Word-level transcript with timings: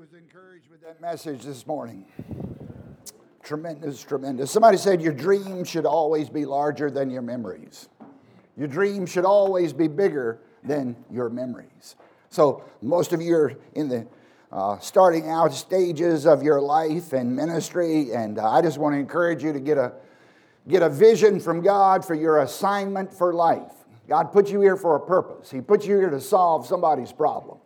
was 0.00 0.14
encouraged 0.14 0.70
with 0.70 0.80
that 0.80 0.98
message 0.98 1.42
this 1.42 1.66
morning. 1.66 2.06
Tremendous, 3.42 4.02
tremendous. 4.02 4.50
Somebody 4.50 4.78
said 4.78 5.02
your 5.02 5.12
dreams 5.12 5.68
should 5.68 5.84
always 5.84 6.30
be 6.30 6.46
larger 6.46 6.90
than 6.90 7.10
your 7.10 7.20
memories. 7.20 7.90
Your 8.56 8.66
dreams 8.66 9.10
should 9.10 9.26
always 9.26 9.74
be 9.74 9.88
bigger 9.88 10.40
than 10.64 10.96
your 11.10 11.28
memories. 11.28 11.96
So, 12.30 12.64
most 12.80 13.12
of 13.12 13.20
you 13.20 13.36
are 13.36 13.52
in 13.74 13.90
the 13.90 14.06
uh, 14.50 14.78
starting 14.78 15.28
out 15.28 15.52
stages 15.52 16.24
of 16.24 16.42
your 16.42 16.62
life 16.62 17.12
and 17.12 17.36
ministry, 17.36 18.14
and 18.14 18.38
uh, 18.38 18.50
I 18.50 18.62
just 18.62 18.78
want 18.78 18.94
to 18.94 18.98
encourage 18.98 19.44
you 19.44 19.52
to 19.52 19.60
get 19.60 19.76
a, 19.76 19.92
get 20.66 20.82
a 20.82 20.88
vision 20.88 21.40
from 21.40 21.60
God 21.60 22.06
for 22.06 22.14
your 22.14 22.38
assignment 22.38 23.12
for 23.12 23.34
life. 23.34 23.72
God 24.08 24.32
put 24.32 24.48
you 24.48 24.62
here 24.62 24.78
for 24.78 24.96
a 24.96 25.00
purpose, 25.00 25.50
He 25.50 25.60
put 25.60 25.84
you 25.84 25.98
here 25.98 26.08
to 26.08 26.22
solve 26.22 26.66
somebody's 26.66 27.12
problem. 27.12 27.58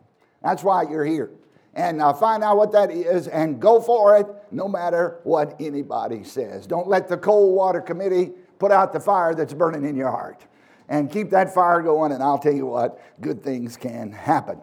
That's 0.43 0.65
why 0.65 0.83
you're 0.83 1.05
here 1.05 1.31
and 1.75 2.01
uh, 2.01 2.13
find 2.13 2.43
out 2.43 2.57
what 2.57 2.71
that 2.71 2.89
is 2.89 3.27
and 3.27 3.59
go 3.59 3.81
for 3.81 4.17
it 4.17 4.27
no 4.51 4.67
matter 4.67 5.19
what 5.23 5.55
anybody 5.59 6.23
says. 6.23 6.65
Don't 6.65 6.87
let 6.87 7.07
the 7.07 7.17
cold 7.17 7.55
water 7.55 7.81
committee 7.81 8.31
put 8.59 8.71
out 8.71 8.93
the 8.93 8.99
fire 8.99 9.35
that's 9.35 9.53
burning 9.53 9.83
in 9.83 9.95
your 9.95 10.09
heart. 10.09 10.45
And 10.87 11.11
keep 11.11 11.31
that 11.31 11.53
fire 11.53 11.81
going, 11.81 12.11
and 12.11 12.23
I'll 12.23 12.37
tell 12.37 12.53
you 12.53 12.67
what, 12.67 13.01
good 13.19 13.43
things 13.43 13.75
can 13.75 14.11
happen. 14.11 14.61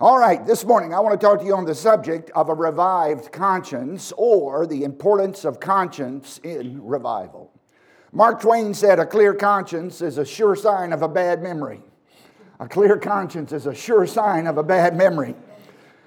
All 0.00 0.18
right, 0.18 0.46
this 0.46 0.64
morning 0.64 0.94
I 0.94 1.00
want 1.00 1.20
to 1.20 1.26
talk 1.26 1.40
to 1.40 1.44
you 1.44 1.54
on 1.54 1.66
the 1.66 1.74
subject 1.74 2.30
of 2.34 2.48
a 2.48 2.54
revived 2.54 3.32
conscience 3.32 4.12
or 4.16 4.66
the 4.66 4.84
importance 4.84 5.44
of 5.44 5.60
conscience 5.60 6.38
in 6.42 6.82
revival. 6.82 7.52
Mark 8.12 8.40
Twain 8.40 8.72
said, 8.72 8.98
A 8.98 9.04
clear 9.04 9.34
conscience 9.34 10.00
is 10.00 10.16
a 10.16 10.24
sure 10.24 10.56
sign 10.56 10.94
of 10.94 11.02
a 11.02 11.08
bad 11.08 11.42
memory. 11.42 11.82
A 12.60 12.68
clear 12.68 12.96
conscience 12.96 13.52
is 13.52 13.66
a 13.66 13.74
sure 13.74 14.06
sign 14.06 14.46
of 14.46 14.56
a 14.56 14.62
bad 14.62 14.96
memory. 14.96 15.34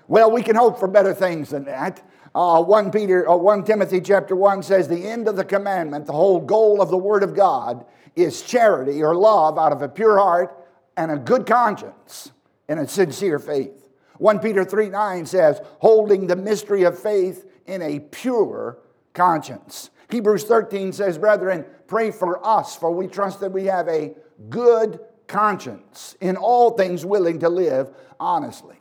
Well, 0.08 0.32
we 0.32 0.44
can 0.44 0.56
hope 0.56 0.80
for 0.80 0.88
better 0.88 1.14
things 1.14 1.50
than 1.50 1.66
that. 1.66 2.02
Uh, 2.36 2.64
1 2.64 2.92
Peter, 2.92 3.30
uh, 3.30 3.36
1 3.36 3.64
Timothy 3.64 4.02
chapter 4.02 4.36
1 4.36 4.64
says, 4.64 4.88
The 4.88 5.08
end 5.08 5.28
of 5.28 5.36
the 5.36 5.46
commandment, 5.46 6.06
the 6.06 6.14
whole 6.14 6.40
goal 6.40 6.82
of 6.82 6.90
the 6.90 6.98
Word 6.98 7.24
of 7.24 7.36
God, 7.36 7.86
is 8.16 8.42
charity 8.42 9.04
or 9.04 9.16
love 9.16 9.58
out 9.58 9.72
of 9.72 9.82
a 9.82 9.90
pure 9.90 10.18
heart 10.18 10.68
and 10.98 11.12
a 11.12 11.18
good 11.18 11.46
conscience 11.46 12.32
and 12.68 12.80
a 12.80 12.88
sincere 12.88 13.40
faith. 13.40 13.86
1 14.18 14.40
Peter 14.40 14.64
3 14.64 14.90
9 14.90 15.26
says, 15.26 15.62
holding 15.80 16.28
the 16.28 16.36
mystery 16.36 16.84
of 16.84 16.98
faith 16.98 17.46
in 17.66 17.82
a 17.82 18.00
pure 18.00 18.80
conscience. 19.14 19.90
Hebrews 20.10 20.44
13 20.44 20.94
says, 20.94 21.18
Brethren, 21.18 21.66
pray 21.88 22.12
for 22.12 22.46
us, 22.46 22.76
for 22.76 22.92
we 22.92 23.08
trust 23.08 23.40
that 23.40 23.52
we 23.52 23.66
have 23.66 23.88
a 23.88 24.16
good 24.50 25.00
conscience, 25.28 26.16
in 26.22 26.36
all 26.38 26.72
things 26.72 27.06
willing 27.06 27.40
to 27.40 27.50
live 27.50 27.90
honestly. 28.20 28.76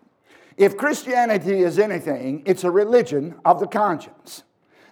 If 0.57 0.77
Christianity 0.77 1.61
is 1.61 1.79
anything, 1.79 2.43
it's 2.45 2.65
a 2.65 2.71
religion 2.71 3.35
of 3.45 3.61
the 3.61 3.67
conscience. 3.67 4.45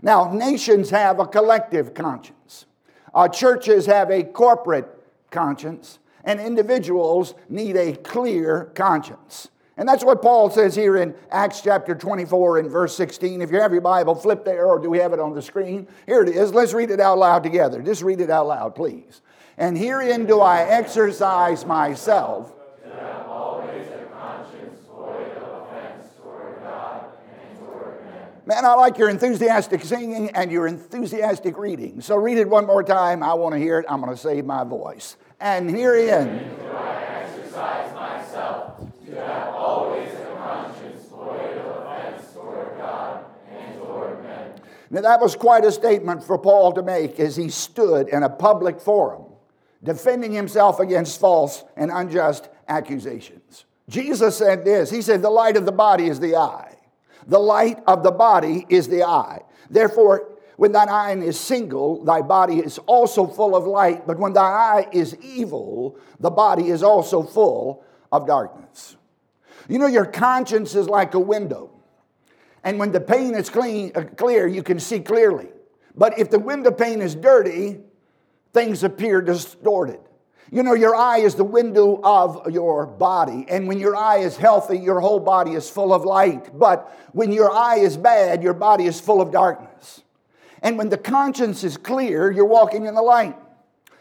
Now, 0.03 0.33
nations 0.33 0.91
have 0.91 1.21
a 1.21 1.27
collective 1.27 1.95
conscience, 1.95 2.67
uh, 3.15 3.29
churches 3.29 3.87
have 3.87 4.11
a 4.11 4.23
corporate 4.23 4.89
conscience, 5.31 5.99
and 6.25 6.41
individuals 6.41 7.35
need 7.49 7.77
a 7.77 7.95
clear 7.97 8.71
conscience. 8.75 9.49
And 9.77 9.89
that's 9.89 10.05
what 10.05 10.21
Paul 10.21 10.51
says 10.51 10.75
here 10.75 10.99
in 10.99 11.15
Acts 11.31 11.63
chapter 11.63 11.95
24 11.95 12.59
and 12.59 12.71
verse 12.71 12.95
16. 12.97 13.41
If 13.41 13.51
you 13.51 13.61
have 13.61 13.73
your 13.73 13.81
Bible, 13.81 14.15
flip 14.15 14.45
there, 14.45 14.67
or 14.67 14.79
do 14.79 14.91
we 14.91 14.99
have 14.99 15.15
it 15.15 15.21
on 15.21 15.35
the 15.35 15.41
screen? 15.41 15.89
Here 16.05 16.23
it 16.23 16.29
is. 16.29 16.53
Let's 16.53 16.75
read 16.75 16.91
it 16.91 17.01
out 17.01 17.17
loud 17.17 17.43
together. 17.43 17.81
Just 17.81 18.03
read 18.03 18.21
it 18.21 18.29
out 18.29 18.47
loud, 18.47 18.75
please. 18.75 19.23
And 19.57 19.79
herein 19.79 20.27
do 20.27 20.41
I 20.41 20.63
exercise 20.63 21.65
myself 21.65 22.53
Man, 28.51 28.65
I 28.65 28.75
like 28.75 28.99
your 28.99 29.09
enthusiastic 29.09 29.85
singing 29.85 30.29
and 30.31 30.51
your 30.51 30.67
enthusiastic 30.67 31.57
reading. 31.57 32.01
So 32.01 32.17
read 32.17 32.37
it 32.37 32.49
one 32.49 32.67
more 32.67 32.83
time. 32.83 33.23
I 33.23 33.33
want 33.35 33.53
to 33.53 33.61
hear 33.61 33.79
it. 33.79 33.87
I'm 33.89 34.01
going 34.01 34.11
to 34.11 34.21
save 34.21 34.45
my 34.45 34.65
voice. 34.65 35.17
And 35.39 35.71
herein. 35.71 36.27
Do 36.59 36.67
I 36.73 37.29
exercise 37.29 37.95
myself 37.95 38.81
to 39.07 39.15
have 39.25 39.55
always 39.55 40.13
a 40.15 40.35
conscience 40.37 41.07
void 41.07 41.59
of 41.59 41.67
offense 41.77 42.33
toward 42.33 42.77
God 42.77 43.25
and 43.53 43.79
toward 43.79 44.25
men. 44.25 44.55
Now, 44.91 45.03
that 45.03 45.21
was 45.21 45.37
quite 45.37 45.65
a 45.65 45.71
statement 45.71 46.25
for 46.25 46.37
Paul 46.37 46.73
to 46.73 46.83
make 46.83 47.21
as 47.21 47.37
he 47.37 47.51
stood 47.51 48.09
in 48.09 48.25
a 48.25 48.29
public 48.29 48.81
forum 48.81 49.27
defending 49.85 50.33
himself 50.33 50.81
against 50.81 51.21
false 51.21 51.63
and 51.77 51.93
unjust 51.93 52.49
accusations. 52.67 53.65
Jesus 53.89 54.37
said 54.37 54.65
this 54.65 54.91
He 54.91 55.03
said, 55.03 55.23
The 55.23 55.31
light 55.31 55.57
of 55.57 55.67
the 55.67 55.73
body 55.73 56.09
is 56.09 56.19
the 56.19 56.35
eye. 56.35 56.70
The 57.31 57.39
light 57.39 57.79
of 57.87 58.03
the 58.03 58.11
body 58.11 58.67
is 58.69 58.89
the 58.89 59.05
eye. 59.05 59.43
Therefore, 59.71 60.33
when 60.57 60.73
thine 60.73 60.89
eye 60.89 61.13
is 61.13 61.39
single, 61.39 62.05
thy 62.05 62.23
body 62.23 62.59
is 62.59 62.79
also 62.79 63.25
full 63.25 63.55
of 63.55 63.67
light. 63.67 64.05
But 64.05 64.19
when 64.19 64.33
thy 64.33 64.43
eye 64.43 64.89
is 64.91 65.17
evil, 65.23 65.97
the 66.19 66.31
body 66.31 66.71
is 66.71 66.83
also 66.83 67.23
full 67.23 67.85
of 68.11 68.27
darkness. 68.27 68.97
You 69.69 69.79
know, 69.79 69.87
your 69.87 70.07
conscience 70.07 70.75
is 70.75 70.89
like 70.89 71.15
a 71.15 71.21
window. 71.21 71.71
And 72.65 72.81
when 72.81 72.91
the 72.91 73.01
pane 73.01 73.37
is 73.37 73.49
clean, 73.49 73.93
uh, 73.95 74.03
clear, 74.17 74.49
you 74.49 74.65
can 74.65 74.81
see 74.81 74.99
clearly. 74.99 75.51
But 75.95 76.19
if 76.19 76.31
the 76.31 76.41
window 76.41 76.73
pane 76.73 77.01
is 77.01 77.15
dirty, 77.15 77.79
things 78.53 78.83
appear 78.83 79.23
distorted. 79.23 80.01
You 80.53 80.65
know, 80.65 80.75
your 80.75 80.97
eye 80.97 81.19
is 81.19 81.37
the 81.37 81.45
window 81.45 82.01
of 82.03 82.51
your 82.51 82.85
body. 82.87 83.47
And 83.49 83.69
when 83.69 83.79
your 83.79 83.95
eye 83.95 84.19
is 84.19 84.37
healthy, 84.37 84.79
your 84.79 85.01
whole 85.01 85.21
body 85.21 85.53
is 85.53 85.71
full 85.71 85.95
of 85.95 86.05
light. 86.05 86.59
But 86.59 86.93
when 87.13 87.31
your 87.31 87.53
eye 87.53 87.77
is 87.77 87.97
bad, 87.97 88.43
your 88.43 88.55
body 88.55 88.87
is 88.87 89.01
full 89.01 89.21
of 89.21 89.31
darkness. 89.31 90.03
And 90.61 90.77
when 90.77 90.89
the 90.89 90.99
conscience 90.99 91.63
is 91.63 91.77
clear, 91.77 92.33
you're 92.33 92.45
walking 92.45 92.87
in 92.87 92.95
the 92.95 93.03
light. 93.03 93.37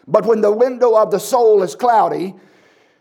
But 0.08 0.26
when 0.26 0.42
the 0.42 0.52
window 0.52 0.96
of 0.96 1.12
the 1.12 1.20
soul 1.20 1.62
is 1.62 1.76
cloudy, 1.76 2.34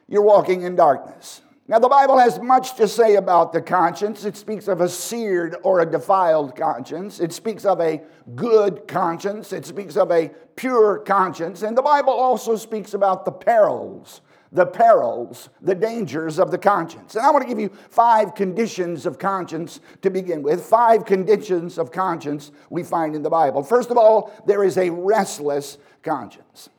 you're 0.09 0.23
walking 0.23 0.63
in 0.63 0.77
darkness. 0.77 1.41
Now, 1.71 1.79
the 1.79 1.89
Bible 1.89 2.17
has 2.17 2.41
much 2.41 2.77
to 2.77 2.89
say 2.89 3.17
about 3.17 3.53
the 3.53 3.61
conscience. 3.61 4.25
It 4.25 4.39
speaks 4.39 4.69
of 4.69 4.81
a 4.81 4.89
seared 4.89 5.55
or 5.63 5.81
a 5.81 5.87
defiled 5.87 6.57
conscience. 6.57 7.21
It 7.21 7.31
speaks 7.35 7.67
of 7.67 7.79
a 7.79 8.01
good 8.35 8.89
conscience. 8.89 9.53
It 9.53 9.67
speaks 9.67 9.95
of 9.95 10.11
a 10.11 10.31
pure 10.57 11.01
conscience. 11.01 11.61
And 11.61 11.77
the 11.77 11.83
Bible 11.83 12.15
also 12.15 12.57
speaks 12.57 12.95
about 12.95 13.27
the 13.27 13.33
perils, 13.33 14.23
the 14.51 14.65
perils, 14.65 15.51
the 15.61 15.75
dangers 15.75 16.39
of 16.39 16.51
the 16.51 16.57
conscience. 16.57 17.17
And 17.17 17.27
I 17.27 17.31
want 17.31 17.43
to 17.43 17.49
give 17.49 17.61
you 17.61 17.69
five 17.91 18.35
conditions 18.35 19.05
of 19.05 19.19
conscience 19.19 19.81
to 20.01 20.09
begin 20.09 20.43
with. 20.43 20.65
Five 20.65 21.05
conditions 21.05 21.77
of 21.77 21.93
conscience 21.93 22.51
we 22.71 22.83
find 22.83 23.15
in 23.15 23.23
the 23.23 23.29
Bible. 23.29 23.63
First 23.63 23.91
of 23.91 23.99
all, 23.99 24.33
there 24.47 24.65
is 24.65 24.79
a 24.79 24.89
restless 24.89 25.77
conscience. 26.03 26.71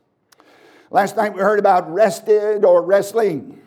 Last 0.89 1.16
night 1.16 1.35
we 1.35 1.41
heard 1.41 1.59
about 1.59 1.94
rested 1.94 2.66
or 2.66 2.81
wrestling. 2.81 3.61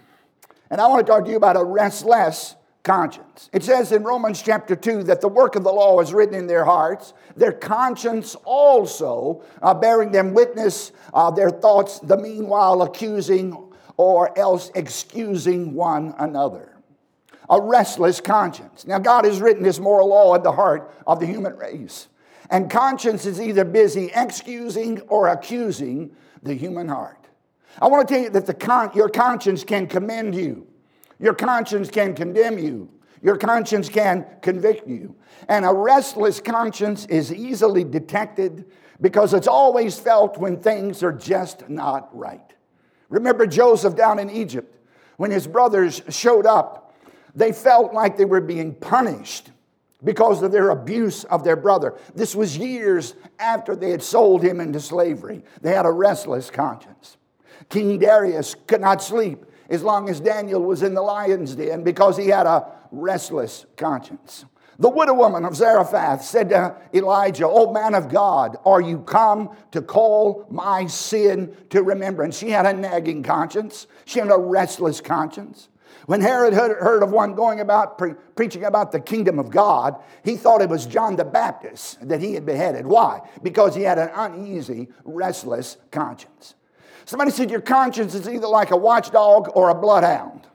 And 0.72 0.80
I 0.80 0.86
want 0.86 1.06
to 1.06 1.12
talk 1.12 1.26
to 1.26 1.30
you 1.30 1.36
about 1.36 1.58
a 1.58 1.62
restless 1.62 2.56
conscience. 2.82 3.50
It 3.52 3.62
says 3.62 3.92
in 3.92 4.04
Romans 4.04 4.40
chapter 4.40 4.74
2 4.74 5.02
that 5.02 5.20
the 5.20 5.28
work 5.28 5.54
of 5.54 5.64
the 5.64 5.70
law 5.70 6.00
is 6.00 6.14
written 6.14 6.34
in 6.34 6.46
their 6.46 6.64
hearts, 6.64 7.12
their 7.36 7.52
conscience 7.52 8.34
also 8.46 9.44
uh, 9.60 9.74
bearing 9.74 10.12
them 10.12 10.32
witness, 10.32 10.92
uh, 11.12 11.30
their 11.30 11.50
thoughts, 11.50 11.98
the 11.98 12.16
meanwhile 12.16 12.80
accusing 12.80 13.54
or 13.98 14.36
else 14.38 14.70
excusing 14.74 15.74
one 15.74 16.14
another. 16.18 16.72
A 17.50 17.60
restless 17.60 18.22
conscience. 18.22 18.86
Now, 18.86 18.98
God 18.98 19.26
has 19.26 19.42
written 19.42 19.62
this 19.62 19.78
moral 19.78 20.08
law 20.08 20.34
in 20.36 20.42
the 20.42 20.52
heart 20.52 20.90
of 21.06 21.20
the 21.20 21.26
human 21.26 21.54
race. 21.54 22.08
And 22.48 22.70
conscience 22.70 23.26
is 23.26 23.42
either 23.42 23.66
busy 23.66 24.10
excusing 24.14 25.02
or 25.02 25.28
accusing 25.28 26.16
the 26.42 26.54
human 26.54 26.88
heart. 26.88 27.21
I 27.80 27.88
want 27.88 28.06
to 28.06 28.14
tell 28.14 28.22
you 28.24 28.30
that 28.30 28.46
the 28.46 28.54
con- 28.54 28.90
your 28.94 29.08
conscience 29.08 29.64
can 29.64 29.86
commend 29.86 30.34
you, 30.34 30.66
your 31.18 31.34
conscience 31.34 31.90
can 31.90 32.14
condemn 32.14 32.58
you, 32.58 32.90
your 33.22 33.36
conscience 33.36 33.88
can 33.88 34.26
convict 34.42 34.86
you. 34.88 35.14
And 35.48 35.64
a 35.64 35.72
restless 35.72 36.40
conscience 36.40 37.06
is 37.06 37.32
easily 37.32 37.84
detected 37.84 38.66
because 39.00 39.34
it's 39.34 39.48
always 39.48 39.98
felt 39.98 40.38
when 40.38 40.60
things 40.60 41.02
are 41.02 41.12
just 41.12 41.68
not 41.68 42.14
right. 42.16 42.52
Remember 43.08 43.46
Joseph 43.46 43.96
down 43.96 44.18
in 44.18 44.30
Egypt 44.30 44.76
when 45.16 45.30
his 45.30 45.46
brothers 45.46 46.02
showed 46.08 46.46
up, 46.46 46.94
they 47.34 47.52
felt 47.52 47.94
like 47.94 48.16
they 48.16 48.24
were 48.24 48.40
being 48.40 48.74
punished 48.74 49.50
because 50.04 50.42
of 50.42 50.52
their 50.52 50.70
abuse 50.70 51.24
of 51.24 51.44
their 51.44 51.56
brother. 51.56 51.94
This 52.14 52.34
was 52.34 52.56
years 52.56 53.14
after 53.38 53.76
they 53.76 53.90
had 53.90 54.02
sold 54.02 54.42
him 54.42 54.60
into 54.60 54.80
slavery. 54.80 55.44
They 55.60 55.72
had 55.72 55.86
a 55.86 55.92
restless 55.92 56.50
conscience. 56.50 57.16
King 57.72 57.98
Darius 57.98 58.54
could 58.66 58.82
not 58.82 59.02
sleep 59.02 59.46
as 59.70 59.82
long 59.82 60.10
as 60.10 60.20
Daniel 60.20 60.60
was 60.60 60.82
in 60.82 60.92
the 60.92 61.00
lion's 61.00 61.56
den 61.56 61.82
because 61.82 62.18
he 62.18 62.28
had 62.28 62.46
a 62.46 62.70
restless 62.90 63.64
conscience. 63.78 64.44
The 64.78 64.90
widow 64.90 65.14
woman 65.14 65.46
of 65.46 65.56
Zarephath 65.56 66.22
said 66.22 66.50
to 66.50 66.76
Elijah, 66.92 67.48
O 67.48 67.72
man 67.72 67.94
of 67.94 68.10
God, 68.10 68.58
are 68.66 68.82
you 68.82 68.98
come 68.98 69.56
to 69.70 69.80
call 69.80 70.46
my 70.50 70.86
sin 70.86 71.56
to 71.70 71.82
remembrance? 71.82 72.36
She 72.36 72.50
had 72.50 72.66
a 72.66 72.74
nagging 72.74 73.22
conscience, 73.22 73.86
she 74.04 74.18
had 74.18 74.30
a 74.30 74.36
restless 74.36 75.00
conscience. 75.00 75.70
When 76.04 76.20
Herod 76.20 76.52
heard 76.52 77.02
of 77.02 77.10
one 77.10 77.34
going 77.34 77.60
about 77.60 77.96
pre- 77.96 78.14
preaching 78.36 78.64
about 78.64 78.92
the 78.92 79.00
kingdom 79.00 79.38
of 79.38 79.50
God, 79.50 79.96
he 80.24 80.36
thought 80.36 80.60
it 80.60 80.68
was 80.68 80.84
John 80.84 81.16
the 81.16 81.24
Baptist 81.24 82.06
that 82.06 82.20
he 82.20 82.34
had 82.34 82.44
beheaded. 82.44 82.86
Why? 82.86 83.20
Because 83.42 83.74
he 83.74 83.82
had 83.82 83.98
an 83.98 84.10
uneasy, 84.14 84.88
restless 85.04 85.78
conscience. 85.90 86.54
Somebody 87.04 87.30
said, 87.30 87.50
Your 87.50 87.60
conscience 87.60 88.14
is 88.14 88.28
either 88.28 88.46
like 88.46 88.70
a 88.70 88.76
watchdog 88.76 89.50
or 89.54 89.70
a 89.70 89.74
bloodhound. 89.74 90.46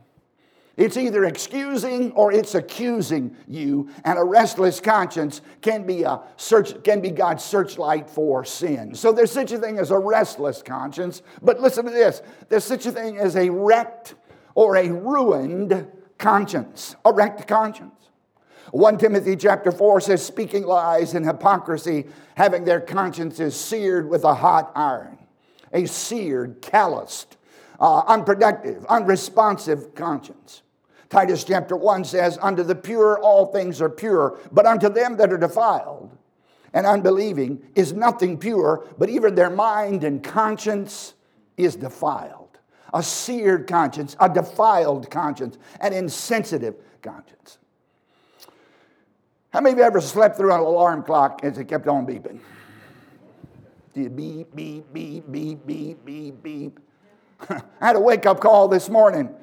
It's 0.78 0.96
either 0.96 1.26
excusing 1.26 2.12
or 2.12 2.32
it's 2.32 2.54
accusing 2.54 3.36
you, 3.48 3.90
and 4.06 4.20
a 4.20 4.24
restless 4.24 4.80
conscience 4.80 5.42
can 5.62 5.88
be 5.88 6.04
a 6.04 6.22
search 6.38 6.84
can 6.84 7.02
be 7.02 7.10
God's 7.10 7.44
searchlight 7.44 8.08
for 8.08 8.46
sin. 8.46 8.94
So 8.94 9.12
there's 9.12 9.32
such 9.32 9.52
a 9.52 9.58
thing 9.58 9.80
as 9.80 9.90
a 9.90 9.98
restless 9.98 10.62
conscience, 10.62 11.24
but 11.42 11.60
listen 11.60 11.86
to 11.86 11.92
this: 11.92 12.22
there's 12.50 12.64
such 12.64 12.86
a 12.86 12.92
thing 12.92 13.18
as 13.18 13.36
a 13.36 13.50
wrecked 13.50 14.14
or 14.54 14.78
a 14.78 14.90
ruined 14.90 15.88
conscience, 16.20 16.96
a 17.04 17.12
wrecked 17.12 17.48
conscience. 17.48 17.94
1 18.72 18.98
Timothy 18.98 19.36
chapter 19.36 19.72
4 19.72 20.02
says, 20.02 20.26
speaking 20.26 20.64
lies 20.64 21.14
and 21.14 21.26
hypocrisy, 21.26 22.06
having 22.36 22.66
their 22.66 22.82
consciences 22.82 23.58
seared 23.58 24.10
with 24.10 24.26
a 24.26 24.34
hot 24.34 24.74
iron. 24.76 25.17
A 25.74 25.86
seared, 25.86 26.62
calloused, 26.62 27.38
uh, 27.80 28.04
unproductive, 28.08 28.86
unresponsive 28.86 29.94
conscience. 29.96 30.62
Titus 31.10 31.44
chapter 31.44 31.76
1 31.76 32.04
says, 32.06 32.38
Unto 32.42 32.64
the 32.64 32.76
pure 32.76 33.20
all 33.20 33.48
things 33.48 33.82
are 33.82 33.90
pure, 33.90 34.40
but 34.52 34.66
unto 34.66 34.90
them 34.90 35.18
that 35.18 35.32
are 35.32 35.38
defiled 35.38 36.18
and 36.74 36.86
unbelieving 36.86 37.62
is 37.76 37.94
nothing 37.94 38.38
pure, 38.38 38.86
but 38.98 39.10
even 39.10 39.36
their 39.36 39.50
mind 39.50 40.04
and 40.04 40.24
conscience 40.24 41.14
is 41.56 41.76
defiled. 41.76 42.60
A 42.94 43.04
seared 43.04 43.68
conscience, 43.68 44.16
a 44.20 44.30
defiled 44.30 45.10
conscience, 45.10 45.58
an 45.82 45.94
insensitive 45.94 46.76
conscience. 47.02 47.58
How 49.52 49.62
many 49.62 49.74
of 49.74 49.80
you 49.80 49.84
ever 49.86 50.02
slept 50.02 50.38
through 50.38 50.54
an 50.54 50.60
alarm 50.60 51.04
clock 51.04 51.42
as 51.44 51.58
it 51.58 51.66
kept 51.66 51.88
on 51.88 52.06
beeping? 52.06 52.40
Beep, 53.98 54.56
beep, 54.56 54.94
beep, 54.94 55.26
beep, 55.32 55.66
beep, 55.66 56.06
beep, 56.06 56.44
beep. 56.44 56.80
I 57.50 57.62
had 57.80 57.96
a 57.96 58.00
wake 58.00 58.28
up 58.28 58.40
call 58.40 58.68
this 58.68 58.90
morning 58.90 59.36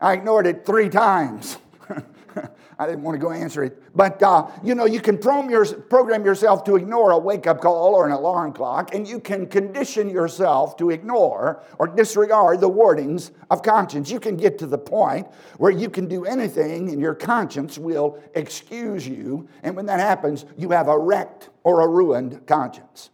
I 0.00 0.14
ignored 0.14 0.46
it 0.46 0.64
three 0.64 0.88
times. 0.88 1.58
I 2.78 2.86
didn't 2.86 3.02
want 3.02 3.14
to 3.14 3.18
go 3.18 3.30
answer 3.30 3.62
it. 3.62 3.82
But 3.94 4.22
uh, 4.22 4.48
you 4.64 4.74
know, 4.74 4.86
you 4.86 5.00
can 5.00 5.18
program 5.18 6.24
yourself 6.24 6.64
to 6.64 6.76
ignore 6.76 7.10
a 7.10 7.18
wake 7.18 7.46
up 7.46 7.60
call 7.60 7.94
or 7.94 8.06
an 8.06 8.12
alarm 8.12 8.54
clock, 8.54 8.94
and 8.94 9.06
you 9.06 9.20
can 9.20 9.46
condition 9.46 10.08
yourself 10.08 10.78
to 10.78 10.88
ignore 10.88 11.62
or 11.78 11.86
disregard 11.86 12.60
the 12.60 12.68
warnings 12.68 13.32
of 13.50 13.62
conscience. 13.62 14.10
You 14.10 14.20
can 14.20 14.36
get 14.36 14.58
to 14.60 14.66
the 14.66 14.78
point 14.78 15.26
where 15.58 15.70
you 15.70 15.90
can 15.90 16.08
do 16.08 16.24
anything, 16.24 16.88
and 16.88 17.00
your 17.00 17.14
conscience 17.14 17.76
will 17.76 18.18
excuse 18.34 19.06
you. 19.06 19.46
And 19.62 19.76
when 19.76 19.84
that 19.86 20.00
happens, 20.00 20.46
you 20.56 20.70
have 20.70 20.88
a 20.88 20.98
wrecked 20.98 21.50
or 21.62 21.82
a 21.82 21.88
ruined 21.88 22.46
conscience. 22.46 23.10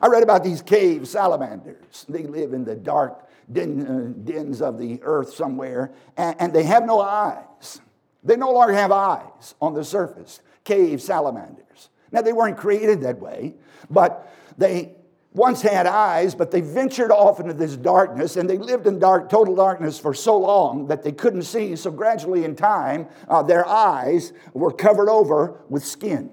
I 0.00 0.08
read 0.08 0.22
about 0.22 0.44
these 0.44 0.62
cave 0.62 1.08
salamanders. 1.08 2.04
They 2.08 2.24
live 2.24 2.52
in 2.52 2.64
the 2.64 2.74
dark 2.74 3.28
den, 3.50 3.86
uh, 3.86 4.30
dens 4.30 4.60
of 4.60 4.78
the 4.78 5.00
earth 5.02 5.34
somewhere, 5.34 5.92
and, 6.16 6.36
and 6.40 6.52
they 6.52 6.64
have 6.64 6.84
no 6.84 7.00
eyes. 7.00 7.80
They 8.22 8.36
no 8.36 8.50
longer 8.50 8.74
have 8.74 8.92
eyes 8.92 9.54
on 9.60 9.74
the 9.74 9.84
surface. 9.84 10.40
Cave 10.64 11.00
salamanders. 11.00 11.90
Now, 12.10 12.22
they 12.22 12.32
weren't 12.32 12.56
created 12.56 13.02
that 13.02 13.20
way, 13.20 13.54
but 13.88 14.32
they 14.58 14.96
once 15.32 15.60
had 15.60 15.86
eyes, 15.86 16.34
but 16.34 16.50
they 16.50 16.62
ventured 16.62 17.10
off 17.10 17.40
into 17.40 17.52
this 17.52 17.76
darkness 17.76 18.36
and 18.36 18.48
they 18.48 18.56
lived 18.56 18.86
in 18.86 18.98
dark, 18.98 19.28
total 19.28 19.54
darkness 19.54 19.98
for 19.98 20.14
so 20.14 20.38
long 20.38 20.86
that 20.86 21.02
they 21.02 21.12
couldn't 21.12 21.42
see. 21.42 21.76
So, 21.76 21.90
gradually 21.90 22.44
in 22.44 22.56
time, 22.56 23.06
uh, 23.28 23.42
their 23.42 23.66
eyes 23.66 24.32
were 24.54 24.72
covered 24.72 25.10
over 25.10 25.60
with 25.68 25.84
skin. 25.84 26.30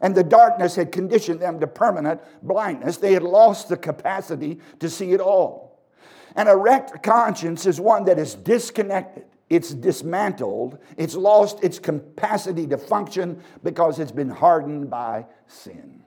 And 0.00 0.14
the 0.14 0.24
darkness 0.24 0.76
had 0.76 0.92
conditioned 0.92 1.40
them 1.40 1.60
to 1.60 1.66
permanent 1.66 2.20
blindness. 2.42 2.98
They 2.98 3.14
had 3.14 3.22
lost 3.22 3.68
the 3.68 3.76
capacity 3.76 4.60
to 4.78 4.88
see 4.88 5.12
at 5.12 5.20
all. 5.20 5.68
An 6.36 6.46
erect 6.46 7.02
conscience 7.02 7.66
is 7.66 7.80
one 7.80 8.04
that 8.04 8.18
is 8.18 8.34
disconnected, 8.34 9.24
it's 9.50 9.74
dismantled, 9.74 10.78
it's 10.96 11.16
lost 11.16 11.64
its 11.64 11.78
capacity 11.78 12.66
to 12.68 12.78
function 12.78 13.42
because 13.64 13.98
it's 13.98 14.12
been 14.12 14.28
hardened 14.28 14.90
by 14.90 15.26
sin. 15.46 16.02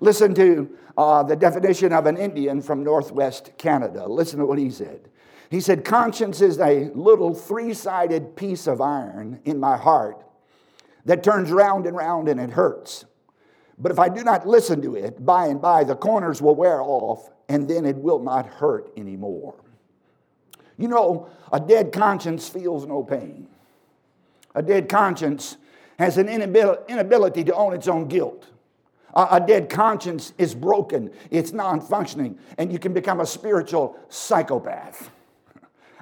Listen 0.00 0.34
to 0.34 0.70
uh, 0.96 1.22
the 1.22 1.36
definition 1.36 1.92
of 1.92 2.06
an 2.06 2.16
Indian 2.16 2.60
from 2.60 2.84
northwest 2.84 3.52
Canada. 3.58 4.06
Listen 4.06 4.38
to 4.38 4.46
what 4.46 4.58
he 4.58 4.70
said. 4.70 5.08
He 5.50 5.60
said, 5.60 5.84
Conscience 5.84 6.40
is 6.40 6.58
a 6.58 6.90
little 6.94 7.34
three 7.34 7.72
sided 7.72 8.36
piece 8.36 8.66
of 8.66 8.80
iron 8.80 9.40
in 9.44 9.58
my 9.58 9.76
heart 9.76 10.25
that 11.06 11.22
turns 11.22 11.50
round 11.50 11.86
and 11.86 11.96
round 11.96 12.28
and 12.28 12.38
it 12.38 12.50
hurts. 12.50 13.06
But 13.78 13.92
if 13.92 13.98
I 13.98 14.08
do 14.08 14.22
not 14.22 14.46
listen 14.46 14.82
to 14.82 14.94
it, 14.96 15.24
by 15.24 15.46
and 15.46 15.60
by 15.60 15.84
the 15.84 15.94
corners 15.94 16.42
will 16.42 16.54
wear 16.54 16.82
off 16.82 17.30
and 17.48 17.68
then 17.68 17.84
it 17.84 17.96
will 17.96 18.18
not 18.18 18.46
hurt 18.46 18.90
anymore. 18.96 19.54
You 20.78 20.88
know, 20.88 21.28
a 21.52 21.60
dead 21.60 21.92
conscience 21.92 22.48
feels 22.48 22.86
no 22.86 23.02
pain. 23.02 23.48
A 24.54 24.62
dead 24.62 24.88
conscience 24.88 25.56
has 25.98 26.18
an 26.18 26.28
inability 26.28 27.44
to 27.44 27.54
own 27.54 27.72
its 27.72 27.88
own 27.88 28.08
guilt. 28.08 28.46
A 29.14 29.40
dead 29.40 29.70
conscience 29.70 30.34
is 30.36 30.54
broken, 30.54 31.10
it's 31.30 31.52
non 31.52 31.80
functioning, 31.80 32.38
and 32.58 32.70
you 32.70 32.78
can 32.78 32.92
become 32.92 33.20
a 33.20 33.26
spiritual 33.26 33.98
psychopath. 34.10 35.10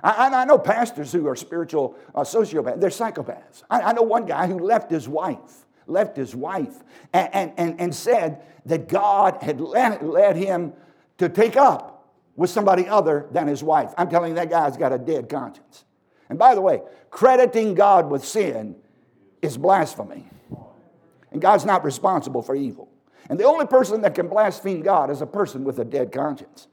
I, 0.04 0.44
know 0.44 0.58
pastors 0.58 1.12
who 1.12 1.26
are 1.28 1.36
spiritual 1.36 1.96
uh, 2.14 2.20
sociopaths, 2.20 2.78
they're 2.78 2.90
psychopaths. 2.90 3.62
I, 3.70 3.92
know 3.94 4.02
one 4.02 4.26
guy 4.26 4.46
who 4.46 4.58
left 4.58 4.90
his 4.90 5.08
wife, 5.08 5.64
left 5.86 6.16
his 6.16 6.34
wife, 6.34 6.82
and, 7.14 7.52
and, 7.56 7.80
and 7.80 7.94
said 7.94 8.42
that 8.66 8.88
God 8.88 9.42
had 9.42 9.60
led, 9.60 10.02
led 10.02 10.36
him 10.36 10.74
to 11.18 11.28
take 11.30 11.56
up 11.56 12.12
with 12.36 12.50
somebody 12.50 12.86
other 12.86 13.26
than 13.32 13.46
his 13.46 13.62
wife. 13.62 13.94
I'm 13.96 14.10
telling 14.10 14.30
you, 14.30 14.34
that 14.34 14.50
guy's 14.50 14.76
got 14.76 14.92
a 14.92 14.98
dead 14.98 15.28
conscience. 15.28 15.84
And 16.28 16.38
by 16.38 16.54
the 16.54 16.60
way, 16.60 16.82
crediting 17.10 17.74
God 17.74 18.10
with 18.10 18.24
sin 18.24 18.76
is 19.40 19.56
blasphemy. 19.56 20.26
And 21.30 21.40
God's 21.40 21.64
not 21.64 21.84
responsible 21.84 22.42
for 22.42 22.54
evil. 22.54 22.88
And 23.30 23.40
the 23.40 23.44
only 23.44 23.66
person 23.66 24.02
that 24.02 24.14
can 24.14 24.28
blaspheme 24.28 24.82
God 24.82 25.10
is 25.10 25.22
a 25.22 25.26
person 25.26 25.64
with 25.64 25.78
a 25.78 25.84
dead 25.84 26.12
conscience. 26.12 26.68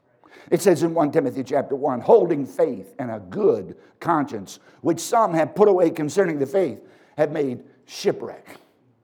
It 0.51 0.61
says 0.61 0.83
in 0.83 0.93
1 0.93 1.13
Timothy 1.13 1.45
chapter 1.45 1.77
1, 1.77 2.01
holding 2.01 2.45
faith 2.45 2.93
and 2.99 3.09
a 3.09 3.19
good 3.19 3.77
conscience, 4.01 4.59
which 4.81 4.99
some 4.99 5.33
have 5.33 5.55
put 5.55 5.69
away 5.69 5.89
concerning 5.89 6.39
the 6.39 6.45
faith, 6.45 6.79
have 7.17 7.31
made 7.31 7.63
shipwreck. 7.85 8.57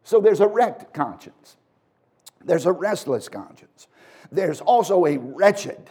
So 0.03 0.19
there's 0.19 0.41
a 0.41 0.47
wrecked 0.47 0.94
conscience. 0.94 1.56
There's 2.44 2.66
a 2.66 2.71
restless 2.73 3.30
conscience. 3.30 3.87
There's 4.30 4.59
also 4.59 5.06
a 5.06 5.18
wretched, 5.18 5.89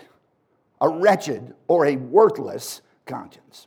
a 0.82 0.90
wretched 0.90 1.54
or 1.68 1.86
a 1.86 1.96
worthless 1.96 2.82
conscience. 3.06 3.66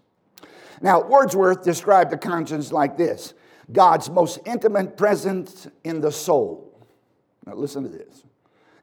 Now, 0.82 1.02
Wordsworth 1.02 1.64
described 1.64 2.12
the 2.12 2.18
conscience 2.18 2.72
like 2.72 2.98
this 2.98 3.34
God's 3.72 4.12
most 4.12 4.40
intimate 4.46 4.96
presence 4.96 5.68
in 5.84 6.02
the 6.02 6.12
soul. 6.12 6.88
Now, 7.48 7.56
listen 7.56 7.82
to 7.82 7.90
this 7.90 8.24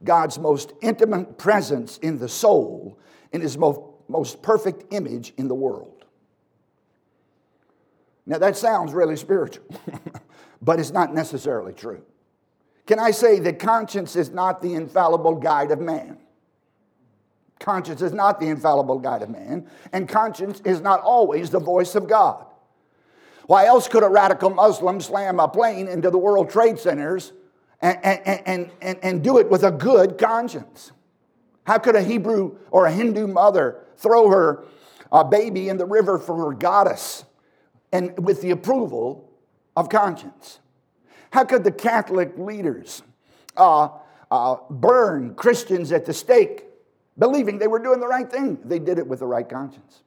God's 0.04 0.38
most 0.38 0.72
intimate 0.80 1.38
presence 1.38 1.98
in 1.98 2.18
the 2.18 2.28
soul 2.28 2.98
in 3.32 3.40
his 3.40 3.58
most, 3.58 3.80
most 4.08 4.42
perfect 4.42 4.92
image 4.92 5.32
in 5.36 5.48
the 5.48 5.54
world. 5.54 6.04
Now, 8.26 8.38
that 8.38 8.56
sounds 8.56 8.92
really 8.92 9.16
spiritual, 9.16 9.66
but 10.62 10.80
it's 10.80 10.90
not 10.90 11.14
necessarily 11.14 11.72
true. 11.72 12.02
Can 12.86 12.98
I 12.98 13.12
say 13.12 13.38
that 13.40 13.58
conscience 13.58 14.16
is 14.16 14.30
not 14.30 14.62
the 14.62 14.74
infallible 14.74 15.36
guide 15.36 15.70
of 15.70 15.80
man? 15.80 16.18
Conscience 17.58 18.02
is 18.02 18.12
not 18.12 18.38
the 18.38 18.46
infallible 18.46 18.98
guide 18.98 19.22
of 19.22 19.30
man, 19.30 19.68
and 19.92 20.08
conscience 20.08 20.60
is 20.64 20.80
not 20.80 21.00
always 21.00 21.50
the 21.50 21.60
voice 21.60 21.94
of 21.94 22.08
God. 22.08 22.44
Why 23.46 23.66
else 23.66 23.88
could 23.88 24.02
a 24.02 24.08
radical 24.08 24.50
Muslim 24.50 25.00
slam 25.00 25.38
a 25.38 25.48
plane 25.48 25.88
into 25.88 26.10
the 26.10 26.18
World 26.18 26.50
Trade 26.50 26.78
Centers 26.78 27.32
and, 27.80 27.98
and, 28.02 28.70
and, 28.80 28.98
and, 29.02 29.22
do 29.22 29.38
it 29.38 29.50
with 29.50 29.62
a 29.62 29.70
good 29.70 30.18
conscience? 30.18 30.92
How 31.64 31.78
could 31.78 31.94
a 31.94 32.02
Hebrew 32.02 32.56
or 32.70 32.86
a 32.86 32.92
Hindu 32.92 33.26
mother 33.26 33.84
throw 33.96 34.30
her 34.30 34.64
uh, 35.12 35.24
baby 35.24 35.68
in 35.68 35.76
the 35.76 35.84
river 35.84 36.18
for 36.18 36.36
her 36.36 36.56
goddess 36.56 37.24
and 37.92 38.24
with 38.24 38.40
the 38.40 38.50
approval 38.50 39.30
of 39.76 39.88
conscience? 39.88 40.60
How 41.30 41.44
could 41.44 41.64
the 41.64 41.72
Catholic 41.72 42.38
leaders 42.38 43.02
uh, 43.56 43.88
uh, 44.30 44.56
burn 44.70 45.34
Christians 45.34 45.92
at 45.92 46.06
the 46.06 46.14
stake, 46.14 46.64
believing 47.18 47.58
they 47.58 47.66
were 47.66 47.78
doing 47.78 48.00
the 48.00 48.08
right 48.08 48.30
thing? 48.30 48.58
They 48.64 48.78
did 48.78 48.98
it 48.98 49.06
with 49.06 49.18
the 49.18 49.26
right 49.26 49.48
conscience. 49.48 50.02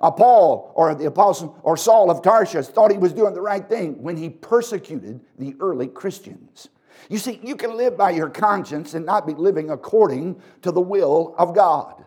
Uh, 0.00 0.10
Paul 0.10 0.72
or 0.74 0.94
the 0.94 1.04
apostle 1.06 1.58
or 1.62 1.76
Saul 1.76 2.10
of 2.10 2.22
Tarshish 2.22 2.66
thought 2.66 2.90
he 2.90 2.98
was 2.98 3.12
doing 3.12 3.34
the 3.34 3.42
right 3.42 3.68
thing 3.68 4.02
when 4.02 4.16
he 4.16 4.30
persecuted 4.30 5.20
the 5.38 5.54
early 5.60 5.86
Christians. 5.86 6.68
You 7.08 7.18
see, 7.18 7.40
you 7.42 7.56
can 7.56 7.76
live 7.76 7.96
by 7.96 8.10
your 8.10 8.30
conscience 8.30 8.94
and 8.94 9.04
not 9.04 9.26
be 9.26 9.34
living 9.34 9.70
according 9.70 10.40
to 10.62 10.70
the 10.70 10.80
will 10.80 11.34
of 11.38 11.54
God. 11.54 12.04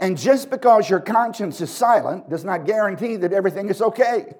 And 0.00 0.18
just 0.18 0.50
because 0.50 0.90
your 0.90 1.00
conscience 1.00 1.60
is 1.60 1.70
silent 1.70 2.28
does 2.28 2.44
not 2.44 2.66
guarantee 2.66 3.16
that 3.16 3.32
everything 3.32 3.68
is 3.68 3.80
okay. 3.80 4.34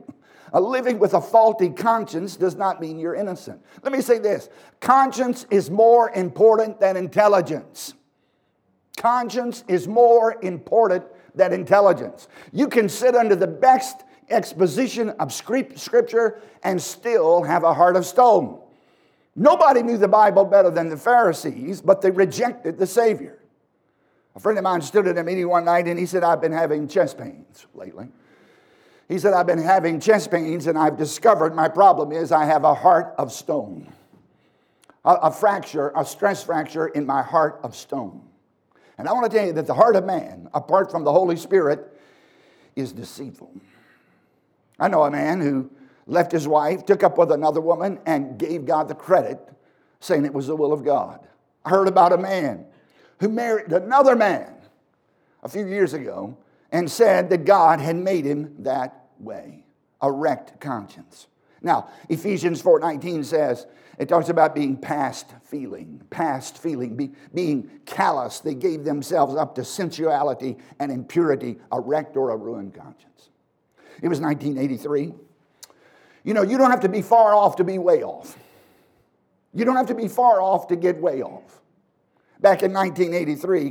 A 0.52 0.60
living 0.60 0.98
with 0.98 1.14
a 1.14 1.20
faulty 1.20 1.70
conscience 1.70 2.36
does 2.36 2.56
not 2.56 2.80
mean 2.80 2.98
you're 2.98 3.14
innocent. 3.14 3.60
Let 3.82 3.92
me 3.92 4.00
say 4.00 4.18
this 4.18 4.48
conscience 4.80 5.46
is 5.50 5.70
more 5.70 6.10
important 6.10 6.80
than 6.80 6.96
intelligence. 6.96 7.94
Conscience 8.96 9.64
is 9.68 9.86
more 9.86 10.38
important 10.42 11.04
than 11.34 11.52
intelligence. 11.52 12.28
You 12.52 12.68
can 12.68 12.88
sit 12.88 13.14
under 13.14 13.36
the 13.36 13.46
best 13.46 14.04
exposition 14.30 15.10
of 15.10 15.32
scripture 15.32 16.40
and 16.62 16.80
still 16.80 17.42
have 17.42 17.62
a 17.62 17.74
heart 17.74 17.96
of 17.96 18.06
stone. 18.06 18.60
Nobody 19.36 19.82
knew 19.82 19.98
the 19.98 20.08
Bible 20.08 20.46
better 20.46 20.70
than 20.70 20.88
the 20.88 20.96
Pharisees, 20.96 21.82
but 21.82 22.00
they 22.00 22.10
rejected 22.10 22.78
the 22.78 22.86
Savior. 22.86 23.38
A 24.34 24.40
friend 24.40 24.58
of 24.58 24.64
mine 24.64 24.80
stood 24.80 25.06
at 25.06 25.18
a 25.18 25.22
meeting 25.22 25.48
one 25.48 25.66
night 25.66 25.86
and 25.86 25.98
he 25.98 26.06
said, 26.06 26.24
I've 26.24 26.40
been 26.40 26.52
having 26.52 26.88
chest 26.88 27.18
pains 27.18 27.66
lately. 27.74 28.08
He 29.08 29.18
said, 29.18 29.34
I've 29.34 29.46
been 29.46 29.62
having 29.62 30.00
chest 30.00 30.30
pains 30.30 30.66
and 30.66 30.78
I've 30.78 30.96
discovered 30.96 31.54
my 31.54 31.68
problem 31.68 32.12
is 32.12 32.32
I 32.32 32.46
have 32.46 32.64
a 32.64 32.74
heart 32.74 33.14
of 33.18 33.30
stone. 33.30 33.92
A, 35.04 35.14
a 35.14 35.30
fracture, 35.30 35.92
a 35.94 36.04
stress 36.04 36.42
fracture 36.42 36.88
in 36.88 37.06
my 37.06 37.22
heart 37.22 37.60
of 37.62 37.76
stone. 37.76 38.22
And 38.98 39.06
I 39.06 39.12
want 39.12 39.30
to 39.30 39.36
tell 39.36 39.46
you 39.46 39.52
that 39.52 39.66
the 39.66 39.74
heart 39.74 39.96
of 39.96 40.04
man, 40.04 40.48
apart 40.54 40.90
from 40.90 41.04
the 41.04 41.12
Holy 41.12 41.36
Spirit, 41.36 41.98
is 42.74 42.92
deceitful. 42.92 43.52
I 44.78 44.88
know 44.88 45.04
a 45.04 45.10
man 45.10 45.40
who 45.40 45.70
left 46.06 46.32
his 46.32 46.46
wife, 46.46 46.84
took 46.86 47.02
up 47.02 47.18
with 47.18 47.32
another 47.32 47.60
woman, 47.60 47.98
and 48.06 48.38
gave 48.38 48.64
God 48.64 48.88
the 48.88 48.94
credit, 48.94 49.40
saying 50.00 50.24
it 50.24 50.34
was 50.34 50.46
the 50.46 50.56
will 50.56 50.72
of 50.72 50.84
God. 50.84 51.26
I 51.64 51.70
heard 51.70 51.88
about 51.88 52.12
a 52.12 52.18
man 52.18 52.66
who 53.20 53.28
married 53.28 53.72
another 53.72 54.14
man 54.14 54.52
a 55.42 55.48
few 55.48 55.66
years 55.66 55.94
ago 55.94 56.36
and 56.70 56.90
said 56.90 57.30
that 57.30 57.44
God 57.44 57.80
had 57.80 57.96
made 57.96 58.24
him 58.24 58.54
that 58.60 59.06
way 59.18 59.64
a 60.00 60.10
wrecked 60.10 60.60
conscience. 60.60 61.26
Now, 61.62 61.88
Ephesians 62.08 62.60
4:19 62.62 63.24
says 63.24 63.66
it 63.98 64.08
talks 64.08 64.28
about 64.28 64.54
being 64.54 64.76
past 64.76 65.32
feeling, 65.42 66.02
past 66.10 66.58
feeling, 66.58 66.96
be, 66.96 67.12
being 67.32 67.70
callous. 67.86 68.40
They 68.40 68.54
gave 68.54 68.84
themselves 68.84 69.34
up 69.34 69.54
to 69.54 69.64
sensuality 69.64 70.58
and 70.78 70.92
impurity, 70.92 71.58
a 71.72 71.80
wrecked 71.80 72.16
or 72.16 72.30
a 72.30 72.36
ruined 72.36 72.74
conscience. 72.74 73.30
It 74.02 74.08
was 74.08 74.20
1983. 74.20 75.14
You 76.26 76.34
know, 76.34 76.42
you 76.42 76.58
don't 76.58 76.72
have 76.72 76.80
to 76.80 76.88
be 76.88 77.02
far 77.02 77.36
off 77.36 77.54
to 77.56 77.64
be 77.64 77.78
way 77.78 78.02
off. 78.02 78.36
You 79.54 79.64
don't 79.64 79.76
have 79.76 79.86
to 79.86 79.94
be 79.94 80.08
far 80.08 80.42
off 80.42 80.66
to 80.66 80.76
get 80.76 81.00
way 81.00 81.22
off. 81.22 81.62
Back 82.40 82.64
in 82.64 82.72
1983, 82.72 83.70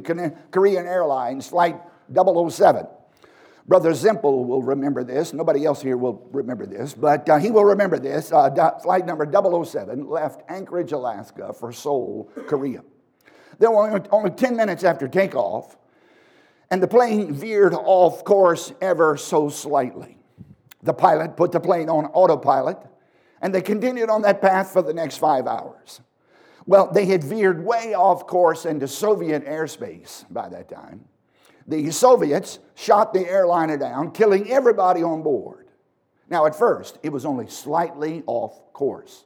Korean 0.52 0.88
Airlines 0.88 1.50
Flight 1.50 1.76
007. 2.14 2.88
Brother 3.68 3.92
Zempel 3.92 4.46
will 4.48 4.64
remember 4.64 5.04
this. 5.04 5.34
Nobody 5.34 5.66
else 5.66 5.82
here 5.82 5.98
will 5.98 6.26
remember 6.32 6.66
this, 6.66 6.94
but 6.94 7.28
uh, 7.28 7.40
he 7.40 7.52
will 7.52 7.66
remember 7.66 8.00
this. 8.00 8.32
Uh, 8.32 8.50
flight 8.82 9.06
number 9.06 9.30
007 9.30 10.08
left 10.08 10.42
Anchorage, 10.50 10.94
Alaska 10.94 11.52
for 11.52 11.74
Seoul, 11.74 12.32
Korea. 12.48 12.84
There 13.60 13.70
were 13.70 13.90
only, 13.90 14.10
only 14.12 14.30
10 14.30 14.56
minutes 14.56 14.86
after 14.86 15.10
takeoff, 15.10 15.76
and 16.72 16.82
the 16.82 16.88
plane 16.88 17.34
veered 17.34 17.74
off 17.74 18.24
course 18.24 18.72
ever 18.82 19.18
so 19.18 19.50
slightly. 19.50 20.20
The 20.86 20.94
pilot 20.94 21.36
put 21.36 21.52
the 21.52 21.60
plane 21.60 21.90
on 21.90 22.06
autopilot, 22.06 22.78
and 23.42 23.54
they 23.54 23.62
continued 23.62 24.10
on 24.10 24.22
that 24.22 24.40
path 24.40 24.72
for 24.72 24.84
the 24.84 24.94
next 24.94 25.18
five 25.18 25.48
hours. 25.48 26.00
Well, 26.68 26.92
they 26.92 27.06
had 27.06 27.24
veered 27.24 27.66
way 27.66 27.96
off 27.96 28.28
course 28.28 28.66
into 28.66 28.88
Soviet 28.88 29.46
airspace 29.46 30.26
by 30.32 30.48
that 30.50 30.70
time. 30.70 31.06
The 31.68 31.90
Soviets 31.90 32.60
shot 32.76 33.14
the 33.14 33.28
airliner 33.28 33.78
down, 33.78 34.12
killing 34.12 34.52
everybody 34.52 35.02
on 35.02 35.24
board. 35.24 35.70
Now, 36.30 36.46
at 36.46 36.56
first, 36.56 37.00
it 37.02 37.12
was 37.12 37.26
only 37.26 37.48
slightly 37.48 38.24
off 38.28 38.72
course. 38.72 39.26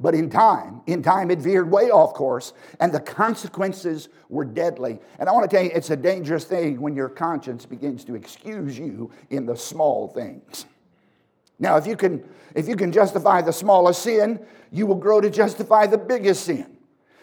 But 0.00 0.14
in 0.14 0.28
time, 0.28 0.82
in 0.86 1.02
time, 1.02 1.30
it 1.30 1.38
veered 1.38 1.70
way 1.70 1.90
off 1.90 2.14
course, 2.14 2.52
and 2.80 2.92
the 2.92 3.00
consequences 3.00 4.08
were 4.28 4.44
deadly. 4.44 4.98
And 5.20 5.28
I 5.28 5.32
want 5.32 5.48
to 5.48 5.56
tell 5.56 5.64
you, 5.64 5.70
it's 5.72 5.90
a 5.90 5.96
dangerous 5.96 6.44
thing 6.44 6.80
when 6.80 6.96
your 6.96 7.08
conscience 7.08 7.64
begins 7.64 8.04
to 8.06 8.16
excuse 8.16 8.76
you 8.76 9.12
in 9.30 9.46
the 9.46 9.56
small 9.56 10.08
things. 10.08 10.66
Now, 11.58 11.76
if 11.76 11.86
you 11.86 11.96
can, 11.96 12.22
if 12.54 12.68
you 12.68 12.76
can 12.76 12.92
justify 12.92 13.40
the 13.40 13.52
smallest 13.52 14.02
sin, 14.02 14.44
you 14.70 14.86
will 14.86 14.96
grow 14.96 15.20
to 15.20 15.30
justify 15.30 15.86
the 15.86 15.98
biggest 15.98 16.44
sin. 16.44 16.76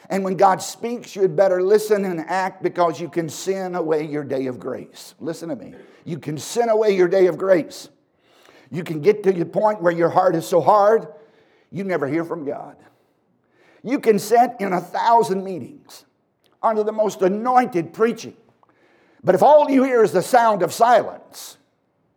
And 0.09 0.23
when 0.23 0.35
God 0.35 0.61
speaks, 0.61 1.15
you 1.15 1.21
had 1.21 1.35
better 1.35 1.61
listen 1.61 2.05
and 2.05 2.19
act 2.21 2.61
because 2.61 2.99
you 2.99 3.09
can 3.09 3.29
sin 3.29 3.75
away 3.75 4.05
your 4.05 4.23
day 4.23 4.47
of 4.47 4.59
grace. 4.59 5.15
Listen 5.19 5.49
to 5.49 5.55
me. 5.55 5.73
You 6.03 6.19
can 6.19 6.37
sin 6.37 6.69
away 6.69 6.95
your 6.95 7.07
day 7.07 7.27
of 7.27 7.37
grace. 7.37 7.89
You 8.69 8.83
can 8.83 9.01
get 9.01 9.23
to 9.23 9.31
the 9.31 9.45
point 9.45 9.81
where 9.81 9.93
your 9.93 10.09
heart 10.09 10.35
is 10.35 10.47
so 10.47 10.59
hard, 10.59 11.07
you 11.71 11.83
never 11.83 12.07
hear 12.07 12.25
from 12.25 12.45
God. 12.45 12.75
You 13.83 13.99
can 13.99 14.19
sit 14.19 14.51
in 14.59 14.73
a 14.73 14.81
thousand 14.81 15.43
meetings 15.43 16.05
under 16.61 16.83
the 16.83 16.91
most 16.91 17.21
anointed 17.21 17.93
preaching. 17.93 18.35
But 19.23 19.35
if 19.35 19.43
all 19.43 19.69
you 19.69 19.83
hear 19.83 20.03
is 20.03 20.11
the 20.11 20.21
sound 20.21 20.63
of 20.63 20.73
silence, 20.73 21.57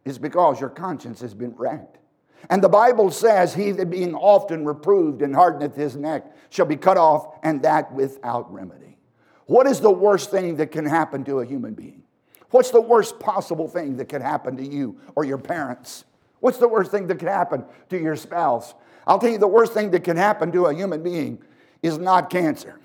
it's 0.05 0.19
because 0.19 0.61
your 0.61 0.71
conscience 0.71 1.21
has 1.21 1.35
been 1.35 1.55
wrecked. 1.57 1.99
And 2.49 2.63
the 2.63 2.69
Bible 2.69 3.11
says, 3.11 3.55
He 3.55 3.73
that 3.73 3.91
being 3.91 4.15
often 4.15 4.65
reproved 4.65 5.23
and 5.23 5.35
hardeneth 5.35 5.75
his 5.75 5.97
neck 5.97 6.25
shall 6.51 6.67
be 6.67 6.77
cut 6.77 6.97
off, 6.97 7.39
and 7.43 7.63
that 7.63 7.93
without 7.93 8.53
remedy. 8.53 8.99
What 9.47 9.67
is 9.67 9.81
the 9.81 9.91
worst 9.91 10.31
thing 10.31 10.57
that 10.57 10.73
can 10.73 10.85
happen 10.85 11.25
to 11.25 11.41
a 11.41 11.45
human 11.45 11.75
being? 11.75 12.03
What's 12.51 12.71
the 12.71 12.81
worst 12.81 13.19
possible 13.19 13.69
thing 13.69 13.97
that 13.97 14.09
could 14.09 14.23
happen 14.23 14.57
to 14.57 14.67
you 14.67 14.99
or 15.15 15.25
your 15.25 15.39
parents? 15.39 16.05
What's 16.41 16.59
the 16.59 16.69
worst 16.69 16.91
thing 16.91 17.07
that 17.09 17.19
could 17.19 17.29
happen 17.29 17.65
to 17.91 18.01
your 18.01 18.17
spouse? 18.17 18.75
I'll 19.07 19.19
tell 19.19 19.31
you, 19.31 19.39
the 19.39 19.49
worst 19.49 19.73
thing 19.73 19.91
that 19.93 20.05
can 20.05 20.17
happen 20.17 20.53
to 20.53 20.67
a 20.67 20.75
human 20.75 21.03
being 21.03 21.43
is 21.83 21.99
not 21.99 22.31
cancer. 22.31 22.79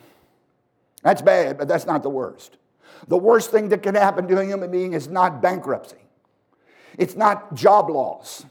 That's 1.03 1.21
bad, 1.21 1.57
but 1.57 1.67
that's 1.67 1.85
not 1.85 2.03
the 2.03 2.09
worst. 2.09 2.57
The 3.07 3.17
worst 3.17 3.51
thing 3.51 3.69
that 3.69 3.81
can 3.81 3.95
happen 3.95 4.27
to 4.27 4.39
a 4.39 4.45
human 4.45 4.69
being 4.69 4.93
is 4.93 5.07
not 5.07 5.41
bankruptcy, 5.41 5.97
it's 6.97 7.15
not 7.15 7.55
job 7.55 7.89
loss. 7.89 8.45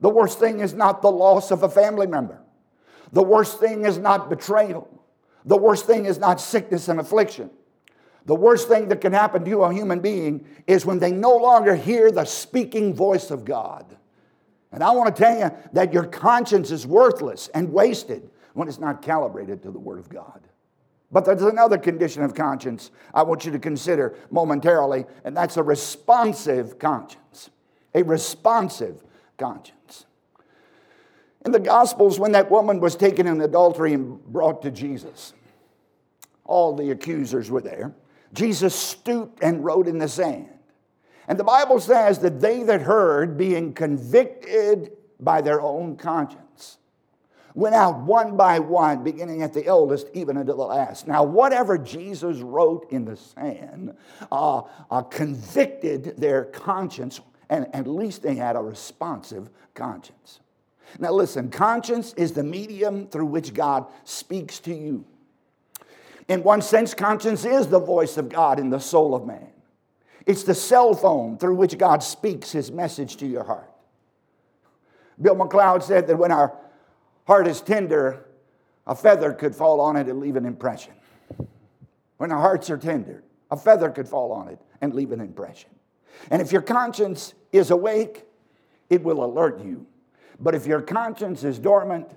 The 0.00 0.08
worst 0.08 0.38
thing 0.38 0.60
is 0.60 0.74
not 0.74 1.02
the 1.02 1.10
loss 1.10 1.50
of 1.50 1.62
a 1.62 1.68
family 1.68 2.06
member. 2.06 2.40
The 3.12 3.22
worst 3.22 3.60
thing 3.60 3.84
is 3.84 3.98
not 3.98 4.30
betrayal. 4.30 4.88
The 5.44 5.56
worst 5.56 5.86
thing 5.86 6.06
is 6.06 6.18
not 6.18 6.40
sickness 6.40 6.88
and 6.88 7.00
affliction. 7.00 7.50
The 8.26 8.34
worst 8.34 8.68
thing 8.68 8.88
that 8.88 9.00
can 9.00 9.12
happen 9.12 9.44
to 9.44 9.62
a 9.62 9.72
human 9.72 10.00
being 10.00 10.46
is 10.66 10.86
when 10.86 10.98
they 10.98 11.10
no 11.10 11.36
longer 11.36 11.74
hear 11.74 12.10
the 12.10 12.24
speaking 12.24 12.94
voice 12.94 13.30
of 13.30 13.44
God. 13.44 13.96
And 14.72 14.84
I 14.84 14.90
want 14.92 15.14
to 15.14 15.22
tell 15.22 15.38
you 15.38 15.50
that 15.72 15.92
your 15.92 16.04
conscience 16.04 16.70
is 16.70 16.86
worthless 16.86 17.48
and 17.48 17.72
wasted 17.72 18.30
when 18.54 18.68
it's 18.68 18.78
not 18.78 19.02
calibrated 19.02 19.62
to 19.62 19.70
the 19.70 19.78
Word 19.78 19.98
of 19.98 20.08
God. 20.08 20.40
But 21.10 21.24
there's 21.24 21.42
another 21.42 21.76
condition 21.76 22.22
of 22.22 22.34
conscience 22.34 22.92
I 23.12 23.22
want 23.24 23.44
you 23.44 23.50
to 23.52 23.58
consider 23.58 24.16
momentarily, 24.30 25.06
and 25.24 25.36
that's 25.36 25.56
a 25.56 25.62
responsive 25.62 26.78
conscience. 26.78 27.50
A 27.94 28.02
responsive 28.04 29.02
conscience. 29.36 29.79
In 31.44 31.52
the 31.52 31.60
Gospels, 31.60 32.18
when 32.18 32.32
that 32.32 32.50
woman 32.50 32.80
was 32.80 32.96
taken 32.96 33.26
in 33.26 33.40
adultery 33.40 33.94
and 33.94 34.22
brought 34.26 34.62
to 34.62 34.70
Jesus, 34.70 35.32
all 36.44 36.74
the 36.74 36.90
accusers 36.90 37.50
were 37.50 37.60
there. 37.60 37.94
Jesus 38.32 38.74
stooped 38.74 39.42
and 39.42 39.64
wrote 39.64 39.88
in 39.88 39.98
the 39.98 40.08
sand. 40.08 40.48
And 41.28 41.38
the 41.38 41.44
Bible 41.44 41.80
says 41.80 42.18
that 42.20 42.40
they 42.40 42.62
that 42.64 42.82
heard, 42.82 43.38
being 43.38 43.72
convicted 43.72 44.92
by 45.18 45.40
their 45.40 45.60
own 45.60 45.96
conscience, 45.96 46.78
went 47.54 47.74
out 47.74 48.00
one 48.00 48.36
by 48.36 48.58
one, 48.58 49.02
beginning 49.02 49.42
at 49.42 49.52
the 49.52 49.64
eldest, 49.64 50.08
even 50.12 50.36
unto 50.36 50.52
the 50.52 50.64
last. 50.64 51.06
Now, 51.06 51.24
whatever 51.24 51.78
Jesus 51.78 52.38
wrote 52.38 52.90
in 52.90 53.04
the 53.04 53.16
sand 53.16 53.96
uh, 54.30 54.62
uh, 54.90 55.02
convicted 55.02 56.16
their 56.16 56.44
conscience 56.44 57.20
and 57.50 57.66
at 57.74 57.86
least 57.86 58.22
they 58.22 58.36
had 58.36 58.56
a 58.56 58.60
responsive 58.60 59.50
conscience. 59.74 60.40
Now, 60.98 61.12
listen, 61.12 61.50
conscience 61.50 62.14
is 62.14 62.32
the 62.32 62.42
medium 62.42 63.06
through 63.06 63.26
which 63.26 63.54
God 63.54 63.86
speaks 64.04 64.58
to 64.60 64.74
you. 64.74 65.04
In 66.28 66.42
one 66.42 66.62
sense, 66.62 66.94
conscience 66.94 67.44
is 67.44 67.68
the 67.68 67.80
voice 67.80 68.16
of 68.16 68.28
God 68.28 68.58
in 68.58 68.70
the 68.70 68.78
soul 68.78 69.14
of 69.14 69.26
man. 69.26 69.48
It's 70.26 70.44
the 70.44 70.54
cell 70.54 70.94
phone 70.94 71.38
through 71.38 71.56
which 71.56 71.78
God 71.78 72.02
speaks 72.02 72.52
his 72.52 72.70
message 72.70 73.16
to 73.18 73.26
your 73.26 73.44
heart. 73.44 73.70
Bill 75.20 75.36
McLeod 75.36 75.82
said 75.82 76.06
that 76.06 76.16
when 76.16 76.32
our 76.32 76.56
heart 77.26 77.46
is 77.46 77.60
tender, 77.60 78.26
a 78.86 78.94
feather 78.94 79.32
could 79.32 79.54
fall 79.54 79.80
on 79.80 79.96
it 79.96 80.08
and 80.08 80.20
leave 80.20 80.36
an 80.36 80.46
impression. 80.46 80.92
When 82.16 82.32
our 82.32 82.40
hearts 82.40 82.70
are 82.70 82.78
tender, 82.78 83.22
a 83.50 83.56
feather 83.56 83.90
could 83.90 84.08
fall 84.08 84.32
on 84.32 84.48
it 84.48 84.60
and 84.80 84.94
leave 84.94 85.12
an 85.12 85.20
impression. 85.20 85.70
And 86.30 86.40
if 86.42 86.52
your 86.52 86.62
conscience 86.62 87.34
is 87.52 87.70
awake, 87.70 88.24
it 88.88 89.02
will 89.02 89.24
alert 89.24 89.60
you. 89.64 89.86
But 90.40 90.54
if 90.54 90.66
your 90.66 90.80
conscience 90.80 91.44
is 91.44 91.58
dormant, 91.58 92.08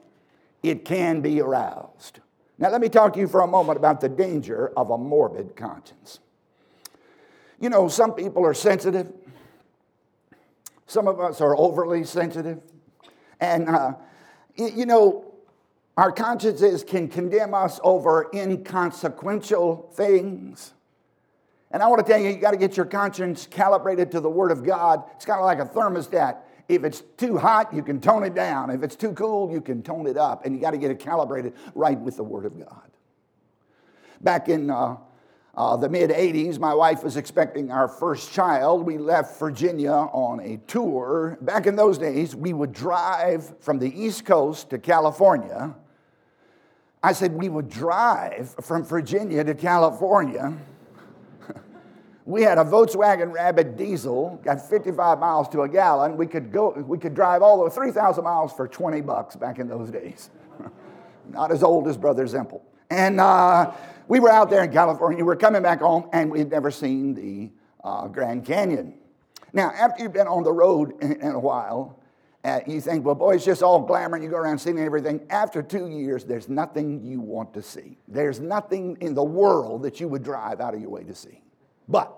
it 0.62 0.86
can 0.86 1.22
be 1.22 1.42
aroused. 1.42 2.20
Now, 2.58 2.70
let 2.70 2.80
me 2.80 2.88
talk 2.88 3.14
to 3.14 3.20
you 3.20 3.28
for 3.28 3.42
a 3.42 3.48
moment 3.48 3.78
about 3.78 4.00
the 4.00 4.10
danger 4.10 4.72
of 4.78 4.90
a 4.90 4.98
morbid 4.98 5.56
conscience. 5.56 6.20
You 7.60 7.70
know, 7.70 7.88
some 7.88 8.14
people 8.14 8.46
are 8.46 8.54
sensitive. 8.54 9.12
Some 10.88 11.08
of 11.08 11.20
us 11.20 11.42
are 11.42 11.58
overly 11.58 12.04
sensitive. 12.04 12.62
And, 13.40 13.68
uh, 13.68 13.94
you 14.56 14.86
know, 14.86 15.34
our 15.98 16.12
consciences 16.12 16.84
can 16.84 17.08
condemn 17.08 17.54
us 17.54 17.80
over 17.84 18.30
inconsequential 18.34 19.92
things. 19.94 20.74
And 21.72 21.82
I 21.82 21.88
want 21.88 22.06
to 22.06 22.12
tell 22.12 22.22
you, 22.22 22.30
you 22.30 22.38
got 22.38 22.52
to 22.52 22.58
get 22.58 22.78
your 22.78 22.86
conscience 22.86 23.48
calibrated 23.50 24.12
to 24.12 24.20
the 24.20 24.30
Word 24.30 24.52
of 24.52 24.64
God. 24.64 25.04
It's 25.16 25.26
kind 25.26 25.40
of 25.40 25.46
like 25.46 25.60
a 25.60 25.66
thermostat. 25.66 26.38
If 26.76 26.84
it's 26.84 27.02
too 27.18 27.38
hot, 27.38 27.74
you 27.74 27.84
can 27.84 28.00
tone 28.02 28.24
it 28.24 28.36
down. 28.36 28.70
If 28.70 28.84
it's 28.84 28.96
too 28.96 29.14
cool, 29.14 29.52
you 29.52 29.62
can 29.62 29.84
tone 29.84 30.08
it 30.08 30.18
up. 30.18 30.46
And 30.46 30.56
you 30.56 30.62
got 30.62 30.72
to 30.72 30.78
get 30.78 30.92
it 30.92 31.00
calibrated 31.00 31.54
right 31.76 32.00
with 32.00 32.18
the 32.18 32.24
Word 32.24 32.46
of 32.46 32.58
God. 32.58 32.92
Back 34.22 34.50
in 34.50 34.70
uh, 34.70 34.98
uh, 35.56 35.78
the 35.78 35.90
mid 35.90 36.10
80s, 36.10 36.60
my 36.60 36.74
wife 36.74 37.04
was 37.04 37.18
expecting 37.18 37.72
our 37.72 37.88
first 37.88 38.34
child. 38.34 38.86
We 38.86 38.98
left 38.98 39.40
Virginia 39.40 39.92
on 39.92 40.40
a 40.40 40.58
tour. 40.68 41.38
Back 41.42 41.68
in 41.68 41.76
those 41.76 41.98
days, 41.98 42.36
we 42.36 42.54
would 42.54 42.74
drive 42.74 43.54
from 43.60 43.80
the 43.80 43.92
East 43.94 44.26
Coast 44.26 44.70
to 44.72 44.80
California. 44.80 45.76
I 47.04 47.12
said 47.12 47.34
we 47.34 47.50
would 47.50 47.70
drive 47.70 48.56
from 48.62 48.84
Virginia 48.84 49.44
to 49.44 49.54
California. 49.54 50.58
We 52.26 52.42
had 52.42 52.58
a 52.58 52.64
Volkswagen 52.64 53.32
Rabbit 53.34 53.76
diesel, 53.76 54.40
got 54.44 54.68
55 54.68 55.20
miles 55.20 55.50
to 55.50 55.62
a 55.62 55.70
gallon. 55.70 56.16
We 56.16 56.28
could 56.28 56.52
go, 56.52 56.72
we 56.72 56.98
could 56.98 57.14
drive 57.14 57.42
all 57.42 57.64
the 57.64 57.70
3,000 57.70 58.24
miles 58.24 58.54
for 58.54 58.68
20 58.68 59.02
bucks 59.02 59.36
back 59.36 59.60
in 59.60 59.68
those 59.68 59.90
days. 59.90 60.30
Not 61.30 61.52
as 61.52 61.64
old 61.64 61.88
as 61.88 61.98
Brother 61.98 62.26
Zempel. 62.26 62.62
And 62.90 63.20
uh, 63.20 63.74
we 64.08 64.20
were 64.20 64.30
out 64.30 64.50
there 64.50 64.64
in 64.64 64.72
California. 64.72 65.18
We 65.18 65.24
were 65.24 65.36
coming 65.36 65.62
back 65.62 65.80
home, 65.80 66.10
and 66.14 66.32
we 66.32 66.40
had 66.40 66.50
never 66.50 66.72
seen 66.72 67.14
the 67.14 67.52
uh, 67.84 68.08
Grand 68.08 68.46
Canyon. 68.46 68.94
Now, 69.52 69.72
after 69.72 70.04
you've 70.04 70.14
been 70.14 70.28
on 70.28 70.44
the 70.44 70.52
road 70.52 71.02
in, 71.02 71.14
in 71.14 71.32
a 71.32 71.40
while, 71.40 72.00
uh, 72.44 72.60
you 72.68 72.82
think, 72.82 73.06
well, 73.06 73.16
boy, 73.16 73.36
it's 73.36 73.46
just 73.46 73.64
all 73.64 73.80
glamour 73.82 74.16
and 74.16 74.24
you 74.24 74.30
go 74.30 74.36
around 74.38 74.60
seeing 74.60 74.78
everything. 74.78 75.22
After 75.30 75.62
two 75.62 75.88
years, 75.88 76.26
there's 76.26 76.50
nothing 76.50 77.02
you 77.04 77.22
want 77.22 77.54
to 77.54 77.62
see. 77.62 77.98
There's 78.08 78.42
nothing 78.42 78.98
in 79.00 79.14
the 79.14 79.24
world 79.24 79.84
that 79.84 80.02
you 80.02 80.10
would 80.10 80.24
drive 80.24 80.60
out 80.60 80.74
of 80.74 80.82
your 80.82 80.90
way 80.90 81.04
to 81.04 81.16
see. 81.16 81.42
But 81.88 82.18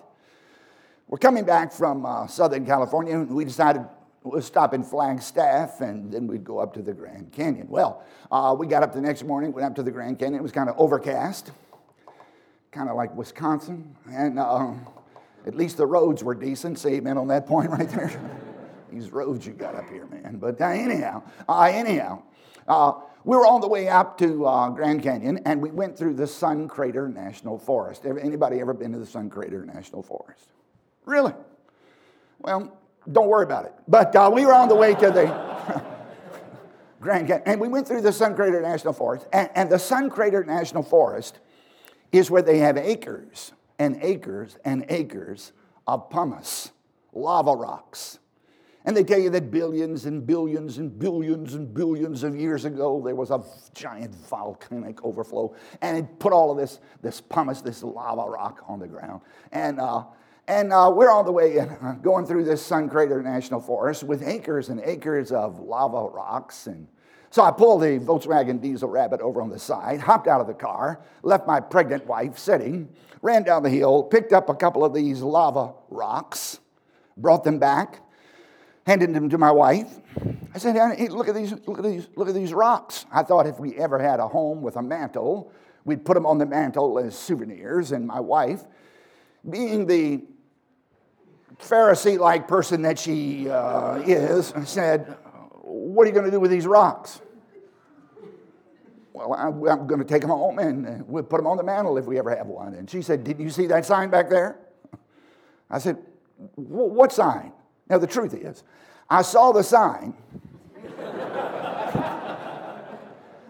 we're 1.07 1.17
coming 1.17 1.45
back 1.45 1.71
from 1.71 2.05
uh, 2.05 2.27
Southern 2.27 2.65
California, 2.65 3.15
and 3.15 3.29
we 3.29 3.45
decided 3.45 3.85
we'll 4.23 4.41
stop 4.41 4.73
in 4.73 4.83
Flagstaff 4.83 5.81
and 5.81 6.11
then 6.11 6.25
we'd 6.25 6.43
go 6.43 6.57
up 6.57 6.73
to 6.73 6.81
the 6.81 6.93
Grand 6.93 7.31
Canyon. 7.31 7.67
Well, 7.69 8.03
uh, 8.31 8.55
we 8.57 8.65
got 8.65 8.81
up 8.81 8.91
the 8.91 9.01
next 9.01 9.23
morning, 9.23 9.53
went 9.53 9.65
up 9.65 9.75
to 9.75 9.83
the 9.83 9.91
Grand 9.91 10.17
Canyon. 10.17 10.39
It 10.39 10.43
was 10.43 10.51
kind 10.51 10.67
of 10.67 10.75
overcast 10.79 11.51
kind 12.75 12.89
of 12.89 12.97
like 12.97 13.15
Wisconsin. 13.15 13.95
And 14.11 14.37
uh, 14.37 14.73
at 15.47 15.55
least 15.55 15.77
the 15.77 15.85
roads 15.85 16.23
were 16.23 16.35
decent. 16.35 16.77
Say 16.77 16.95
amen 16.95 17.17
on 17.17 17.29
that 17.29 17.47
point 17.47 17.69
right 17.71 17.89
there. 17.89 18.11
These 18.91 19.11
roads 19.11 19.47
you 19.47 19.53
got 19.53 19.75
up 19.75 19.89
here, 19.89 20.05
man. 20.07 20.37
But 20.37 20.59
uh, 20.59 20.65
anyhow, 20.65 21.23
uh, 21.47 21.71
anyhow, 21.71 22.21
uh, 22.67 22.93
we 23.25 23.35
were 23.35 23.47
on 23.47 23.59
the 23.59 23.67
way 23.67 23.89
up 23.89 24.19
to 24.19 24.45
uh, 24.45 24.69
Grand 24.69 25.01
Canyon, 25.01 25.39
and 25.45 25.59
we 25.59 25.71
went 25.71 25.97
through 25.97 26.13
the 26.13 26.27
Sun 26.27 26.67
Crater 26.67 27.09
National 27.09 27.57
Forest. 27.57 28.05
Anybody 28.05 28.61
ever 28.61 28.73
been 28.73 28.91
to 28.91 28.99
the 28.99 29.05
Sun 29.05 29.31
Crater 29.31 29.65
National 29.65 30.03
Forest? 30.03 30.47
Really? 31.05 31.33
Well, 32.39 32.77
don't 33.11 33.27
worry 33.27 33.43
about 33.43 33.65
it. 33.65 33.73
But 33.87 34.15
uh, 34.15 34.29
we 34.31 34.45
were 34.45 34.53
on 34.53 34.69
the 34.69 34.75
way 34.75 34.93
to 34.93 35.09
the 35.09 35.83
Grand 36.99 37.27
Canyon, 37.27 37.43
and 37.47 37.59
we 37.59 37.67
went 37.67 37.87
through 37.87 38.01
the 38.01 38.13
Sun 38.13 38.35
Crater 38.35 38.61
National 38.61 38.93
Forest. 38.93 39.27
And, 39.33 39.49
and 39.55 39.71
the 39.71 39.79
Sun 39.79 40.11
Crater 40.11 40.43
National 40.43 40.83
Forest 40.83 41.39
is 42.11 42.29
where 42.29 42.43
they 42.43 42.59
have 42.59 42.77
acres 42.77 43.53
and 43.79 43.97
acres 44.03 44.55
and 44.63 44.85
acres 44.87 45.51
of 45.87 46.11
pumice, 46.11 46.71
lava 47.11 47.53
rocks. 47.53 48.19
And 48.85 48.95
they 48.95 49.03
tell 49.03 49.19
you 49.19 49.31
that 49.31 49.49
billions 49.49 50.05
and 50.05 50.25
billions 50.25 50.77
and 50.77 50.97
billions 50.97 51.55
and 51.55 51.73
billions 51.73 52.23
of 52.23 52.35
years 52.35 52.65
ago, 52.65 53.01
there 53.03 53.15
was 53.15 53.31
a 53.31 53.43
giant 53.73 54.13
volcanic 54.13 55.03
overflow, 55.03 55.55
and 55.81 55.97
it 55.97 56.19
put 56.19 56.31
all 56.31 56.51
of 56.51 56.57
this, 56.57 56.79
this 57.01 57.19
pumice, 57.19 57.61
this 57.61 57.81
lava 57.81 58.29
rock 58.29 58.63
on 58.67 58.79
the 58.79 58.87
ground. 58.87 59.21
And, 59.51 59.79
uh, 59.79 60.03
and 60.47 60.71
uh, 60.71 60.91
we're 60.95 61.11
on 61.11 61.25
the 61.25 61.31
way 61.31 61.57
in, 61.57 61.69
uh, 61.69 61.97
going 62.01 62.27
through 62.27 62.45
this 62.45 62.61
Sun 62.61 62.89
Crater 62.89 63.23
National 63.23 63.59
Forest 63.59 64.03
with 64.03 64.21
acres 64.21 64.69
and 64.69 64.79
acres 64.81 65.31
of 65.31 65.59
lava 65.59 66.03
rocks 66.03 66.67
and 66.67 66.87
so 67.35 67.43
I 67.43 67.51
pulled 67.51 67.81
the 67.81 67.99
Volkswagen 67.99 68.61
diesel 68.61 68.87
rabbit 68.87 69.19
over 69.19 69.41
on 69.41 69.49
the 69.49 69.59
side, 69.59 69.99
hopped 69.99 70.29
out 70.29 70.39
of 70.39 70.47
the 70.47 70.53
car, 70.53 71.01
left 71.21 71.45
my 71.45 71.59
pregnant 71.59 72.05
wife 72.05 72.37
sitting, 72.37 72.87
ran 73.21 73.43
down 73.43 73.61
the 73.61 73.69
hill, 73.69 74.03
picked 74.03 74.31
up 74.31 74.47
a 74.47 74.55
couple 74.55 74.85
of 74.85 74.93
these 74.93 75.21
lava 75.21 75.73
rocks, 75.89 76.59
brought 77.17 77.43
them 77.43 77.59
back, 77.59 77.99
handed 78.85 79.13
them 79.13 79.29
to 79.29 79.37
my 79.37 79.51
wife. 79.51 79.99
I 80.53 80.57
said, 80.57 80.75
hey, 80.75 81.07
look 81.09 81.27
at 81.27 81.35
these, 81.35 81.53
look 81.65 81.77
at 81.77 81.83
these, 81.83 82.07
look 82.15 82.29
at 82.29 82.35
these 82.35 82.53
rocks. 82.53 83.05
I 83.11 83.23
thought 83.23 83.47
if 83.47 83.59
we 83.59 83.75
ever 83.75 83.99
had 83.99 84.19
a 84.19 84.27
home 84.27 84.61
with 84.61 84.75
a 84.77 84.81
mantle, 84.81 85.51
we'd 85.83 86.05
put 86.05 86.13
them 86.13 86.25
on 86.25 86.37
the 86.37 86.45
mantle 86.45 86.99
as 86.99 87.17
souvenirs. 87.17 87.91
And 87.91 88.07
my 88.07 88.19
wife, 88.19 88.63
being 89.49 89.85
the 89.85 90.23
Pharisee 91.57 92.19
like 92.19 92.47
person 92.47 92.83
that 92.83 92.99
she 92.99 93.49
uh, 93.49 93.95
is, 93.97 94.53
said, 94.65 95.17
What 95.61 96.03
are 96.03 96.07
you 96.07 96.13
going 96.13 96.25
to 96.25 96.31
do 96.31 96.39
with 96.39 96.51
these 96.51 96.67
rocks? 96.67 97.21
well, 99.15 99.33
I'm, 99.33 99.65
I'm 99.67 99.87
going 99.87 99.99
to 99.99 100.05
take 100.05 100.21
them 100.21 100.29
home 100.29 100.59
and 100.59 101.07
we'll 101.07 101.23
put 101.23 101.37
them 101.37 101.47
on 101.47 101.55
the 101.55 101.63
mantle 101.63 101.97
if 101.97 102.05
we 102.05 102.19
ever 102.19 102.35
have 102.35 102.47
one. 102.47 102.73
And 102.73 102.89
she 102.89 103.01
said, 103.01 103.23
Did 103.23 103.39
you 103.39 103.49
see 103.49 103.67
that 103.67 103.85
sign 103.85 104.09
back 104.09 104.29
there? 104.29 104.59
I 105.69 105.79
said, 105.79 105.97
What 106.55 107.13
sign? 107.13 107.53
Now, 107.89 107.97
the 107.97 108.07
truth 108.07 108.33
is, 108.33 108.63
I 109.09 109.21
saw 109.21 109.51
the 109.51 109.63
sign, 109.63 110.15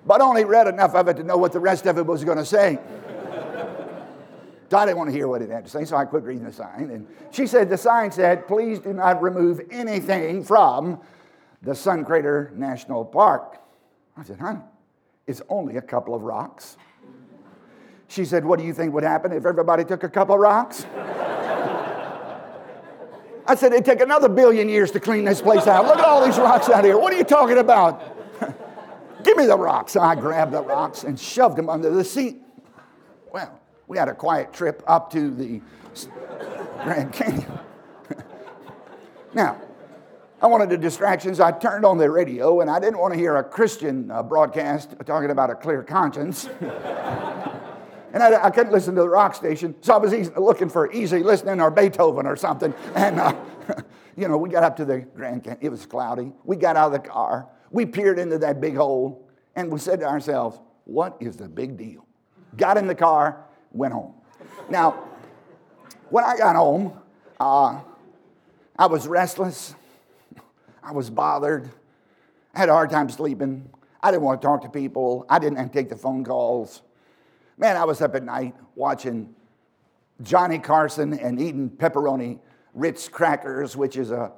but 0.05 0.21
only 0.21 0.43
read 0.43 0.67
enough 0.67 0.93
of 0.93 1.07
it 1.07 1.17
to 1.17 1.23
know 1.23 1.37
what 1.37 1.53
the 1.53 1.59
rest 1.59 1.85
of 1.85 1.97
it 1.97 2.05
was 2.05 2.23
going 2.23 2.37
to 2.37 2.45
say. 2.45 2.79
I 4.73 4.85
didn't 4.85 4.97
want 4.97 5.09
to 5.09 5.15
hear 5.15 5.27
what 5.27 5.41
it 5.41 5.49
had 5.49 5.63
to 5.65 5.69
say, 5.69 5.85
so 5.85 5.95
I 5.95 6.05
quit 6.05 6.23
reading 6.23 6.43
the 6.43 6.51
sign. 6.51 6.89
And 6.89 7.07
she 7.31 7.47
said, 7.47 7.69
The 7.69 7.77
sign 7.77 8.11
said, 8.11 8.47
Please 8.47 8.79
do 8.79 8.93
not 8.93 9.21
remove 9.21 9.61
anything 9.71 10.43
from 10.43 10.99
the 11.61 11.73
Sun 11.73 12.05
Crater 12.05 12.51
National 12.55 13.05
Park. 13.05 13.61
I 14.17 14.23
said, 14.23 14.39
Honey, 14.39 14.59
it's 15.27 15.41
only 15.49 15.77
a 15.77 15.81
couple 15.81 16.13
of 16.13 16.23
rocks. 16.23 16.77
She 18.07 18.25
said, 18.25 18.43
What 18.45 18.59
do 18.59 18.65
you 18.65 18.73
think 18.73 18.93
would 18.93 19.03
happen 19.03 19.31
if 19.31 19.45
everybody 19.45 19.85
took 19.85 20.03
a 20.03 20.09
couple 20.09 20.35
of 20.35 20.41
rocks? 20.41 20.85
I 23.47 23.55
said, 23.55 23.73
It'd 23.73 23.85
take 23.85 24.01
another 24.01 24.29
billion 24.29 24.69
years 24.69 24.91
to 24.91 24.99
clean 24.99 25.25
this 25.25 25.41
place 25.41 25.67
out. 25.67 25.85
Look 25.85 25.99
at 25.99 26.05
all 26.05 26.25
these 26.25 26.37
rocks 26.37 26.69
out 26.69 26.83
here. 26.83 26.97
What 26.97 27.13
are 27.13 27.17
you 27.17 27.23
talking 27.23 27.57
about? 27.57 28.01
Give 29.23 29.37
me 29.37 29.45
the 29.45 29.57
rocks. 29.57 29.93
So 29.93 30.01
I 30.01 30.15
grabbed 30.15 30.53
the 30.53 30.61
rocks 30.61 31.03
and 31.03 31.19
shoved 31.19 31.57
them 31.57 31.69
under 31.69 31.89
the 31.89 32.03
seat. 32.03 32.41
Well, 33.31 33.59
we 33.87 33.97
had 33.97 34.07
a 34.07 34.13
quiet 34.13 34.53
trip 34.53 34.83
up 34.87 35.11
to 35.11 35.29
the 35.33 35.61
Grand 36.83 37.13
Canyon. 37.13 37.59
now, 39.33 39.61
I 40.41 40.47
wanted 40.47 40.69
the 40.69 40.77
distractions. 40.77 41.39
I 41.39 41.51
turned 41.51 41.85
on 41.85 41.97
the 41.97 42.09
radio 42.09 42.61
and 42.61 42.69
I 42.69 42.79
didn't 42.79 42.99
want 42.99 43.13
to 43.13 43.19
hear 43.19 43.35
a 43.37 43.43
Christian 43.43 44.11
uh, 44.11 44.21
broadcast 44.23 44.95
talking 45.05 45.31
about 45.31 45.49
a 45.49 45.55
clear 45.55 45.83
conscience. 45.83 46.49
and 48.15 48.23
I, 48.23 48.45
I, 48.45 48.49
couldn't 48.49 48.71
listen 48.71 48.95
to 48.95 49.01
the 49.01 49.09
rock 49.09 49.35
station, 49.35 49.75
so 49.81 49.93
I 49.93 49.97
was 49.97 50.13
easy, 50.13 50.31
looking 50.37 50.69
for 50.69 50.89
easy 50.93 51.21
listening 51.21 51.59
or 51.59 51.69
Beethoven 51.69 52.25
or 52.25 52.37
something. 52.37 52.73
And, 52.95 53.19
uh, 53.19 53.35
you 54.15 54.29
know, 54.29 54.37
we 54.37 54.49
got 54.49 54.63
up 54.63 54.77
to 54.77 54.85
the 54.85 54.99
Grand 54.99 55.43
Canyon. 55.43 55.59
It 55.61 55.69
was 55.69 55.85
cloudy. 55.85 56.31
We 56.45 56.55
got 56.55 56.77
out 56.77 56.93
of 56.93 57.03
the 57.03 57.09
car. 57.09 57.49
We 57.71 57.85
peered 57.85 58.17
into 58.17 58.37
that 58.37 58.61
big 58.61 58.77
hole 58.77 59.27
and 59.57 59.69
we 59.69 59.79
said 59.79 59.99
to 59.99 60.05
ourselves, 60.05 60.57
what 60.85 61.17
is 61.19 61.35
the 61.35 61.49
big 61.49 61.77
deal? 61.77 62.07
Got 62.55 62.77
in 62.77 62.87
the 62.87 62.95
car, 62.95 63.43
went 63.73 63.93
home. 63.93 64.13
Now, 64.69 64.91
when 66.09 66.23
I 66.23 66.37
got 66.37 66.55
home, 66.55 66.97
uh, 67.37 67.81
I 68.79 68.85
was 68.85 69.09
restless. 69.09 69.75
I 70.81 70.93
was 70.93 71.09
bothered. 71.09 71.69
I 72.53 72.59
had 72.59 72.69
a 72.69 72.73
hard 72.73 72.91
time 72.91 73.09
sleeping. 73.09 73.69
I 74.01 74.11
didn't 74.11 74.23
want 74.23 74.41
to 74.41 74.47
talk 74.47 74.61
to 74.61 74.69
people. 74.69 75.25
I 75.29 75.37
didn't 75.37 75.73
take 75.73 75.89
the 75.89 75.97
phone 75.97 76.23
calls. 76.23 76.81
Man, 77.57 77.77
I 77.77 77.85
was 77.85 78.01
up 78.01 78.15
at 78.15 78.23
night 78.23 78.55
watching 78.75 79.33
Johnny 80.21 80.59
Carson 80.59 81.17
and 81.17 81.39
eating 81.41 81.69
pepperoni 81.69 82.39
Ritz 82.73 83.07
crackers, 83.07 83.77
which 83.77 83.95
is 83.95 84.11
a 84.11 84.31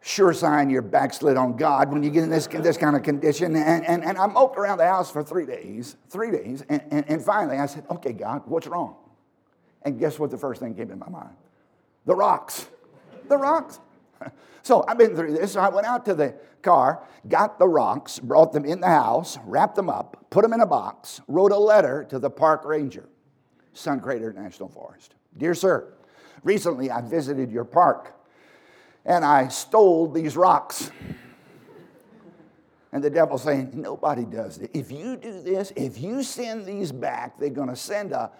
sure 0.00 0.32
sign 0.32 0.68
you're 0.70 0.82
backslid 0.82 1.36
on 1.36 1.56
God 1.56 1.90
when 1.90 2.02
you 2.02 2.10
get 2.10 2.24
in 2.24 2.30
this, 2.30 2.46
this 2.46 2.76
kind 2.76 2.94
of 2.94 3.02
condition. 3.02 3.56
And, 3.56 3.84
and, 3.86 4.04
and 4.04 4.18
I 4.18 4.26
moped 4.26 4.56
around 4.56 4.78
the 4.78 4.86
house 4.86 5.10
for 5.10 5.24
three 5.24 5.46
days, 5.46 5.96
three 6.08 6.30
days. 6.30 6.62
And, 6.68 6.82
and, 6.90 7.04
and 7.08 7.24
finally 7.24 7.58
I 7.58 7.66
said, 7.66 7.84
okay, 7.90 8.12
God, 8.12 8.42
what's 8.44 8.66
wrong? 8.66 8.96
And 9.82 9.98
guess 9.98 10.18
what 10.18 10.30
the 10.30 10.38
first 10.38 10.60
thing 10.60 10.74
came 10.74 10.90
in 10.90 10.98
my 10.98 11.08
mind? 11.08 11.34
The 12.06 12.14
rocks. 12.14 12.68
The 13.28 13.36
rocks. 13.36 13.80
So 14.62 14.82
I've 14.88 14.96
been 14.96 15.14
through 15.14 15.34
this. 15.34 15.52
So 15.52 15.60
I 15.60 15.68
went 15.68 15.86
out 15.86 16.06
to 16.06 16.14
the 16.14 16.34
car, 16.62 17.02
got 17.28 17.58
the 17.58 17.68
rocks, 17.68 18.18
brought 18.18 18.54
them 18.54 18.64
in 18.64 18.80
the 18.80 18.88
house, 18.88 19.36
wrapped 19.44 19.76
them 19.76 19.90
up, 19.90 20.24
put 20.30 20.40
them 20.40 20.54
in 20.54 20.62
a 20.62 20.66
box, 20.66 21.20
wrote 21.28 21.52
a 21.52 21.58
letter 21.58 22.06
to 22.08 22.18
the 22.18 22.30
park 22.30 22.64
ranger, 22.64 23.06
Sun 23.74 24.00
Crater 24.00 24.32
National 24.32 24.70
Forest. 24.70 25.16
Dear 25.36 25.54
sir, 25.54 25.92
Recently, 26.44 26.90
I 26.90 27.00
visited 27.00 27.50
your 27.50 27.64
park 27.64 28.14
and 29.06 29.24
I 29.24 29.48
stole 29.48 30.08
these 30.08 30.36
rocks. 30.36 30.90
And 32.92 33.02
the 33.02 33.10
devil's 33.10 33.42
saying, 33.42 33.70
Nobody 33.74 34.24
does 34.24 34.58
it. 34.58 34.70
If 34.74 34.92
you 34.92 35.16
do 35.16 35.40
this, 35.40 35.72
if 35.74 35.98
you 35.98 36.22
send 36.22 36.66
these 36.66 36.92
back, 36.92 37.40
they're 37.40 37.48
going 37.48 37.70
to 37.70 37.76
send 37.76 38.12
a, 38.12 38.30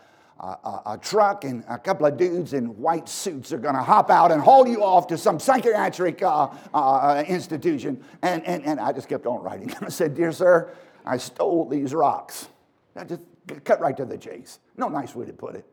a, 0.45 0.83
a, 0.87 0.99
truck 0.99 1.45
and 1.45 1.65
a 1.69 1.79
couple 1.79 2.05
of 2.07 2.17
dudes 2.17 2.53
in 2.53 2.67
white 2.79 3.09
suits 3.09 3.53
are 3.53 3.59
going 3.59 3.75
to 3.75 3.83
hop 3.83 4.11
out 4.11 4.31
and 4.31 4.43
haul 4.43 4.67
you 4.67 4.83
off 4.83 5.07
to 5.07 5.17
some 5.17 5.41
psychiatric 5.41 6.23
uh, 6.23 6.49
uh, 6.75 7.25
institution. 7.27 8.05
And, 8.23 8.45
and, 8.47 8.65
and 8.65 8.79
I 8.79 8.93
just 8.93 9.09
kept 9.09 9.27
on 9.27 9.43
writing. 9.43 9.73
I 9.81 9.89
said, 9.89 10.15
Dear 10.15 10.33
sir, 10.33 10.75
I 11.07 11.17
stole 11.17 11.69
these 11.69 11.95
rocks. 11.95 12.49
I 12.95 13.05
just 13.05 13.23
cut 13.65 13.81
right 13.81 13.97
to 13.97 14.05
the 14.05 14.19
chase. 14.19 14.59
No 14.77 14.89
nice 14.89 15.15
way 15.15 15.27
to 15.27 15.33
put 15.33 15.55
it. 15.55 15.65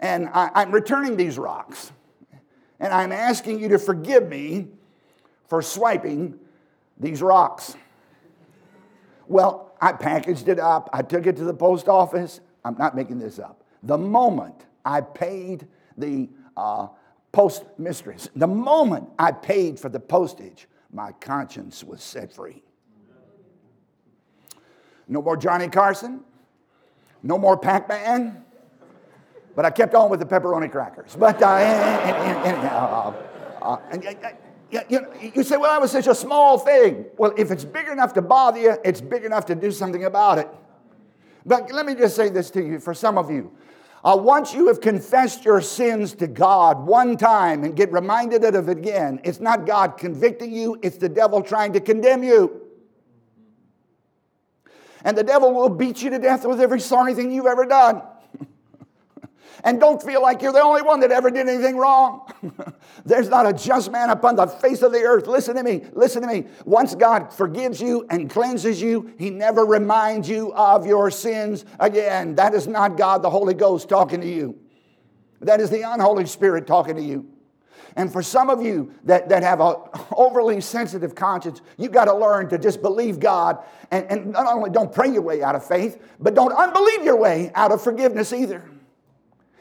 And 0.00 0.28
I, 0.28 0.50
I'm 0.54 0.70
returning 0.70 1.16
these 1.16 1.38
rocks. 1.38 1.92
And 2.78 2.92
I'm 2.92 3.12
asking 3.12 3.60
you 3.60 3.68
to 3.70 3.78
forgive 3.78 4.28
me 4.28 4.68
for 5.48 5.62
swiping 5.62 6.38
these 6.98 7.22
rocks. 7.22 7.76
Well, 9.26 9.74
I 9.80 9.92
packaged 9.92 10.48
it 10.48 10.60
up. 10.60 10.90
I 10.92 11.02
took 11.02 11.26
it 11.26 11.36
to 11.36 11.44
the 11.44 11.54
post 11.54 11.88
office. 11.88 12.40
I'm 12.64 12.76
not 12.78 12.94
making 12.94 13.18
this 13.18 13.38
up. 13.38 13.63
The 13.84 13.98
moment 13.98 14.66
I 14.84 15.00
paid 15.00 15.66
the 15.96 16.28
uh, 16.56 16.88
the 17.32 18.46
moment 18.46 19.08
I 19.18 19.32
paid 19.32 19.80
for 19.80 19.88
the 19.88 19.98
postage, 19.98 20.68
my 20.92 21.12
conscience 21.12 21.82
was 21.82 22.00
set 22.00 22.32
free. 22.32 22.62
No 25.08 25.20
more 25.20 25.36
Johnny 25.36 25.68
Carson. 25.68 26.20
No 27.22 27.36
more 27.38 27.56
Pac 27.56 27.88
Man. 27.88 28.44
But 29.56 29.64
I 29.64 29.70
kept 29.70 29.94
on 29.94 30.10
with 30.10 30.20
the 30.20 30.26
pepperoni 30.26 30.70
crackers. 30.70 31.16
But 31.18 31.42
uh, 31.42 31.54
anyhow, 31.56 33.14
uh, 33.62 33.78
and, 33.90 34.04
you, 34.88 35.06
you 35.34 35.42
say, 35.42 35.56
well, 35.56 35.72
that 35.72 35.80
was 35.80 35.92
such 35.92 36.06
a 36.06 36.14
small 36.14 36.58
thing. 36.58 37.06
Well, 37.16 37.32
if 37.36 37.50
it's 37.50 37.64
big 37.64 37.88
enough 37.88 38.12
to 38.14 38.22
bother 38.22 38.60
you, 38.60 38.76
it's 38.84 39.00
big 39.00 39.24
enough 39.24 39.46
to 39.46 39.54
do 39.54 39.70
something 39.70 40.04
about 40.04 40.38
it. 40.38 40.48
But 41.46 41.70
let 41.72 41.86
me 41.86 41.94
just 41.94 42.16
say 42.16 42.28
this 42.30 42.50
to 42.52 42.64
you 42.64 42.80
for 42.80 42.94
some 42.94 43.18
of 43.18 43.30
you. 43.30 43.52
Uh, 44.04 44.14
once 44.14 44.52
you 44.52 44.68
have 44.68 44.82
confessed 44.82 45.46
your 45.46 45.62
sins 45.62 46.12
to 46.14 46.26
God 46.26 46.86
one 46.86 47.16
time 47.16 47.64
and 47.64 47.74
get 47.74 47.90
reminded 47.90 48.44
of 48.44 48.68
it 48.68 48.78
again, 48.78 49.18
it's 49.24 49.40
not 49.40 49.64
God 49.64 49.96
convicting 49.96 50.52
you, 50.52 50.78
it's 50.82 50.98
the 50.98 51.08
devil 51.08 51.40
trying 51.42 51.72
to 51.72 51.80
condemn 51.80 52.22
you. 52.22 52.60
And 55.04 55.16
the 55.16 55.24
devil 55.24 55.54
will 55.54 55.70
beat 55.70 56.02
you 56.02 56.10
to 56.10 56.18
death 56.18 56.44
with 56.44 56.60
every 56.60 56.80
sorry 56.80 57.14
thing 57.14 57.30
you've 57.30 57.46
ever 57.46 57.64
done 57.64 58.02
and 59.62 59.78
don't 59.78 60.02
feel 60.02 60.20
like 60.20 60.42
you're 60.42 60.52
the 60.52 60.62
only 60.62 60.82
one 60.82 61.00
that 61.00 61.12
ever 61.12 61.30
did 61.30 61.48
anything 61.48 61.76
wrong. 61.76 62.32
There's 63.04 63.28
not 63.28 63.46
a 63.46 63.52
just 63.52 63.92
man 63.92 64.10
upon 64.10 64.36
the 64.36 64.46
face 64.46 64.82
of 64.82 64.92
the 64.92 65.02
earth. 65.02 65.26
Listen 65.26 65.56
to 65.56 65.62
me, 65.62 65.82
listen 65.92 66.22
to 66.22 66.28
me. 66.28 66.46
Once 66.64 66.94
God 66.94 67.32
forgives 67.32 67.80
you 67.80 68.06
and 68.10 68.28
cleanses 68.28 68.80
you, 68.80 69.12
He 69.18 69.30
never 69.30 69.64
reminds 69.64 70.28
you 70.28 70.52
of 70.54 70.86
your 70.86 71.10
sins 71.10 71.64
again. 71.78 72.34
That 72.34 72.54
is 72.54 72.66
not 72.66 72.96
God 72.96 73.22
the 73.22 73.30
Holy 73.30 73.54
Ghost 73.54 73.88
talking 73.88 74.20
to 74.20 74.28
you, 74.28 74.58
that 75.40 75.60
is 75.60 75.70
the 75.70 75.82
unholy 75.82 76.26
Spirit 76.26 76.66
talking 76.66 76.96
to 76.96 77.02
you. 77.02 77.30
And 77.96 78.12
for 78.12 78.22
some 78.22 78.50
of 78.50 78.60
you 78.62 78.92
that, 79.04 79.28
that 79.28 79.42
have 79.42 79.60
an 79.60 79.76
overly 80.16 80.60
sensitive 80.60 81.14
conscience, 81.14 81.60
you've 81.76 81.92
got 81.92 82.06
to 82.06 82.14
learn 82.14 82.48
to 82.48 82.58
just 82.58 82.82
believe 82.82 83.20
God 83.20 83.58
and, 83.90 84.04
and 84.10 84.32
not 84.32 84.46
only 84.46 84.70
don't 84.70 84.92
pray 84.92 85.08
your 85.08 85.22
way 85.22 85.42
out 85.42 85.54
of 85.54 85.64
faith, 85.64 86.02
but 86.18 86.34
don't 86.34 86.52
unbelieve 86.52 87.04
your 87.04 87.16
way 87.16 87.52
out 87.54 87.70
of 87.70 87.82
forgiveness 87.82 88.32
either. 88.32 88.68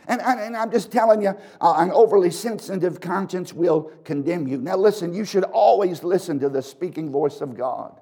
And, 0.08 0.22
and, 0.22 0.56
I'm 0.58 0.72
just 0.72 0.92
telling 0.92 1.22
you, 1.22 1.30
uh, 1.62 1.76
an 1.78 1.92
overly 1.92 2.32
sensitive 2.32 3.00
conscience 3.00 3.54
will 3.54 3.92
condemn 4.04 4.48
you. 4.48 4.58
Now, 4.58 4.76
listen, 4.76 5.14
you 5.14 5.26
should 5.26 5.46
always 5.46 6.04
listen 6.04 6.40
to 6.40 6.50
the 6.50 6.62
speaking 6.62 7.12
voice 7.12 7.42
of 7.42 7.56
God. 7.56 8.00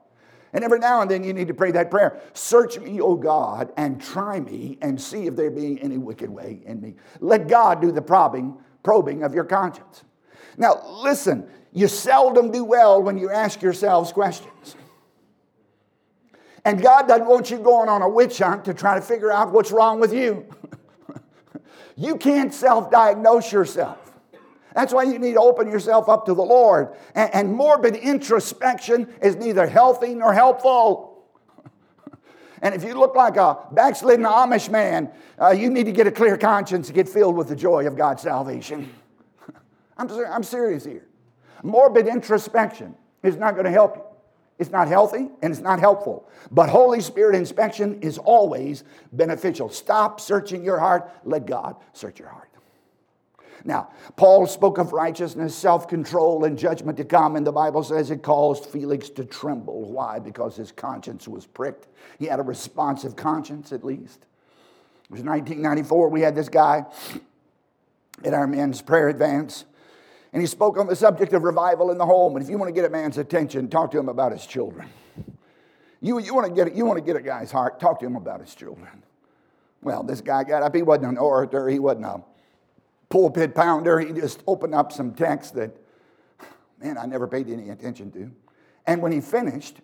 And 0.54 0.64
every 0.64 0.80
now 0.80 1.02
and 1.02 1.10
then 1.10 1.24
you 1.24 1.34
need 1.34 1.48
to 1.48 1.54
pray 1.54 1.72
that 1.72 1.90
prayer 1.90 2.20
Search 2.34 2.80
me, 2.80 3.00
O 3.00 3.16
God, 3.16 3.72
and 3.78 4.02
try 4.02 4.40
me 4.40 4.78
and 4.82 5.00
see 5.00 5.28
if 5.28 5.36
there 5.36 5.52
be 5.52 5.82
any 5.82 5.98
wicked 5.98 6.30
way 6.30 6.62
in 6.66 6.82
me. 6.82 6.96
Let 7.20 7.48
God 7.48 7.82
do 7.82 7.92
the 7.92 8.02
probing, 8.02 8.58
probing 8.84 9.24
of 9.24 9.34
your 9.34 9.46
conscience. 9.46 10.04
Now, 10.58 10.82
listen, 11.04 11.48
you 11.72 11.88
seldom 11.88 12.52
do 12.52 12.64
well 12.64 13.02
when 13.02 13.18
you 13.18 13.30
ask 13.30 13.62
yourselves 13.62 14.12
questions. 14.12 14.76
And 16.66 16.82
God 16.82 17.08
doesn't 17.08 17.28
want 17.28 17.50
you 17.50 17.58
going 17.58 17.90
on 17.90 18.02
a 18.02 18.10
witch 18.10 18.40
hunt 18.40 18.66
to 18.66 18.74
try 18.74 18.96
to 18.96 19.02
figure 19.02 19.32
out 19.32 19.52
what's 19.52 19.72
wrong 19.72 20.00
with 20.00 20.14
you. 20.14 20.46
You 21.96 22.18
can't 22.18 22.54
self 22.54 22.92
diagnose 22.92 23.52
yourself. 23.52 23.98
That's 24.74 24.94
why 24.94 25.04
you 25.04 25.20
need 25.20 25.34
to 25.34 25.42
open 25.42 25.70
yourself 25.70 26.08
up 26.08 26.26
to 26.28 26.34
the 26.34 26.44
Lord. 26.44 26.96
And, 27.14 27.34
and 27.34 27.54
morbid 27.54 27.96
introspection 27.96 29.14
is 29.22 29.36
neither 29.36 29.68
healthy 29.68 30.16
nor 30.16 30.34
helpful. 30.34 31.26
and 32.62 32.74
if 32.74 32.84
you 32.84 32.94
look 32.94 33.16
like 33.16 33.36
a 33.36 33.58
backslidden 33.72 34.26
Amish 34.26 34.70
man, 34.70 35.12
uh, 35.40 35.50
you 35.50 35.70
need 35.70 35.86
to 35.86 35.92
get 35.92 36.08
a 36.08 36.12
clear 36.12 36.38
conscience 36.38 36.88
to 36.88 36.94
get 36.94 37.10
filled 37.10 37.36
with 37.36 37.50
the 37.50 37.56
joy 37.56 37.86
of 37.86 37.98
God's 37.98 38.24
salvation. 38.24 38.90
I'm, 39.98 40.10
I'm 40.10 40.44
serious 40.44 40.86
here. 40.86 41.06
Morbid 41.64 42.08
introspection 42.08 42.96
is 43.24 43.36
not 43.36 43.54
going 43.54 43.66
to 43.66 43.72
help 43.72 43.98
you. 43.98 44.04
It's 44.62 44.70
not 44.70 44.88
healthy 44.88 45.28
and 45.42 45.52
it's 45.52 45.60
not 45.60 45.80
helpful. 45.80 46.30
But 46.52 46.70
Holy 46.70 47.02
Spirit 47.02 47.36
inspection 47.36 48.00
is 48.02 48.20
always 48.20 48.84
beneficial. 49.12 49.70
Stop 49.70 50.22
searching 50.22 50.64
your 50.64 50.78
heart, 50.78 51.12
let 51.24 51.48
God 51.48 51.78
search 51.94 52.20
your 52.20 52.30
heart. 52.30 52.50
Now, 53.66 53.90
Paul 54.18 54.46
spoke 54.46 54.78
of 54.78 54.94
righteousness, 54.94 55.56
self 55.56 55.88
control, 55.88 56.46
and 56.46 56.60
judgment 56.60 56.98
to 57.00 57.06
come, 57.06 57.36
and 57.36 57.46
the 57.46 57.52
Bible 57.52 57.82
says 57.82 58.12
it 58.12 58.22
caused 58.22 58.68
Felix 58.68 59.10
to 59.10 59.26
tremble. 59.26 59.92
Why? 59.92 60.20
Because 60.20 60.56
his 60.56 60.72
conscience 60.72 61.28
was 61.28 61.48
pricked. 61.48 61.88
He 62.20 62.26
had 62.28 62.40
a 62.40 62.44
responsive 62.44 63.16
conscience, 63.16 63.72
at 63.72 63.84
least. 63.84 64.28
It 65.06 65.12
was 65.12 65.24
1994. 65.24 66.10
We 66.10 66.22
had 66.22 66.36
this 66.36 66.50
guy 66.50 66.86
at 68.24 68.36
our 68.36 68.46
men's 68.46 68.80
prayer 68.80 69.10
advance 69.10 69.66
and 70.34 70.42
he 70.42 70.48
spoke 70.48 70.78
on 70.78 70.88
the 70.88 70.96
subject 70.96 71.34
of 71.34 71.44
revival 71.44 71.92
in 71.92 71.98
the 71.98 72.06
home. 72.06 72.36
And 72.36 72.44
if 72.44 72.50
you 72.50 72.58
want 72.58 72.70
to 72.70 72.74
get 72.74 72.86
a 72.86 72.90
man's 72.90 73.18
attention, 73.18 73.70
talk 73.70 73.92
to 73.92 74.00
him 74.00 74.08
about 74.08 74.32
his 74.32 74.46
children. 74.46 74.88
You, 76.00 76.20
you, 76.20 76.34
want 76.34 76.48
to 76.48 76.54
get, 76.54 76.74
you 76.74 76.86
want 76.86 76.98
to 76.98 77.04
get 77.04 77.16
a 77.16 77.22
guy's 77.22 77.52
heart, 77.52 77.80
talk 77.80 78.00
to 78.00 78.06
him 78.06 78.16
about 78.16 78.40
his 78.40 78.56
children. 78.56 79.04
Well, 79.82 80.04
this 80.04 80.22
guy 80.22 80.44
got 80.44 80.64
up. 80.64 80.74
He 80.74 80.84
wasn't 80.84 81.08
an 81.08 81.18
orator, 81.18 81.68
he 81.68 81.80
wasn't 81.80 82.06
a 82.06 82.24
pulpit 83.10 83.54
pounder. 83.54 84.00
He 84.00 84.14
just 84.14 84.42
opened 84.48 84.74
up 84.74 84.92
some 84.92 85.14
text 85.14 85.56
that, 85.56 85.76
man, 86.80 86.98
I 86.98 87.06
never 87.06 87.28
paid 87.28 87.50
any 87.50 87.70
attention 87.70 88.12
to. 88.12 88.32
And 88.88 89.02
when 89.02 89.12
he 89.12 89.22
finished, 89.22 89.82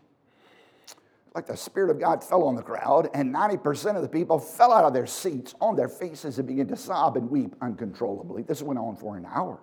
like 1.36 1.46
the 1.46 1.58
Spirit 1.58 1.92
of 1.92 2.00
God 2.00 2.24
fell 2.24 2.44
on 2.44 2.56
the 2.56 2.64
crowd, 2.64 3.10
and 3.14 3.34
90% 3.36 3.96
of 3.96 4.02
the 4.02 4.10
people 4.10 4.40
fell 4.40 4.72
out 4.72 4.86
of 4.86 4.94
their 4.94 5.06
seats 5.06 5.54
on 5.62 5.76
their 5.76 5.90
faces 5.90 6.40
and 6.40 6.48
began 6.48 6.68
to 6.68 6.76
sob 6.76 7.18
and 7.18 7.30
weep 7.30 7.56
uncontrollably. 7.62 8.42
This 8.44 8.64
went 8.64 8.80
on 8.80 8.96
for 8.96 9.18
an 9.18 9.28
hour 9.32 9.60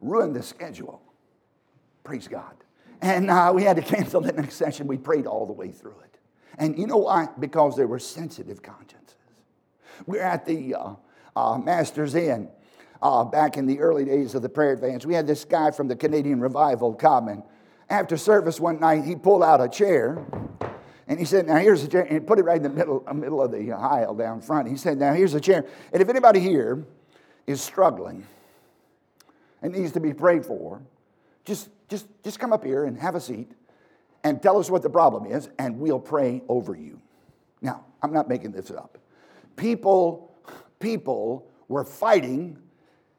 ruined 0.00 0.34
the 0.34 0.42
schedule. 0.42 1.02
Praise 2.04 2.28
God. 2.28 2.54
And 3.00 3.30
uh, 3.30 3.52
we 3.54 3.62
had 3.62 3.76
to 3.76 3.82
cancel 3.82 4.20
the 4.20 4.32
next 4.32 4.54
session. 4.54 4.86
We 4.86 4.96
prayed 4.96 5.26
all 5.26 5.46
the 5.46 5.52
way 5.52 5.70
through 5.70 5.96
it. 6.04 6.18
And 6.58 6.78
you 6.78 6.86
know 6.86 6.96
why? 6.96 7.28
Because 7.38 7.76
they 7.76 7.84
were 7.84 7.98
sensitive 7.98 8.62
consciences. 8.62 9.14
We're 10.06 10.22
at 10.22 10.44
the 10.46 10.74
uh, 10.74 10.94
uh, 11.36 11.58
Master's 11.58 12.14
Inn 12.14 12.48
uh, 13.00 13.24
back 13.24 13.56
in 13.56 13.66
the 13.66 13.80
early 13.80 14.04
days 14.04 14.34
of 14.34 14.42
the 14.42 14.48
prayer 14.48 14.72
advance. 14.72 15.06
We 15.06 15.14
had 15.14 15.26
this 15.26 15.44
guy 15.44 15.70
from 15.70 15.88
the 15.88 15.96
Canadian 15.96 16.40
Revival 16.40 16.94
come, 16.94 17.28
and 17.28 17.42
after 17.88 18.16
service 18.16 18.60
one 18.60 18.80
night, 18.80 19.04
he 19.04 19.16
pulled 19.16 19.42
out 19.42 19.60
a 19.60 19.68
chair 19.68 20.24
and 21.08 21.18
he 21.18 21.24
said, 21.24 21.46
Now 21.46 21.56
here's 21.56 21.82
a 21.82 21.88
chair, 21.88 22.02
and 22.02 22.12
he 22.12 22.20
put 22.20 22.38
it 22.38 22.44
right 22.44 22.58
in 22.58 22.62
the 22.62 22.68
middle, 22.68 23.02
uh, 23.06 23.14
middle 23.14 23.42
of 23.42 23.50
the 23.50 23.72
aisle 23.72 24.14
down 24.14 24.42
front. 24.42 24.68
He 24.68 24.76
said, 24.76 24.98
Now 24.98 25.14
here's 25.14 25.34
a 25.34 25.40
chair. 25.40 25.64
And 25.92 26.02
if 26.02 26.08
anybody 26.08 26.38
here 26.38 26.84
is 27.46 27.62
struggling, 27.62 28.26
and 29.62 29.72
needs 29.72 29.92
to 29.92 30.00
be 30.00 30.12
prayed 30.12 30.44
for, 30.44 30.82
just, 31.44 31.70
just, 31.88 32.06
just 32.22 32.38
come 32.38 32.52
up 32.52 32.64
here 32.64 32.84
and 32.84 32.98
have 32.98 33.14
a 33.14 33.20
seat 33.20 33.50
and 34.24 34.42
tell 34.42 34.58
us 34.58 34.70
what 34.70 34.82
the 34.82 34.90
problem 34.90 35.26
is, 35.26 35.48
and 35.58 35.78
we'll 35.78 36.00
pray 36.00 36.42
over 36.48 36.74
you. 36.74 37.00
Now, 37.62 37.84
I'm 38.02 38.12
not 38.12 38.28
making 38.28 38.52
this 38.52 38.70
up. 38.70 38.98
People, 39.56 40.34
people 40.78 41.48
were 41.68 41.84
fighting 41.84 42.58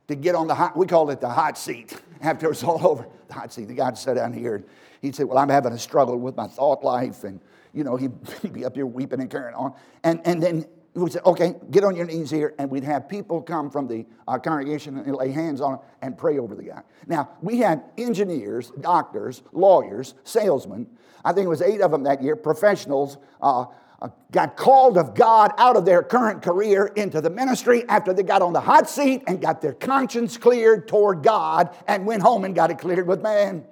to 0.07 0.15
get 0.15 0.35
on 0.35 0.47
the 0.47 0.55
hot, 0.55 0.75
we 0.75 0.87
called 0.87 1.11
it 1.11 1.21
the 1.21 1.29
hot 1.29 1.57
seat 1.57 1.99
after 2.21 2.47
it 2.47 2.49
was 2.49 2.63
all 2.63 2.85
over. 2.85 3.07
The 3.27 3.33
hot 3.33 3.53
seat. 3.53 3.65
The 3.65 3.75
guy 3.75 3.93
sat 3.93 4.15
down 4.15 4.33
here 4.33 4.55
and 4.55 4.65
he'd 5.01 5.15
say, 5.15 5.23
Well, 5.23 5.37
I'm 5.37 5.49
having 5.49 5.71
a 5.71 5.77
struggle 5.77 6.17
with 6.17 6.35
my 6.35 6.47
thought 6.47 6.83
life. 6.83 7.23
And, 7.23 7.39
you 7.73 7.83
know, 7.83 7.95
he'd 7.95 8.11
be 8.53 8.65
up 8.65 8.75
here 8.75 8.87
weeping 8.87 9.21
and 9.21 9.29
carrying 9.29 9.55
on. 9.55 9.73
And, 10.03 10.19
and 10.25 10.41
then 10.41 10.65
we 10.93 11.09
said, 11.09 11.21
okay, 11.25 11.55
get 11.69 11.83
on 11.83 11.95
your 11.95 12.05
knees 12.05 12.31
here, 12.31 12.55
and 12.57 12.69
we'd 12.69 12.83
have 12.83 13.07
people 13.07 13.41
come 13.41 13.69
from 13.69 13.87
the 13.87 14.05
uh, 14.27 14.39
congregation 14.39 14.97
and 14.97 15.15
lay 15.15 15.31
hands 15.31 15.61
on 15.61 15.73
him 15.73 15.79
and 16.01 16.17
pray 16.17 16.39
over 16.39 16.55
the 16.55 16.63
guy. 16.63 16.81
Now, 17.07 17.29
we 17.41 17.59
had 17.59 17.83
engineers, 17.97 18.71
doctors, 18.81 19.43
lawyers, 19.51 20.15
salesmen. 20.23 20.87
I 21.23 21.33
think 21.33 21.45
it 21.45 21.49
was 21.49 21.61
eight 21.61 21.81
of 21.81 21.91
them 21.91 22.03
that 22.03 22.23
year, 22.23 22.35
professionals, 22.35 23.17
uh, 23.41 23.65
uh, 24.01 24.07
got 24.31 24.55
called 24.55 24.97
of 24.97 25.13
God 25.13 25.51
out 25.57 25.75
of 25.75 25.85
their 25.85 26.01
current 26.01 26.41
career 26.41 26.87
into 26.87 27.19
the 27.19 27.29
ministry 27.29 27.83
after 27.89 28.13
they 28.13 28.23
got 28.23 28.41
on 28.41 28.53
the 28.53 28.61
hot 28.61 28.89
seat 28.89 29.23
and 29.27 29.41
got 29.41 29.61
their 29.61 29.73
conscience 29.73 30.37
cleared 30.37 30.87
toward 30.87 31.21
God 31.21 31.75
and 31.87 32.05
went 32.05 32.21
home 32.21 32.45
and 32.45 32.55
got 32.55 32.71
it 32.71 32.79
cleared 32.79 33.07
with 33.07 33.21
man. 33.21 33.65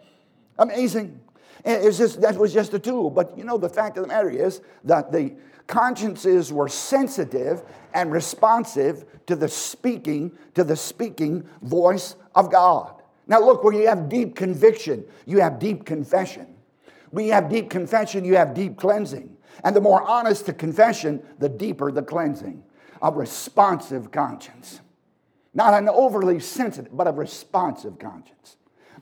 Amazing. 0.60 1.22
It 1.68 1.92
just, 1.92 2.22
that 2.22 2.38
was 2.38 2.54
just 2.54 2.74
a 2.74 2.80
tool. 2.80 3.10
But 3.10 3.38
you 3.38 3.44
know, 3.44 3.58
the 3.58 3.68
fact 3.68 3.98
of 3.98 4.04
the 4.04 4.08
matter 4.08 4.30
is 4.30 4.62
that 4.86 5.12
the 5.12 5.34
consciences 5.68 6.54
were 6.54 6.70
sensitive 6.70 7.62
and 7.94 8.10
responsive 8.10 9.06
to 9.26 9.36
the 9.36 9.50
speaking, 9.50 10.32
to 10.54 10.64
the 10.64 10.78
speaking 10.78 11.48
voice 11.62 12.16
of 12.36 12.50
God. 12.50 13.02
Now, 13.28 13.42
look, 13.42 13.66
where 13.66 13.74
you 13.74 13.88
have 13.88 14.08
deep 14.08 14.34
conviction, 14.36 15.04
you 15.26 15.42
have 15.42 15.60
deep 15.60 15.84
confession. 15.84 16.48
When 17.12 17.26
you 17.26 17.34
have 17.34 17.50
deep 17.50 17.70
confession, 17.70 18.24
you 18.24 18.38
have 18.38 18.54
deep 18.54 18.78
cleansing. 18.78 19.36
And 19.66 19.76
the 19.76 19.82
more 19.82 20.02
honest 20.02 20.46
the 20.46 20.54
confession, 20.54 21.22
the 21.40 21.50
deeper 21.50 21.92
the 21.92 22.02
cleansing. 22.02 22.64
A 23.02 23.12
responsive 23.12 24.12
conscience. 24.12 24.80
Not 25.54 25.74
an 25.74 25.90
overly 25.90 26.40
sensitive, 26.40 26.96
but 26.96 27.08
a 27.08 27.12
responsive 27.12 28.00
conscience. 28.00 28.56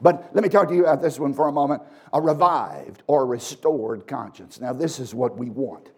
But 0.06 0.30
let 0.36 0.44
me 0.44 0.50
talk 0.50 0.68
to 0.68 0.76
you 0.76 0.84
about 0.84 1.02
this 1.02 1.20
one 1.20 1.34
for 1.34 1.48
a 1.48 1.52
moment 1.52 1.82
a 2.14 2.22
revived 2.22 3.02
or 3.08 3.26
restored 3.26 4.06
conscience. 4.06 4.62
Now, 4.62 4.72
this 4.72 5.00
is 5.00 5.16
what 5.16 5.36
we 5.36 5.50
want. 5.50 5.90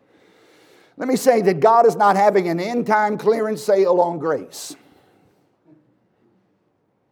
Let 0.96 1.10
me 1.10 1.18
say 1.18 1.42
that 1.42 1.60
God 1.60 1.86
is 1.86 1.98
not 1.98 2.16
having 2.16 2.48
an 2.48 2.58
end 2.58 2.88
time 2.88 3.18
clearance 3.18 3.62
sale 3.62 4.00
on 4.00 4.18
grace. 4.18 4.78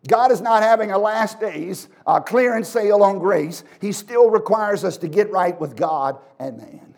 God 0.07 0.31
is 0.31 0.39
not 0.39 0.63
having 0.63 0.91
a 0.91 0.97
last 0.97 1.41
days 1.41 1.89
uh, 2.07 2.21
clearance 2.21 2.69
sale 2.69 3.03
on 3.03 3.19
grace. 3.19 3.65
He 3.81 3.91
still 3.91 4.29
requires 4.29 4.85
us 4.85 4.95
to 4.99 5.09
get 5.09 5.29
right 5.31 5.59
with 5.59 5.75
God 5.75 6.17
and 6.39 6.57
man. 6.57 6.95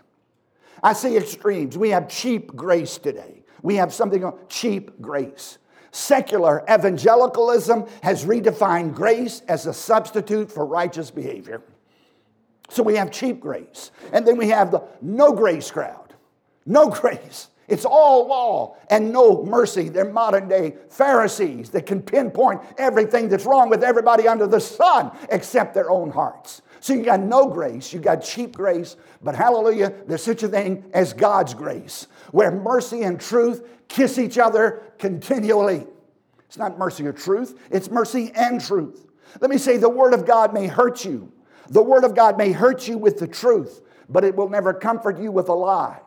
I 0.84 0.94
see 0.94 1.18
extremes. 1.18 1.76
We 1.76 1.90
have 1.90 2.08
cheap 2.08 2.56
grace 2.56 3.00
today. 3.00 3.44
We 3.64 3.78
have 3.78 3.92
something 3.92 4.22
called 4.22 4.48
cheap 4.48 5.02
grace. 5.02 5.58
Secular 5.92 6.64
evangelicalism 6.70 7.88
has 8.04 8.26
redefined 8.26 8.94
grace 8.94 9.42
as 9.48 9.66
a 9.66 9.74
substitute 9.74 10.52
for 10.52 10.66
righteous 10.66 11.12
behavior. 11.12 11.62
So 12.70 12.84
we 12.84 12.96
have 12.96 13.12
cheap 13.12 13.40
grace. 13.40 13.92
And 14.12 14.28
then 14.28 14.38
we 14.38 14.50
have 14.50 14.72
the 14.72 14.84
no 15.02 15.32
grace 15.32 15.72
crowd. 15.72 16.14
No 16.66 16.90
grace. 17.02 17.50
It's 17.68 17.86
all 17.86 18.28
law 18.28 18.78
and 18.90 19.12
no 19.12 19.44
mercy. 19.44 19.90
They're 19.90 20.10
modern 20.10 20.48
day 20.48 20.76
Pharisees 20.90 21.70
that 21.72 21.86
can 21.86 22.02
pinpoint 22.02 22.62
everything 22.78 23.28
that's 23.28 23.46
wrong 23.46 23.70
with 23.70 23.84
everybody 23.84 24.28
under 24.28 24.48
the 24.48 24.62
sun 24.62 25.12
except 25.30 25.74
their 25.74 25.90
own 25.90 26.12
hearts. 26.12 26.62
So 26.80 26.94
you 26.94 27.04
got 27.04 27.20
no 27.20 27.48
grace, 27.48 27.92
you 27.92 28.00
got 28.00 28.18
cheap 28.18 28.56
grace, 28.56 28.96
but 29.22 29.36
hallelujah, 29.36 29.94
there's 30.08 30.24
such 30.24 30.44
a 30.44 30.48
thing 30.48 30.86
as 30.94 31.14
God's 31.14 31.54
grace, 31.54 32.08
where 32.32 32.52
mercy 32.52 33.04
and 33.04 33.20
truth 33.20 33.68
kiss 33.88 34.20
each 34.20 34.38
other 34.38 34.84
continually. 35.00 35.88
It's 36.46 36.58
not 36.58 36.78
mercy 36.78 37.06
or 37.06 37.14
truth, 37.14 37.60
it's 37.72 37.90
mercy 37.90 38.32
and 38.36 38.62
truth. 38.62 39.06
Let 39.42 39.50
me 39.50 39.58
say 39.58 39.78
the 39.78 39.90
Word 39.90 40.14
of 40.14 40.26
God 40.26 40.54
may 40.54 40.68
hurt 40.68 41.04
you. 41.04 41.32
The 41.70 41.84
Word 41.84 42.04
of 42.04 42.16
God 42.16 42.38
may 42.38 42.52
hurt 42.52 42.88
you 42.88 42.98
with 42.98 43.20
the 43.20 43.28
truth, 43.28 43.82
but 44.08 44.24
it 44.24 44.36
will 44.36 44.50
never 44.50 44.74
comfort 44.74 45.20
you 45.20 45.32
with 45.32 45.50
a 45.50 45.54
lie. 45.54 46.00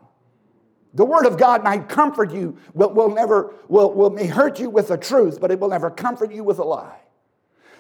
The 0.95 1.05
Word 1.05 1.27
of 1.27 1.37
God 1.37 1.63
might 1.63 1.89
comfort 1.89 2.33
you, 2.33 2.57
but 2.75 2.95
will 2.95 3.15
never 3.15 3.55
will, 3.69 3.93
will 3.93 4.11
may 4.11 4.27
hurt 4.27 4.59
you 4.59 4.71
with 4.71 4.89
the 4.89 4.97
truth, 4.97 5.41
but 5.41 5.51
it 5.51 5.61
will 5.61 5.69
never 5.69 5.91
comfort 5.91 6.33
you 6.33 6.43
with 6.43 6.59
a 6.59 6.65
lie. 6.65 6.99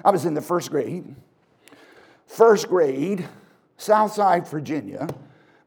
I 0.05 0.11
was 0.11 0.25
in 0.27 0.35
the 0.35 0.43
first 0.43 0.71
grade 0.71 1.17
first 2.31 2.69
grade, 2.69 3.29
Southside, 3.77 4.47
Virginia. 4.49 5.09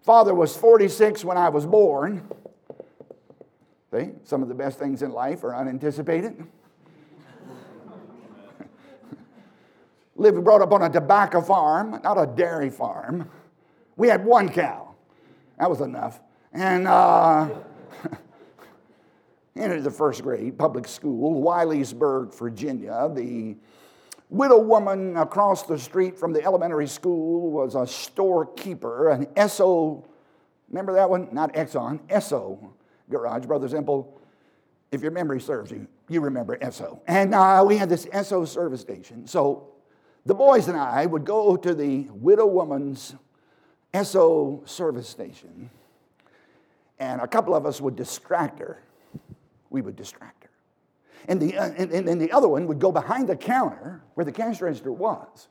Father 0.01 0.33
was 0.33 0.55
46 0.55 1.23
when 1.25 1.37
I 1.37 1.49
was 1.49 1.65
born. 1.65 2.27
See, 3.91 4.09
some 4.23 4.41
of 4.41 4.47
the 4.47 4.55
best 4.55 4.79
things 4.79 5.01
in 5.01 5.11
life 5.11 5.43
are 5.43 5.55
unanticipated. 5.55 6.45
Lived, 10.15 10.43
brought 10.43 10.61
up 10.61 10.71
on 10.71 10.81
a 10.81 10.89
tobacco 10.89 11.41
farm, 11.41 11.99
not 12.03 12.17
a 12.17 12.25
dairy 12.25 12.69
farm. 12.69 13.29
We 13.95 14.07
had 14.07 14.25
one 14.25 14.49
cow. 14.49 14.95
That 15.59 15.69
was 15.69 15.81
enough. 15.81 16.19
And 16.53 16.87
uh, 16.87 17.49
entered 19.55 19.83
the 19.83 19.91
first 19.91 20.23
grade, 20.23 20.57
public 20.57 20.87
school, 20.87 21.43
Wylliesburg, 21.43 22.33
Virginia. 22.33 23.09
The 23.13 23.57
widow 24.33 24.57
woman 24.57 25.15
across 25.15 25.63
the 25.63 25.77
street 25.77 26.17
from 26.17 26.33
the 26.33 26.43
elementary 26.43 26.87
school 26.87 27.51
was 27.51 27.75
a 27.75 27.85
storekeeper, 27.85 29.09
an 29.09 29.27
Esso, 29.27 30.03
remember 30.69 30.93
that 30.93 31.09
one? 31.09 31.29
Not 31.31 31.53
Exxon, 31.53 31.99
Esso 32.07 32.71
garage. 33.09 33.45
Brother 33.45 33.67
Zempel, 33.67 34.07
if 34.91 35.01
your 35.01 35.11
memory 35.11 35.39
serves 35.39 35.69
you, 35.71 35.87
you 36.09 36.19
remember 36.19 36.57
Esso. 36.57 36.99
And 37.07 37.35
uh, 37.35 37.63
we 37.65 37.77
had 37.77 37.89
this 37.89 38.05
Esso 38.07 38.47
service 38.47 38.81
station. 38.81 39.27
So 39.27 39.69
the 40.25 40.33
boys 40.33 40.67
and 40.67 40.77
I 40.77 41.05
would 41.05 41.25
go 41.25 41.55
to 41.55 41.75
the 41.75 42.07
widow 42.09 42.47
woman's 42.47 43.15
Esso 43.93 44.67
service 44.67 45.07
station, 45.07 45.69
and 46.97 47.21
a 47.21 47.27
couple 47.27 47.53
of 47.53 47.67
us 47.67 47.79
would 47.79 47.95
distract 47.95 48.57
her. 48.57 48.81
We 49.69 49.81
would 49.81 49.95
distract 49.95 50.42
her. 50.42 50.42
And 51.27 51.41
the, 51.41 51.57
uh, 51.57 51.71
and, 51.77 51.91
and, 51.91 52.09
and 52.09 52.21
the 52.21 52.31
other 52.31 52.47
one 52.47 52.67
would 52.67 52.79
go 52.79 52.91
behind 52.91 53.29
the 53.29 53.35
counter 53.35 54.01
where 54.15 54.25
the 54.25 54.31
cash 54.31 54.61
register 54.61 54.91
was. 54.91 55.47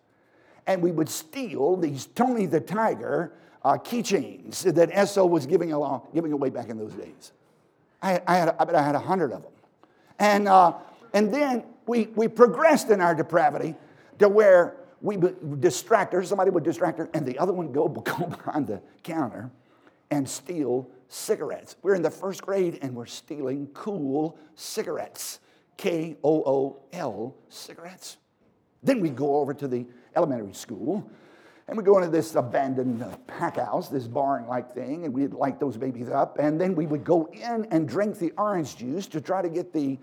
And 0.66 0.82
we 0.82 0.92
would 0.92 1.08
steal 1.08 1.76
these 1.76 2.06
Tony 2.06 2.46
the 2.46 2.60
Tiger 2.60 3.32
uh, 3.64 3.78
keychains 3.78 4.62
that 4.62 4.90
Esso 4.90 5.28
was 5.28 5.46
giving, 5.46 5.72
along, 5.72 6.06
giving 6.14 6.32
away 6.32 6.50
back 6.50 6.68
in 6.68 6.78
those 6.78 6.92
days. 6.92 7.32
I, 8.02 8.20
I, 8.26 8.36
had, 8.36 8.56
I 8.58 8.64
bet 8.64 8.74
I 8.74 8.82
had 8.82 8.94
a 8.94 9.00
hundred 9.00 9.32
of 9.32 9.42
them. 9.42 9.52
And, 10.18 10.48
uh, 10.48 10.74
and 11.12 11.32
then 11.32 11.64
we, 11.86 12.08
we 12.14 12.28
progressed 12.28 12.90
in 12.90 13.00
our 13.00 13.14
depravity 13.14 13.74
to 14.18 14.28
where 14.28 14.76
we 15.00 15.16
would 15.16 15.60
distract 15.60 16.12
her, 16.12 16.22
somebody 16.22 16.50
would 16.50 16.64
distract 16.64 16.98
her, 16.98 17.10
and 17.12 17.26
the 17.26 17.38
other 17.38 17.52
one 17.52 17.66
would 17.66 17.74
go, 17.74 17.88
go 17.88 18.26
behind 18.26 18.66
the 18.66 18.80
counter 19.02 19.50
and 20.10 20.28
steal 20.28 20.88
cigarettes. 21.08 21.76
We're 21.82 21.94
in 21.94 22.02
the 22.02 22.10
first 22.10 22.42
grade 22.42 22.78
and 22.82 22.94
we're 22.94 23.06
stealing 23.06 23.68
Kool 23.74 24.38
cigarettes. 24.54 25.40
K 25.76 26.16
O 26.22 26.42
O 26.44 26.82
L 26.92 27.34
cigarettes. 27.48 28.18
Then 28.82 29.00
we 29.00 29.10
go 29.10 29.36
over 29.36 29.54
to 29.54 29.68
the 29.68 29.86
elementary 30.16 30.54
school 30.54 31.08
and 31.68 31.78
we 31.78 31.84
go 31.84 31.96
into 31.98 32.10
this 32.10 32.34
abandoned 32.34 33.02
uh, 33.02 33.16
pack 33.26 33.56
house, 33.56 33.88
this 33.88 34.06
barn 34.06 34.46
like 34.46 34.74
thing, 34.74 35.04
and 35.04 35.14
we'd 35.14 35.32
light 35.32 35.60
those 35.60 35.76
babies 35.76 36.08
up. 36.08 36.38
And 36.38 36.60
then 36.60 36.74
we 36.74 36.86
would 36.86 37.04
go 37.04 37.26
in 37.32 37.66
and 37.70 37.88
drink 37.88 38.18
the 38.18 38.32
orange 38.36 38.76
juice 38.76 39.06
to 39.08 39.20
try 39.20 39.40
to 39.40 39.48
get 39.48 39.72
the 39.72 39.98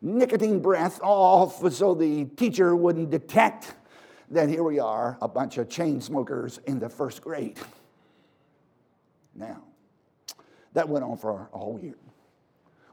nicotine 0.00 0.58
breath 0.58 0.98
off 1.02 1.72
so 1.72 1.94
the 1.94 2.24
teacher 2.24 2.74
wouldn't 2.74 3.10
detect 3.10 3.74
that 4.30 4.48
here 4.48 4.64
we 4.64 4.80
are, 4.80 5.18
a 5.20 5.28
bunch 5.28 5.58
of 5.58 5.68
chain 5.68 6.00
smokers 6.00 6.58
in 6.66 6.78
the 6.80 6.88
first 6.88 7.22
grade. 7.22 7.58
Now, 9.34 9.62
that 10.72 10.88
went 10.88 11.04
on 11.04 11.18
for 11.18 11.50
a 11.52 11.58
whole 11.58 11.78
year. 11.80 11.98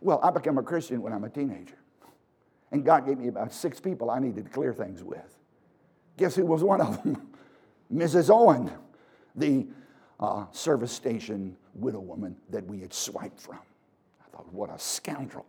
Well, 0.02 0.20
I 0.22 0.30
became 0.32 0.58
a 0.58 0.63
Christian 0.63 1.02
when 1.02 1.13
I'm 1.13 1.24
a 1.24 1.30
teenager. 1.30 1.79
And 2.72 2.86
God 2.86 3.06
gave 3.06 3.18
me 3.18 3.28
about 3.28 3.52
six 3.54 3.80
people 3.80 4.12
I 4.12 4.20
needed 4.20 4.46
to 4.46 4.52
clear 4.52 4.74
things 4.74 5.04
with. 5.04 5.38
Guess 6.18 6.36
who 6.36 6.46
was 6.46 6.64
one 6.64 6.82
of 6.82 7.02
them? 7.04 7.30
Mrs. 7.94 8.30
Owen, 8.30 8.72
the 9.36 9.66
uh, 10.20 10.46
service 10.52 10.92
station 10.92 11.56
widow 11.74 12.00
woman 12.00 12.36
that 12.50 12.66
we 12.66 12.80
had 12.80 12.94
swiped 12.94 13.40
from. 13.40 13.60
I 14.22 14.36
thought, 14.36 14.52
what 14.54 14.70
a 14.70 14.78
scoundrel. 14.78 15.46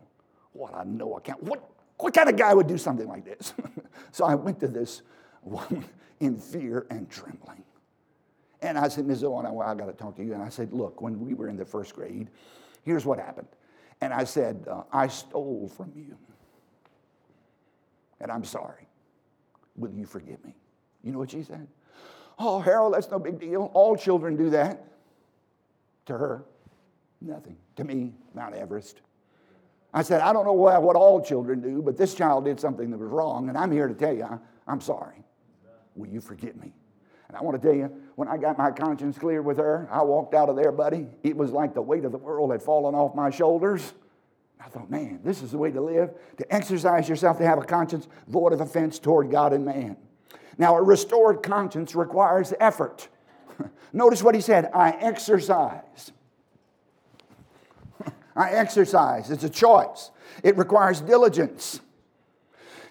What 0.52 0.72
a 0.74 0.84
no 0.84 1.16
account. 1.16 1.42
What, 1.42 1.68
what 1.98 2.14
kind 2.14 2.28
of 2.28 2.36
guy 2.36 2.54
would 2.54 2.66
do 2.66 2.78
something 2.78 3.06
like 3.06 3.24
this? 3.24 3.52
so 4.12 4.24
I 4.24 4.34
went 4.34 4.60
to 4.60 4.68
this 4.68 5.02
woman 5.42 5.84
in 6.20 6.36
fear 6.36 6.86
and 6.90 7.10
trembling. 7.10 7.64
And 8.62 8.78
I 8.78 8.88
said, 8.88 9.06
Ms. 9.06 9.24
Owen, 9.24 9.46
I, 9.46 9.50
I 9.50 9.74
got 9.74 9.86
to 9.86 9.92
talk 9.92 10.16
to 10.16 10.24
you. 10.24 10.34
And 10.34 10.42
I 10.42 10.48
said, 10.48 10.72
look, 10.72 11.00
when 11.00 11.20
we 11.20 11.34
were 11.34 11.48
in 11.48 11.56
the 11.56 11.64
first 11.64 11.94
grade, 11.94 12.28
here's 12.82 13.04
what 13.04 13.18
happened. 13.18 13.48
And 14.00 14.12
I 14.12 14.24
said, 14.24 14.66
uh, 14.70 14.82
I 14.92 15.08
stole 15.08 15.70
from 15.76 15.92
you 15.94 16.16
and 18.20 18.30
I'm 18.30 18.44
sorry. 18.44 18.86
Will 19.76 19.92
you 19.92 20.06
forgive 20.06 20.44
me? 20.44 20.54
You 21.02 21.12
know 21.12 21.18
what 21.18 21.30
she 21.30 21.42
said? 21.42 21.66
Oh, 22.38 22.60
Harold, 22.60 22.94
that's 22.94 23.10
no 23.10 23.18
big 23.18 23.38
deal. 23.38 23.70
All 23.74 23.96
children 23.96 24.36
do 24.36 24.50
that. 24.50 24.84
To 26.06 26.16
her, 26.16 26.44
nothing. 27.20 27.56
To 27.76 27.84
me, 27.84 28.14
Mount 28.34 28.54
Everest. 28.54 29.00
I 29.92 30.02
said, 30.02 30.20
I 30.20 30.32
don't 30.32 30.44
know 30.44 30.52
what 30.52 30.96
all 30.96 31.20
children 31.22 31.60
do, 31.60 31.82
but 31.82 31.96
this 31.96 32.14
child 32.14 32.44
did 32.44 32.58
something 32.58 32.90
that 32.90 32.98
was 32.98 33.10
wrong, 33.10 33.48
and 33.48 33.58
I'm 33.58 33.70
here 33.70 33.88
to 33.88 33.94
tell 33.94 34.14
you, 34.14 34.26
I'm 34.66 34.80
sorry. 34.80 35.24
Will 35.96 36.08
you 36.08 36.20
forgive 36.20 36.56
me? 36.56 36.72
And 37.28 37.36
I 37.36 37.42
want 37.42 37.60
to 37.60 37.66
tell 37.66 37.76
you, 37.76 37.92
when 38.16 38.28
I 38.28 38.36
got 38.36 38.58
my 38.58 38.70
conscience 38.70 39.18
clear 39.18 39.42
with 39.42 39.58
her, 39.58 39.88
I 39.90 40.02
walked 40.02 40.34
out 40.34 40.48
of 40.48 40.56
there, 40.56 40.72
buddy. 40.72 41.06
It 41.22 41.36
was 41.36 41.52
like 41.52 41.74
the 41.74 41.82
weight 41.82 42.04
of 42.04 42.12
the 42.12 42.18
world 42.18 42.50
had 42.50 42.62
fallen 42.62 42.94
off 42.94 43.14
my 43.14 43.30
shoulders. 43.30 43.92
I 44.64 44.68
thought, 44.68 44.90
man, 44.90 45.20
this 45.24 45.42
is 45.42 45.52
the 45.52 45.58
way 45.58 45.70
to 45.70 45.80
live, 45.80 46.10
to 46.36 46.54
exercise 46.54 47.08
yourself, 47.08 47.38
to 47.38 47.46
have 47.46 47.58
a 47.58 47.64
conscience 47.64 48.06
void 48.28 48.52
of 48.52 48.60
offense 48.60 48.98
toward 48.98 49.30
God 49.30 49.52
and 49.52 49.64
man. 49.64 49.96
Now, 50.58 50.76
a 50.76 50.82
restored 50.82 51.42
conscience 51.42 51.94
requires 51.94 52.52
effort. 52.60 53.08
Notice 53.92 54.22
what 54.22 54.34
he 54.34 54.40
said 54.40 54.70
I 54.74 54.90
exercise. 54.90 56.12
I 58.36 58.50
exercise. 58.50 59.30
It's 59.30 59.44
a 59.44 59.50
choice. 59.50 60.10
It 60.44 60.56
requires 60.56 61.00
diligence. 61.00 61.80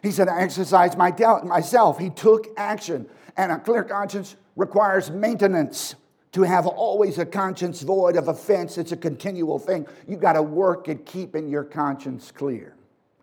He 0.01 0.11
said, 0.11 0.27
I 0.27 0.41
exercise 0.41 0.95
my 0.97 1.13
myself. 1.43 1.99
He 1.99 2.09
took 2.09 2.47
action. 2.57 3.07
And 3.37 3.51
a 3.51 3.59
clear 3.59 3.83
conscience 3.83 4.35
requires 4.55 5.11
maintenance. 5.11 5.95
To 6.33 6.43
have 6.43 6.67
always 6.67 7.17
a 7.17 7.25
conscience 7.25 7.81
void 7.81 8.15
of 8.15 8.27
offense, 8.27 8.77
it's 8.77 8.91
a 8.91 8.97
continual 8.97 9.57
thing. 9.57 9.87
You've 10.07 10.19
got 10.19 10.33
to 10.33 10.43
work 10.43 10.87
at 10.87 11.05
keeping 11.05 11.49
your 11.49 11.63
conscience 11.63 12.31
clear. 12.31 12.75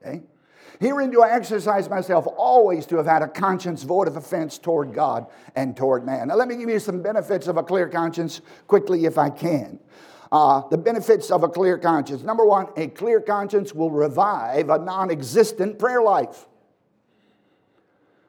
Okay? 0.03 0.23
Herein 0.81 1.11
do 1.11 1.23
I 1.23 1.31
exercise 1.31 1.89
myself 1.89 2.27
always 2.37 2.85
to 2.87 2.97
have 2.97 3.07
had 3.07 3.23
a 3.23 3.29
conscience 3.29 3.83
void 3.83 4.09
of 4.09 4.17
offense 4.17 4.59
toward 4.59 4.93
God 4.93 5.27
and 5.55 5.77
toward 5.77 6.05
man. 6.05 6.29
Now, 6.29 6.37
let 6.37 6.49
me 6.49 6.57
give 6.57 6.69
you 6.69 6.79
some 6.79 7.01
benefits 7.01 7.47
of 7.47 7.57
a 7.57 7.63
clear 7.63 7.89
conscience 7.89 8.41
quickly, 8.67 9.05
if 9.05 9.17
I 9.17 9.31
can. 9.31 9.79
Uh, 10.31 10.63
the 10.69 10.77
benefits 10.77 11.31
of 11.31 11.45
a 11.45 11.49
clear 11.49 11.79
conscience. 11.79 12.23
Number 12.23 12.45
one, 12.45 12.67
a 12.77 12.89
clear 12.89 13.21
conscience 13.21 13.73
will 13.73 13.91
revive 13.91 14.69
a 14.69 14.79
non 14.79 15.11
existent 15.11 15.79
prayer 15.79 16.03
life. 16.03 16.47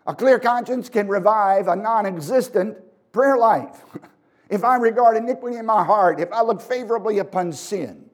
A 0.05 0.13
clear 0.13 0.39
conscience 0.39 0.87
can 0.89 1.07
revive 1.07 1.67
a 1.67 1.75
non 1.75 2.05
existent 2.05 2.77
prayer 3.11 3.37
life. 3.37 3.83
if 4.49 4.63
I 4.63 4.77
regard 4.77 5.17
iniquity 5.17 5.57
in 5.57 5.65
my 5.65 5.83
heart, 5.83 6.19
if 6.19 6.31
I 6.31 6.41
look 6.41 6.61
favorably 6.61 7.19
upon 7.19 7.51
sin, 7.53 8.09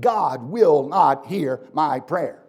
God 0.00 0.42
will 0.42 0.88
not 0.88 1.26
hear 1.26 1.60
my 1.72 2.00
prayer. 2.00 2.40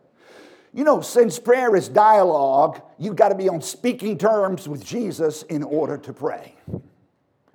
You 0.73 0.84
know, 0.84 0.99
since 0.99 1.39
prayer 1.39 1.75
is 1.75 1.88
dialogue, 1.88 2.82
you've 2.97 3.15
got 3.15 3.30
to 3.30 3.36
be 3.36 3.47
on 3.47 3.62
speaking 3.62 4.17
terms 4.17 4.67
with 4.67 4.86
Jesus 4.86 5.43
in 5.43 5.63
order 5.63 5.97
to 5.99 6.12
pray. 6.12 6.56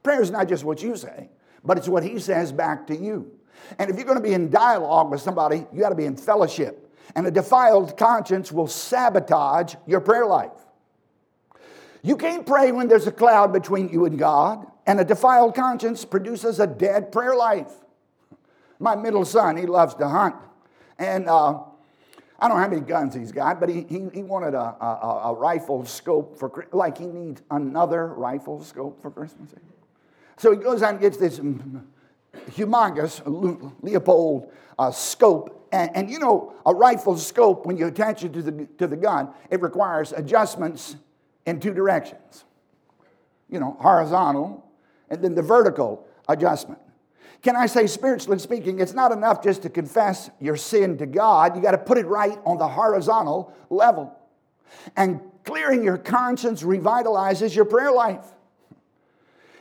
Prayer 0.03 0.23
is 0.23 0.31
not 0.31 0.49
just 0.49 0.65
what 0.65 0.83
you 0.83 0.97
say, 0.97 1.29
but 1.65 1.77
it's 1.77 1.89
what 1.89 2.03
he 2.03 2.19
says 2.19 2.53
back 2.53 2.87
to 2.87 2.97
you. 2.97 3.31
And 3.79 3.91
if 3.91 3.97
you're 3.97 4.07
going 4.07 4.17
to 4.17 4.25
be 4.25 4.33
in 4.33 4.51
dialogue 4.51 5.11
with 5.11 5.21
somebody, 5.21 5.67
you 5.73 5.81
got 5.81 5.91
to 5.91 5.95
be 5.95 6.07
in 6.07 6.17
fellowship. 6.17 6.91
And 7.15 7.27
a 7.27 7.31
defiled 7.31 7.99
conscience 7.99 8.51
will 8.51 8.69
sabotage 8.69 9.75
your 9.87 10.01
prayer 10.01 10.25
life. 10.25 10.53
You 12.03 12.17
can't 12.17 12.47
pray 12.47 12.73
when 12.73 12.89
there's 12.89 13.07
a 13.07 13.13
cloud 13.13 13.53
between 13.53 13.91
you 13.91 14.07
and 14.07 14.19
God, 14.19 14.67
and 14.91 14.99
a 14.99 15.05
defiled 15.05 15.55
conscience 15.55 16.05
produces 16.05 16.59
a 16.59 16.67
dead 16.67 17.13
prayer 17.13 17.37
life. 17.37 17.71
My 18.81 18.97
middle 18.97 19.25
son, 19.25 19.57
he 19.57 19.65
loves 19.65 19.95
to 19.95 20.09
hunt. 20.09 20.35
And 20.99 21.29
uh, 21.29 21.61
I 22.41 22.49
don't 22.49 22.59
how 22.59 22.67
many 22.67 22.81
guns 22.81 23.15
he's 23.15 23.31
got, 23.31 23.61
but 23.61 23.69
he, 23.69 23.87
he, 23.89 24.09
he 24.13 24.25
wanted 24.25 24.55
a, 24.55 24.59
a, 24.59 25.21
a, 25.27 25.35
rifle 25.35 25.85
scope 25.85 26.37
for, 26.37 26.67
like 26.73 26.99
he 26.99 27.07
needs 27.07 27.41
another 27.53 28.09
rifle 28.09 28.65
scope 28.65 29.01
for 29.01 29.13
Christmas. 29.13 29.51
So 30.39 30.51
he 30.51 30.57
goes 30.57 30.83
out 30.83 30.95
and 30.95 31.01
gets 31.01 31.19
this 31.19 31.39
humongous 31.39 33.23
Leupold 33.85 34.51
uh, 34.77 34.91
scope. 34.91 35.69
And, 35.71 35.95
and, 35.95 36.11
you 36.11 36.19
know, 36.19 36.53
a 36.67 36.75
rifle 36.75 37.17
scope, 37.17 37.65
when 37.65 37.77
you 37.77 37.87
attach 37.87 38.25
it 38.25 38.33
to 38.33 38.43
the, 38.43 38.67
to 38.79 38.89
the 38.89 38.97
gun, 38.97 39.29
it 39.51 39.63
requires 39.63 40.11
adjustments 40.11 40.97
in 41.47 41.61
two 41.61 41.75
directions. 41.75 42.45
You 43.49 43.61
know, 43.61 43.77
horizontal 43.79 44.67
and 45.11 45.23
then 45.23 45.35
the 45.35 45.43
vertical 45.43 46.07
adjustment. 46.29 46.81
Can 47.43 47.57
I 47.57 47.67
say, 47.67 47.87
spiritually 47.87 48.39
speaking, 48.39 48.81
it's 48.81 48.93
not 48.93 49.13
enough 49.13 49.43
just 49.43 49.63
to 49.63 49.71
confess 49.71 50.31
your 50.41 50.57
sin 50.57 50.99
to 50.99 51.07
God. 51.07 51.57
You 51.57 51.63
got 51.63 51.71
to 51.71 51.79
put 51.79 51.97
it 51.97 52.07
right 52.07 52.39
on 52.45 52.59
the 52.59 52.69
horizontal 52.69 53.55
level. 53.71 54.15
And 54.97 55.21
clearing 55.45 55.83
your 55.83 55.97
conscience 55.97 56.63
revitalizes 56.63 57.55
your 57.55 57.65
prayer 57.65 57.93
life. 57.93 58.25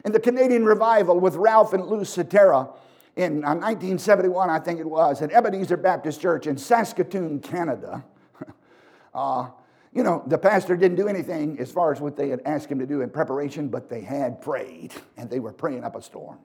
In 0.05 0.11
the 0.11 0.19
Canadian 0.19 0.65
revival 0.65 1.19
with 1.19 1.35
Ralph 1.35 1.73
and 1.73 1.85
Lou 1.85 2.01
Sutera 2.01 2.73
in 3.15 3.41
1971, 3.41 4.49
uh, 4.49 4.53
I 4.53 4.59
think 4.59 4.79
it 4.79 4.85
was, 4.85 5.21
at 5.21 5.31
Ebenezer 5.31 5.77
Baptist 5.77 6.21
Church 6.21 6.47
in 6.47 6.57
Saskatoon, 6.57 7.39
Canada, 7.39 8.03
uh, 9.13 9.49
you 9.93 10.03
know, 10.03 10.23
the 10.27 10.37
pastor 10.37 10.77
didn't 10.77 10.97
do 10.97 11.07
anything 11.07 11.59
as 11.59 11.71
far 11.71 11.91
as 11.91 11.99
what 11.99 12.15
they 12.15 12.29
had 12.29 12.41
asked 12.45 12.69
him 12.69 12.79
to 12.79 12.85
do 12.85 13.01
in 13.01 13.09
preparation, 13.09 13.69
but 13.69 13.89
they 13.89 14.01
had 14.01 14.41
prayed, 14.41 14.93
and 15.17 15.29
they 15.29 15.39
were 15.39 15.51
praying 15.51 15.83
up 15.83 15.95
a 15.95 16.01
storm. 16.01 16.37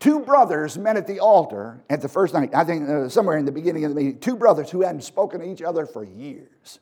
Two 0.00 0.20
brothers 0.20 0.76
met 0.76 0.96
at 0.96 1.06
the 1.06 1.20
altar 1.20 1.82
at 1.88 2.00
the 2.00 2.08
first 2.08 2.34
night, 2.34 2.54
I 2.54 2.64
think 2.64 2.88
uh, 2.88 3.08
somewhere 3.08 3.38
in 3.38 3.44
the 3.44 3.52
beginning 3.52 3.84
of 3.84 3.90
the 3.90 3.96
meeting. 3.96 4.18
Two 4.18 4.36
brothers 4.36 4.70
who 4.70 4.82
hadn't 4.82 5.02
spoken 5.02 5.40
to 5.40 5.50
each 5.50 5.62
other 5.62 5.86
for 5.86 6.04
years. 6.04 6.80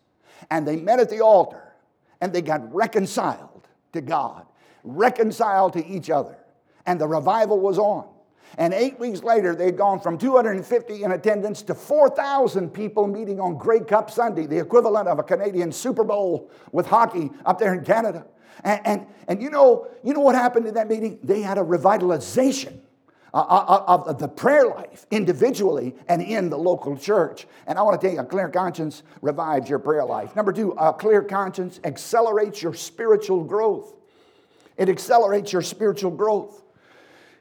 And 0.50 0.66
they 0.66 0.76
met 0.76 0.98
at 0.98 1.10
the 1.10 1.20
altar 1.20 1.72
and 2.20 2.32
they 2.32 2.42
got 2.42 2.74
reconciled 2.74 3.68
to 3.92 4.00
God, 4.00 4.46
reconciled 4.82 5.74
to 5.74 5.86
each 5.86 6.10
other. 6.10 6.36
And 6.86 7.00
the 7.00 7.06
revival 7.06 7.60
was 7.60 7.78
on. 7.78 8.08
And 8.58 8.74
eight 8.74 8.98
weeks 8.98 9.22
later, 9.22 9.54
they'd 9.54 9.76
gone 9.76 10.00
from 10.00 10.18
250 10.18 11.04
in 11.04 11.12
attendance 11.12 11.62
to 11.62 11.74
4,000 11.74 12.70
people 12.70 13.06
meeting 13.06 13.40
on 13.40 13.56
Grey 13.56 13.80
Cup 13.80 14.10
Sunday, 14.10 14.46
the 14.46 14.58
equivalent 14.58 15.08
of 15.08 15.18
a 15.18 15.22
Canadian 15.22 15.72
Super 15.72 16.04
Bowl 16.04 16.50
with 16.70 16.86
hockey 16.86 17.30
up 17.46 17.58
there 17.58 17.74
in 17.74 17.84
Canada. 17.84 18.26
And, 18.64 18.80
and, 18.84 19.06
and 19.28 19.42
you, 19.42 19.50
know, 19.50 19.88
you 20.04 20.12
know 20.12 20.20
what 20.20 20.34
happened 20.34 20.66
in 20.66 20.74
that 20.74 20.88
meeting? 20.88 21.18
They 21.22 21.40
had 21.40 21.58
a 21.58 21.62
revitalization 21.62 22.80
uh, 23.34 23.38
uh, 23.38 23.84
uh, 23.88 24.02
of 24.02 24.18
the 24.18 24.28
prayer 24.28 24.66
life 24.66 25.06
individually 25.10 25.94
and 26.06 26.20
in 26.20 26.50
the 26.50 26.58
local 26.58 26.98
church. 26.98 27.46
And 27.66 27.78
I 27.78 27.82
want 27.82 27.98
to 27.98 28.06
tell 28.06 28.14
you, 28.14 28.20
a 28.20 28.26
clear 28.26 28.50
conscience 28.50 29.02
revives 29.22 29.70
your 29.70 29.78
prayer 29.78 30.04
life. 30.04 30.36
Number 30.36 30.52
two, 30.52 30.72
a 30.72 30.92
clear 30.92 31.22
conscience 31.22 31.80
accelerates 31.82 32.62
your 32.62 32.74
spiritual 32.74 33.42
growth. 33.42 33.94
It 34.76 34.90
accelerates 34.90 35.50
your 35.50 35.62
spiritual 35.62 36.10
growth. 36.10 36.62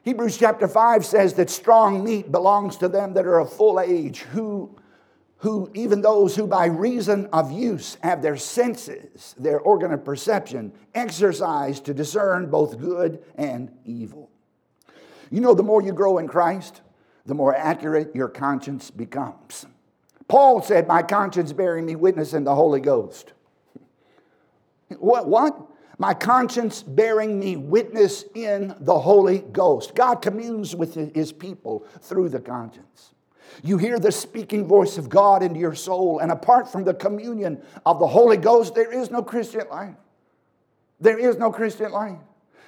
Hebrews 0.04 0.38
chapter 0.38 0.68
5 0.68 1.06
says 1.06 1.36
that 1.36 1.50
strong 1.50 2.04
meat 2.04 2.32
belongs 2.32 2.78
to 2.78 2.88
them 2.88 3.14
that 3.14 3.28
are 3.28 3.40
of 3.40 3.54
full 3.54 3.80
age, 3.80 4.22
who, 4.22 4.76
who 5.38 5.70
even 5.76 6.02
those 6.02 6.36
who 6.36 6.48
by 6.48 6.66
reason 6.66 7.28
of 7.28 7.52
use 7.52 7.98
have 8.02 8.24
their 8.24 8.38
senses, 8.38 9.36
their 9.38 9.60
organ 9.60 9.94
of 9.94 10.04
perception, 10.04 10.74
exercised 10.96 11.86
to 11.86 11.94
discern 11.94 12.50
both 12.50 12.80
good 12.80 13.24
and 13.36 13.72
evil. 13.86 14.32
You 15.30 15.40
know, 15.40 15.54
the 15.54 15.64
more 15.64 15.84
you 15.84 15.94
grow 15.94 16.18
in 16.18 16.28
Christ, 16.28 16.82
the 17.28 17.36
more 17.36 17.56
accurate 17.56 18.16
your 18.16 18.28
conscience 18.28 18.90
becomes. 18.90 19.68
Paul 20.28 20.64
said, 20.64 20.88
My 20.88 21.04
conscience 21.04 21.54
bearing 21.54 21.86
me 21.86 21.96
witness 21.96 22.34
in 22.34 22.44
the 22.44 22.56
Holy 22.56 22.80
Ghost. 22.80 23.34
What? 24.98 25.28
What? 25.28 25.71
My 25.98 26.14
conscience 26.14 26.84
bearing 26.84 27.40
me 27.40 27.58
witness 27.58 28.26
in 28.34 28.76
the 28.80 28.98
Holy 28.98 29.40
Ghost. 29.40 29.94
God 29.94 30.16
communes 30.16 30.76
with 30.76 30.96
his 31.16 31.32
people 31.32 31.86
through 32.02 32.30
the 32.30 32.40
conscience. 32.40 33.14
You 33.64 33.78
hear 33.78 34.00
the 34.00 34.12
speaking 34.12 34.66
voice 34.66 34.98
of 34.98 35.10
God 35.10 35.44
into 35.44 35.60
your 35.60 35.76
soul, 35.76 36.20
and 36.20 36.32
apart 36.32 36.72
from 36.72 36.84
the 36.84 36.94
communion 36.94 37.62
of 37.86 38.00
the 38.00 38.08
Holy 38.08 38.38
Ghost, 38.38 38.74
there 38.74 38.92
is 38.92 39.12
no 39.12 39.22
Christian 39.22 39.68
life. 39.70 39.96
There 41.00 41.20
is 41.20 41.38
no 41.38 41.52
Christian 41.52 41.92
life. 41.92 42.20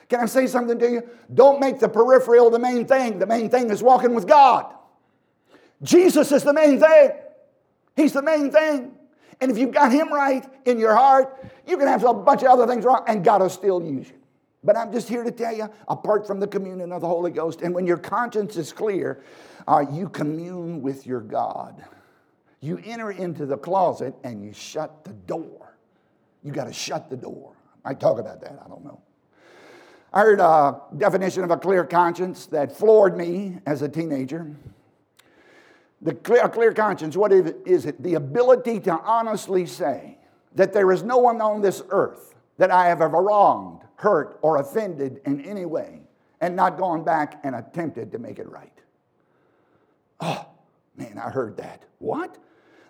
Can 0.09 0.19
I 0.19 0.25
say 0.25 0.47
something 0.47 0.77
to 0.79 0.91
you? 0.91 1.09
Don't 1.33 1.59
make 1.59 1.79
the 1.79 1.87
peripheral 1.87 2.49
the 2.49 2.59
main 2.59 2.85
thing. 2.85 3.19
The 3.19 3.25
main 3.25 3.49
thing 3.49 3.69
is 3.69 3.81
walking 3.81 4.13
with 4.13 4.27
God. 4.27 4.73
Jesus 5.81 6.31
is 6.31 6.43
the 6.43 6.53
main 6.53 6.79
thing. 6.79 7.11
He's 7.95 8.13
the 8.13 8.21
main 8.21 8.51
thing. 8.51 8.91
And 9.39 9.51
if 9.51 9.57
you've 9.57 9.71
got 9.71 9.91
Him 9.91 10.11
right 10.11 10.45
in 10.65 10.79
your 10.79 10.95
heart, 10.95 11.45
you 11.67 11.77
can 11.77 11.87
have 11.87 12.03
a 12.03 12.13
bunch 12.13 12.41
of 12.43 12.49
other 12.49 12.67
things 12.67 12.85
wrong, 12.85 13.03
and 13.07 13.23
God 13.23 13.41
will 13.41 13.49
still 13.49 13.83
use 13.83 14.09
you. 14.09 14.15
But 14.63 14.77
I'm 14.77 14.91
just 14.93 15.09
here 15.09 15.23
to 15.23 15.31
tell 15.31 15.55
you, 15.55 15.69
apart 15.87 16.25
from 16.25 16.39
the 16.39 16.47
communion 16.47 16.91
of 16.91 17.01
the 17.01 17.07
Holy 17.07 17.31
Ghost, 17.31 17.61
and 17.61 17.73
when 17.75 17.85
your 17.85 17.97
conscience 17.97 18.55
is 18.55 18.71
clear, 18.71 19.21
uh, 19.67 19.85
you 19.91 20.09
commune 20.09 20.81
with 20.81 21.05
your 21.05 21.19
God. 21.19 21.83
You 22.61 22.79
enter 22.85 23.11
into 23.11 23.45
the 23.45 23.57
closet 23.57 24.15
and 24.23 24.41
you 24.41 24.53
shut 24.53 25.03
the 25.03 25.11
door. 25.11 25.75
You 26.43 26.53
got 26.53 26.65
to 26.65 26.73
shut 26.73 27.09
the 27.09 27.17
door. 27.17 27.53
I 27.83 27.93
talk 27.93 28.19
about 28.19 28.39
that, 28.41 28.61
I 28.63 28.69
don't 28.69 28.85
know. 28.85 29.01
I 30.13 30.21
heard 30.21 30.39
a 30.39 30.79
definition 30.95 31.43
of 31.43 31.51
a 31.51 31.57
clear 31.57 31.83
conscience 31.83 32.45
that 32.47 32.77
floored 32.77 33.17
me 33.17 33.57
as 33.65 33.81
a 33.81 33.89
teenager. 33.89 34.55
The 36.01 36.13
clear, 36.13 36.47
clear 36.49 36.73
conscience, 36.73 37.17
what 37.17 37.33
is 37.33 37.85
it? 37.85 38.01
The 38.01 38.13
ability 38.13 38.79
to 38.81 38.91
honestly 38.91 39.65
say 39.65 40.19
that 40.55 40.73
there 40.73 40.91
is 40.91 41.03
no 41.03 41.17
one 41.17 41.41
on 41.41 41.61
this 41.61 41.81
earth 41.89 42.35
that 42.57 42.71
I 42.71 42.87
have 42.87 43.01
ever 43.01 43.21
wronged, 43.21 43.81
hurt, 43.95 44.39
or 44.41 44.57
offended 44.57 45.21
in 45.25 45.41
any 45.41 45.65
way, 45.65 46.01
and 46.41 46.55
not 46.55 46.77
gone 46.77 47.03
back 47.03 47.39
and 47.43 47.55
attempted 47.55 48.11
to 48.11 48.19
make 48.19 48.39
it 48.39 48.49
right. 48.49 48.71
Oh, 50.19 50.47
man, 50.95 51.17
I 51.17 51.29
heard 51.29 51.57
that. 51.57 51.83
What? 51.99 52.37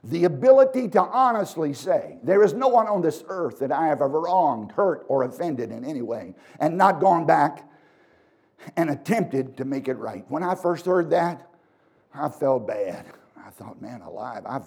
the 0.03 0.25
ability 0.25 0.89
to 0.89 1.01
honestly 1.01 1.73
say, 1.73 2.17
There 2.23 2.43
is 2.43 2.53
no 2.53 2.67
one 2.67 2.87
on 2.87 3.01
this 3.01 3.23
earth 3.27 3.59
that 3.59 3.71
I 3.71 3.87
have 3.87 4.01
ever 4.01 4.19
wronged, 4.21 4.73
hurt, 4.73 5.05
or 5.07 5.23
offended 5.23 5.71
in 5.71 5.85
any 5.85 6.01
way, 6.01 6.35
and 6.59 6.77
not 6.77 6.99
gone 6.99 7.25
back 7.25 7.69
and 8.75 8.89
attempted 8.89 9.57
to 9.57 9.65
make 9.65 9.87
it 9.87 9.95
right. 9.95 10.25
When 10.29 10.43
I 10.43 10.55
first 10.55 10.85
heard 10.85 11.09
that, 11.11 11.49
I 12.13 12.29
felt 12.29 12.67
bad. 12.67 13.05
I 13.53 13.63
thought, 13.63 13.81
man, 13.81 14.01
alive, 14.01 14.43
I've 14.47 14.65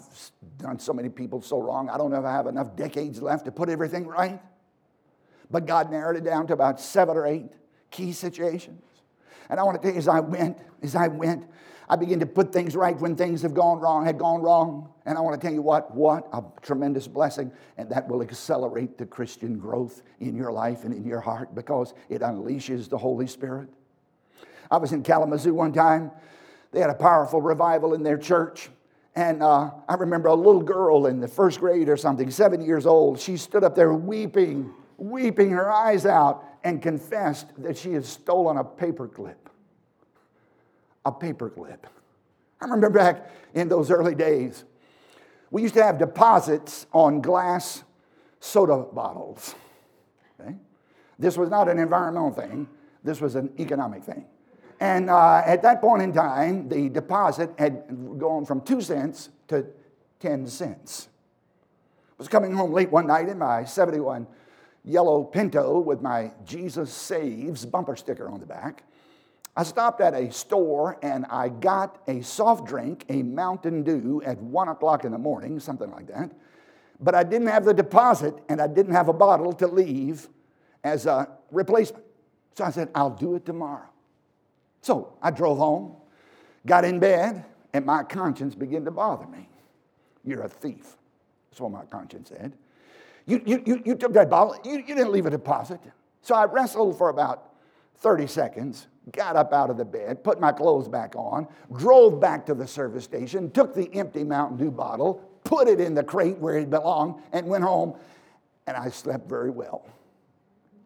done 0.58 0.78
so 0.78 0.92
many 0.92 1.08
people 1.08 1.42
so 1.42 1.60
wrong. 1.60 1.88
I 1.88 1.98
don't 1.98 2.10
know 2.10 2.20
if 2.20 2.24
I 2.24 2.32
have 2.32 2.46
enough 2.46 2.76
decades 2.76 3.20
left 3.20 3.46
to 3.46 3.52
put 3.52 3.68
everything 3.68 4.06
right. 4.06 4.40
But 5.50 5.66
God 5.66 5.90
narrowed 5.90 6.16
it 6.16 6.24
down 6.24 6.46
to 6.48 6.52
about 6.52 6.80
seven 6.80 7.16
or 7.16 7.26
eight 7.26 7.46
key 7.90 8.12
situations. 8.12 8.82
And 9.48 9.58
I 9.58 9.64
want 9.64 9.80
to 9.80 9.82
tell 9.82 9.92
you, 9.92 9.98
as 9.98 10.06
I 10.06 10.20
went, 10.20 10.58
as 10.82 10.94
I 10.94 11.08
went, 11.08 11.48
I 11.88 11.96
begin 11.96 12.20
to 12.20 12.26
put 12.26 12.52
things 12.52 12.76
right 12.76 12.98
when 12.98 13.16
things 13.16 13.42
have 13.42 13.54
gone 13.54 13.80
wrong, 13.80 14.04
had 14.04 14.18
gone 14.18 14.40
wrong. 14.40 14.88
And 15.04 15.18
I 15.18 15.20
want 15.20 15.40
to 15.40 15.44
tell 15.44 15.54
you 15.54 15.62
what, 15.62 15.94
what 15.94 16.28
a 16.32 16.42
tremendous 16.62 17.08
blessing. 17.08 17.50
And 17.76 17.90
that 17.90 18.06
will 18.06 18.22
accelerate 18.22 18.98
the 18.98 19.06
Christian 19.06 19.58
growth 19.58 20.02
in 20.20 20.36
your 20.36 20.52
life 20.52 20.84
and 20.84 20.94
in 20.94 21.04
your 21.04 21.20
heart 21.20 21.54
because 21.54 21.92
it 22.08 22.22
unleashes 22.22 22.88
the 22.88 22.98
Holy 22.98 23.26
Spirit. 23.26 23.68
I 24.70 24.76
was 24.76 24.92
in 24.92 25.02
Kalamazoo 25.02 25.54
one 25.54 25.72
time. 25.72 26.12
They 26.72 26.80
had 26.80 26.90
a 26.90 26.94
powerful 26.94 27.40
revival 27.40 27.94
in 27.94 28.02
their 28.02 28.18
church. 28.18 28.68
And 29.16 29.42
uh, 29.42 29.70
I 29.88 29.94
remember 29.94 30.28
a 30.28 30.34
little 30.34 30.62
girl 30.62 31.06
in 31.06 31.20
the 31.20 31.28
first 31.28 31.58
grade 31.58 31.88
or 31.88 31.96
something, 31.96 32.30
seven 32.30 32.60
years 32.60 32.86
old, 32.86 33.18
she 33.18 33.36
stood 33.36 33.64
up 33.64 33.74
there 33.74 33.92
weeping, 33.92 34.72
weeping 34.98 35.50
her 35.50 35.72
eyes 35.72 36.06
out, 36.06 36.44
and 36.62 36.80
confessed 36.80 37.46
that 37.58 37.76
she 37.76 37.92
had 37.94 38.04
stolen 38.04 38.58
a 38.58 38.64
paperclip 38.64 39.36
a 41.06 41.12
paperclip. 41.12 41.78
I 42.60 42.64
remember 42.64 42.90
back 42.90 43.30
in 43.54 43.68
those 43.68 43.90
early 43.90 44.14
days, 44.14 44.64
we 45.50 45.62
used 45.62 45.74
to 45.74 45.82
have 45.82 45.98
deposits 45.98 46.86
on 46.92 47.20
glass 47.20 47.84
soda 48.40 48.78
bottles. 48.92 49.54
Okay? 50.40 50.56
This 51.18 51.38
was 51.38 51.48
not 51.48 51.68
an 51.68 51.78
environmental 51.78 52.32
thing, 52.32 52.68
this 53.04 53.20
was 53.20 53.36
an 53.36 53.52
economic 53.58 54.02
thing. 54.02 54.26
And 54.80 55.08
uh, 55.08 55.42
at 55.44 55.62
that 55.62 55.80
point 55.80 56.02
in 56.02 56.12
time, 56.12 56.68
the 56.68 56.88
deposit 56.88 57.50
had 57.58 57.84
gone 58.18 58.44
from 58.44 58.60
two 58.60 58.80
cents 58.80 59.30
to 59.48 59.66
10 60.20 60.46
cents. 60.46 61.08
I 62.10 62.14
was 62.18 62.28
coming 62.28 62.52
home 62.52 62.72
late 62.72 62.90
one 62.90 63.06
night 63.06 63.28
in 63.28 63.38
my 63.38 63.64
71 63.64 64.26
yellow 64.84 65.24
Pinto 65.24 65.78
with 65.78 66.00
my 66.00 66.32
Jesus 66.44 66.92
Saves 66.92 67.66
bumper 67.66 67.96
sticker 67.96 68.28
on 68.28 68.40
the 68.40 68.46
back. 68.46 68.84
I 69.56 69.62
stopped 69.62 70.02
at 70.02 70.14
a 70.14 70.30
store 70.30 70.98
and 71.02 71.24
I 71.30 71.48
got 71.48 72.02
a 72.06 72.20
soft 72.20 72.66
drink, 72.66 73.06
a 73.08 73.22
Mountain 73.22 73.82
Dew, 73.84 74.22
at 74.24 74.38
one 74.38 74.68
o'clock 74.68 75.04
in 75.04 75.12
the 75.12 75.18
morning, 75.18 75.58
something 75.58 75.90
like 75.90 76.06
that. 76.08 76.30
But 77.00 77.14
I 77.14 77.22
didn't 77.22 77.48
have 77.48 77.64
the 77.64 77.74
deposit 77.74 78.34
and 78.48 78.60
I 78.60 78.66
didn't 78.66 78.92
have 78.92 79.08
a 79.08 79.14
bottle 79.14 79.52
to 79.54 79.66
leave 79.66 80.28
as 80.84 81.06
a 81.06 81.28
replacement. 81.50 82.04
So 82.54 82.64
I 82.64 82.70
said, 82.70 82.90
I'll 82.94 83.10
do 83.10 83.34
it 83.34 83.44
tomorrow. 83.44 83.88
So 84.86 85.14
I 85.20 85.32
drove 85.32 85.58
home, 85.58 85.96
got 86.64 86.84
in 86.84 87.00
bed, 87.00 87.44
and 87.72 87.84
my 87.84 88.04
conscience 88.04 88.54
began 88.54 88.84
to 88.84 88.92
bother 88.92 89.26
me. 89.26 89.48
You're 90.24 90.42
a 90.42 90.48
thief. 90.48 90.96
That's 91.50 91.60
what 91.60 91.72
my 91.72 91.84
conscience 91.86 92.28
said. 92.28 92.52
You, 93.26 93.42
you, 93.44 93.64
you, 93.66 93.82
you 93.84 93.94
took 93.96 94.12
that 94.12 94.30
bottle, 94.30 94.56
you, 94.64 94.74
you 94.74 94.94
didn't 94.94 95.10
leave 95.10 95.26
a 95.26 95.30
deposit. 95.30 95.80
So 96.22 96.36
I 96.36 96.44
wrestled 96.44 96.96
for 96.96 97.08
about 97.08 97.52
30 97.96 98.28
seconds 98.28 98.86
got 99.10 99.34
up 99.34 99.52
out 99.52 99.70
of 99.70 99.76
the 99.76 99.84
bed, 99.84 100.22
put 100.22 100.38
my 100.38 100.52
clothes 100.52 100.86
back 100.86 101.16
on, 101.16 101.48
drove 101.76 102.20
back 102.20 102.46
to 102.46 102.54
the 102.54 102.66
service 102.68 103.02
station, 103.02 103.50
took 103.50 103.74
the 103.74 103.92
empty 103.92 104.22
Mountain 104.22 104.56
Dew 104.56 104.70
bottle, 104.70 105.14
put 105.42 105.66
it 105.66 105.80
in 105.80 105.94
the 105.94 106.04
crate 106.04 106.38
where 106.38 106.58
it 106.58 106.70
belonged, 106.70 107.20
and 107.32 107.48
went 107.48 107.64
home, 107.64 107.96
and 108.68 108.76
I 108.76 108.90
slept 108.90 109.28
very 109.28 109.50
well. 109.50 109.84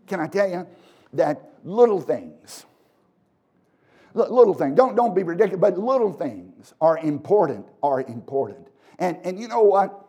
Can 0.06 0.20
I 0.20 0.26
tell 0.26 0.48
you 0.48 0.66
that 1.12 1.50
little 1.64 2.00
things, 2.00 2.64
little 4.14 4.54
things, 4.54 4.76
don't, 4.76 4.96
don't 4.96 5.14
be 5.14 5.22
ridiculous, 5.22 5.60
but 5.60 5.78
little 5.78 6.12
things 6.12 6.74
are 6.80 6.98
important, 6.98 7.66
are 7.82 8.00
important. 8.02 8.68
And, 8.98 9.18
and 9.24 9.38
you 9.38 9.48
know 9.48 9.62
what? 9.62 10.06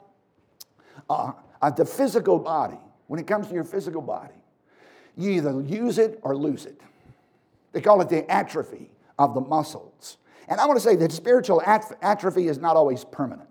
Uh, 1.10 1.34
uh, 1.62 1.70
the 1.70 1.86
physical 1.86 2.39
body, 2.39 2.80
when 3.08 3.20
it 3.20 3.28
comes 3.28 3.47
to 3.47 3.54
your 3.54 3.64
physical 3.64 4.02
body, 4.02 4.34
you 5.18 5.32
either 5.32 5.62
use 5.62 5.97
it 5.97 6.20
or 6.24 6.36
lose 6.36 6.66
it. 6.66 6.80
They 7.74 7.82
call 7.82 8.02
it 8.02 8.10
the 8.10 8.30
atrophy 8.30 8.89
of 9.20 9.34
the 9.34 9.41
muscles. 9.41 10.18
And 10.47 10.60
I 10.60 10.66
want 10.66 10.78
to 10.78 10.84
say 10.84 10.95
that 10.97 11.12
spiritual 11.12 11.62
atrophy 11.62 12.47
is 12.47 12.58
not 12.58 12.76
always 12.76 13.06
permanent. 13.06 13.47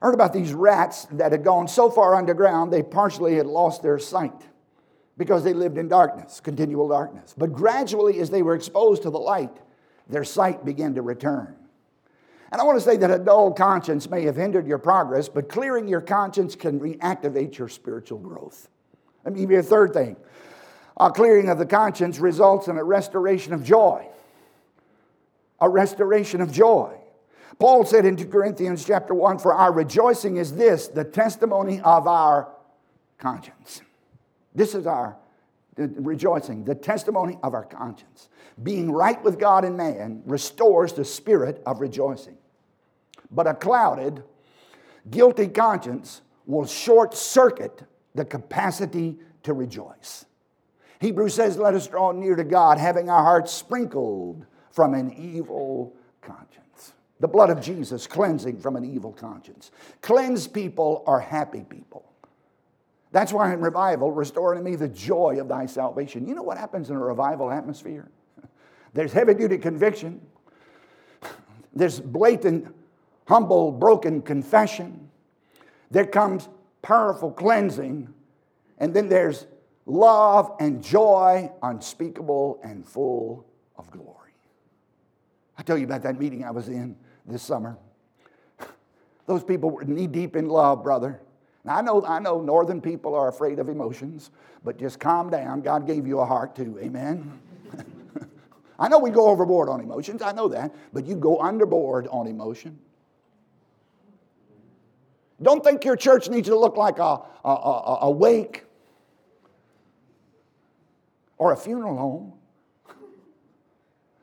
I 0.00 0.06
heard 0.06 0.14
about 0.14 0.32
these 0.32 0.52
rats 0.52 1.06
that 1.12 1.32
had 1.32 1.42
gone 1.42 1.68
so 1.68 1.90
far 1.90 2.14
underground 2.14 2.72
they 2.72 2.82
partially 2.82 3.36
had 3.36 3.46
lost 3.46 3.82
their 3.82 3.98
sight 3.98 4.32
because 5.16 5.44
they 5.44 5.54
lived 5.54 5.78
in 5.78 5.88
darkness, 5.88 6.40
continual 6.40 6.88
darkness. 6.88 7.34
But 7.36 7.52
gradually, 7.52 8.20
as 8.20 8.30
they 8.30 8.42
were 8.42 8.54
exposed 8.54 9.02
to 9.02 9.10
the 9.10 9.18
light, 9.18 9.56
their 10.08 10.24
sight 10.24 10.64
began 10.64 10.94
to 10.94 11.02
return. 11.02 11.56
And 12.52 12.60
I 12.60 12.64
want 12.64 12.78
to 12.78 12.84
say 12.84 12.96
that 12.98 13.10
a 13.10 13.18
dull 13.18 13.52
conscience 13.52 14.08
may 14.08 14.22
have 14.22 14.36
hindered 14.36 14.66
your 14.66 14.78
progress, 14.78 15.28
but 15.28 15.48
clearing 15.48 15.88
your 15.88 16.00
conscience 16.00 16.54
can 16.54 16.78
reactivate 16.78 17.58
your 17.58 17.68
spiritual 17.68 18.18
growth. 18.18 18.68
Let 19.24 19.34
me 19.34 19.40
give 19.40 19.50
you 19.50 19.58
a 19.58 19.62
third 19.62 19.92
thing 19.92 20.16
a 20.98 21.10
clearing 21.10 21.50
of 21.50 21.58
the 21.58 21.66
conscience 21.66 22.18
results 22.18 22.68
in 22.68 22.78
a 22.78 22.84
restoration 22.84 23.52
of 23.52 23.62
joy. 23.62 24.06
A 25.60 25.68
restoration 25.68 26.40
of 26.40 26.50
joy. 26.52 26.96
Paul 27.58 27.84
said 27.84 28.04
in 28.04 28.16
2 28.16 28.26
Corinthians 28.26 28.84
chapter 28.84 29.14
1 29.14 29.38
For 29.38 29.52
our 29.52 29.72
rejoicing 29.72 30.36
is 30.36 30.54
this, 30.54 30.88
the 30.88 31.04
testimony 31.04 31.80
of 31.80 32.06
our 32.06 32.48
conscience. 33.18 33.82
This 34.56 34.74
is 34.74 34.86
our 34.86 35.16
rejoicing, 35.76 36.64
the 36.64 36.74
testimony 36.74 37.38
of 37.42 37.52
our 37.52 37.64
conscience. 37.64 38.30
Being 38.62 38.90
right 38.90 39.22
with 39.22 39.38
God 39.38 39.64
and 39.64 39.76
man 39.76 40.22
restores 40.24 40.94
the 40.94 41.04
spirit 41.04 41.62
of 41.66 41.80
rejoicing. 41.80 42.38
But 43.30 43.46
a 43.46 43.54
clouded, 43.54 44.24
guilty 45.10 45.48
conscience 45.48 46.22
will 46.46 46.66
short 46.66 47.14
circuit 47.14 47.82
the 48.14 48.24
capacity 48.24 49.18
to 49.42 49.52
rejoice. 49.52 50.24
Hebrews 51.00 51.34
says, 51.34 51.58
Let 51.58 51.74
us 51.74 51.86
draw 51.86 52.12
near 52.12 52.34
to 52.36 52.44
God, 52.44 52.78
having 52.78 53.10
our 53.10 53.22
hearts 53.22 53.52
sprinkled 53.52 54.46
from 54.70 54.94
an 54.94 55.12
evil 55.12 55.94
conscience. 56.22 56.94
The 57.20 57.28
blood 57.28 57.50
of 57.50 57.60
Jesus 57.60 58.06
cleansing 58.06 58.60
from 58.60 58.76
an 58.76 58.84
evil 58.84 59.12
conscience. 59.12 59.70
Cleansed 60.00 60.54
people 60.54 61.04
are 61.06 61.20
happy 61.20 61.64
people. 61.68 62.10
That's 63.12 63.32
why 63.32 63.52
in 63.52 63.60
revival, 63.60 64.12
restore 64.12 64.54
to 64.54 64.60
me 64.60 64.76
the 64.76 64.88
joy 64.88 65.38
of 65.40 65.48
thy 65.48 65.66
salvation. 65.66 66.26
You 66.26 66.34
know 66.34 66.42
what 66.42 66.58
happens 66.58 66.90
in 66.90 66.96
a 66.96 67.00
revival 67.00 67.50
atmosphere? 67.50 68.10
There's 68.94 69.12
heavy 69.12 69.34
duty 69.34 69.58
conviction, 69.58 70.20
there's 71.74 72.00
blatant, 72.00 72.74
humble, 73.26 73.72
broken 73.72 74.22
confession. 74.22 75.08
There 75.90 76.06
comes 76.06 76.48
powerful 76.82 77.30
cleansing, 77.30 78.12
and 78.78 78.94
then 78.94 79.08
there's 79.08 79.46
love 79.86 80.52
and 80.58 80.82
joy 80.82 81.50
unspeakable 81.62 82.60
and 82.62 82.86
full 82.86 83.46
of 83.76 83.90
glory. 83.90 84.32
I 85.58 85.62
tell 85.62 85.78
you 85.78 85.84
about 85.84 86.02
that 86.02 86.18
meeting 86.18 86.44
I 86.44 86.50
was 86.50 86.68
in 86.68 86.96
this 87.24 87.42
summer. 87.42 87.78
Those 89.26 89.44
people 89.44 89.70
were 89.70 89.84
knee 89.84 90.06
deep 90.06 90.36
in 90.36 90.48
love, 90.48 90.82
brother. 90.82 91.20
Now, 91.66 91.78
I 91.78 91.82
know, 91.82 92.04
I 92.06 92.18
know 92.20 92.40
northern 92.40 92.80
people 92.80 93.14
are 93.16 93.28
afraid 93.28 93.58
of 93.58 93.68
emotions, 93.68 94.30
but 94.64 94.78
just 94.78 95.00
calm 95.00 95.30
down. 95.30 95.62
God 95.62 95.84
gave 95.84 96.06
you 96.06 96.20
a 96.20 96.24
heart 96.24 96.54
too. 96.54 96.78
Amen. 96.80 97.40
I 98.78 98.88
know 98.88 99.00
we 99.00 99.10
go 99.10 99.26
overboard 99.26 99.68
on 99.68 99.80
emotions. 99.80 100.22
I 100.22 100.30
know 100.30 100.46
that. 100.48 100.72
But 100.92 101.06
you 101.06 101.16
go 101.16 101.38
underboard 101.38 102.06
on 102.14 102.28
emotion. 102.28 102.78
Don't 105.42 105.64
think 105.64 105.84
your 105.84 105.96
church 105.96 106.28
needs 106.28 106.48
to 106.48 106.56
look 106.56 106.76
like 106.76 106.98
a, 106.98 107.20
a, 107.44 107.50
a, 107.50 107.98
a 108.02 108.10
wake 108.10 108.64
or 111.36 111.52
a 111.52 111.56
funeral 111.56 111.96
home. 111.96 112.32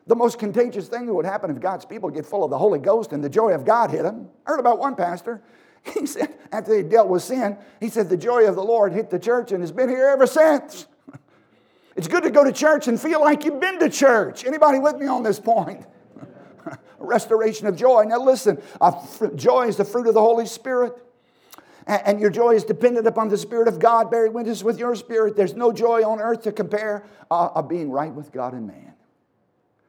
The 0.07 0.15
most 0.15 0.39
contagious 0.39 0.87
thing 0.87 1.05
that 1.05 1.13
would 1.13 1.25
happen 1.25 1.51
if 1.51 1.59
God's 1.59 1.85
people 1.85 2.09
get 2.09 2.25
full 2.25 2.43
of 2.43 2.49
the 2.49 2.57
Holy 2.57 2.79
Ghost 2.79 3.11
and 3.11 3.23
the 3.23 3.29
joy 3.29 3.51
of 3.51 3.65
God 3.65 3.91
hit 3.91 4.03
them. 4.03 4.29
I 4.45 4.51
heard 4.51 4.59
about 4.59 4.79
one 4.79 4.95
pastor. 4.95 5.41
He 5.93 6.05
said, 6.05 6.33
after 6.51 6.71
they 6.71 6.83
dealt 6.83 7.09
with 7.09 7.23
sin, 7.23 7.57
he 7.79 7.89
said, 7.89 8.09
the 8.09 8.17
joy 8.17 8.47
of 8.47 8.55
the 8.55 8.63
Lord 8.63 8.93
hit 8.93 9.09
the 9.09 9.19
church 9.19 9.51
and 9.51 9.61
has 9.61 9.71
been 9.71 9.89
here 9.89 10.07
ever 10.07 10.27
since. 10.27 10.87
It's 11.95 12.07
good 12.07 12.23
to 12.23 12.31
go 12.31 12.43
to 12.43 12.51
church 12.51 12.87
and 12.87 12.99
feel 12.99 13.21
like 13.21 13.45
you've 13.45 13.59
been 13.59 13.77
to 13.77 13.87
church. 13.87 14.45
Anybody 14.45 14.79
with 14.79 14.95
me 14.95 15.05
on 15.05 15.21
this 15.21 15.39
point? 15.39 15.85
restoration 16.97 17.67
of 17.67 17.75
joy. 17.75 18.05
Now, 18.07 18.19
listen, 18.19 18.59
joy 19.35 19.67
is 19.67 19.77
the 19.77 19.85
fruit 19.85 20.07
of 20.07 20.15
the 20.15 20.21
Holy 20.21 20.47
Spirit 20.47 20.97
and 21.85 22.19
your 22.19 22.29
joy 22.29 22.51
is 22.51 22.63
dependent 22.63 23.07
upon 23.07 23.29
the 23.29 23.37
Spirit 23.37 23.67
of 23.67 23.79
God 23.79 24.09
bearing 24.09 24.33
witness 24.33 24.63
with 24.63 24.79
your 24.79 24.95
spirit. 24.95 25.35
There's 25.35 25.55
no 25.55 25.71
joy 25.71 26.07
on 26.07 26.19
earth 26.19 26.43
to 26.43 26.51
compare 26.51 27.05
uh, 27.29 27.49
of 27.55 27.67
being 27.67 27.91
right 27.91 28.13
with 28.13 28.31
God 28.31 28.53
and 28.53 28.67
man. 28.67 28.93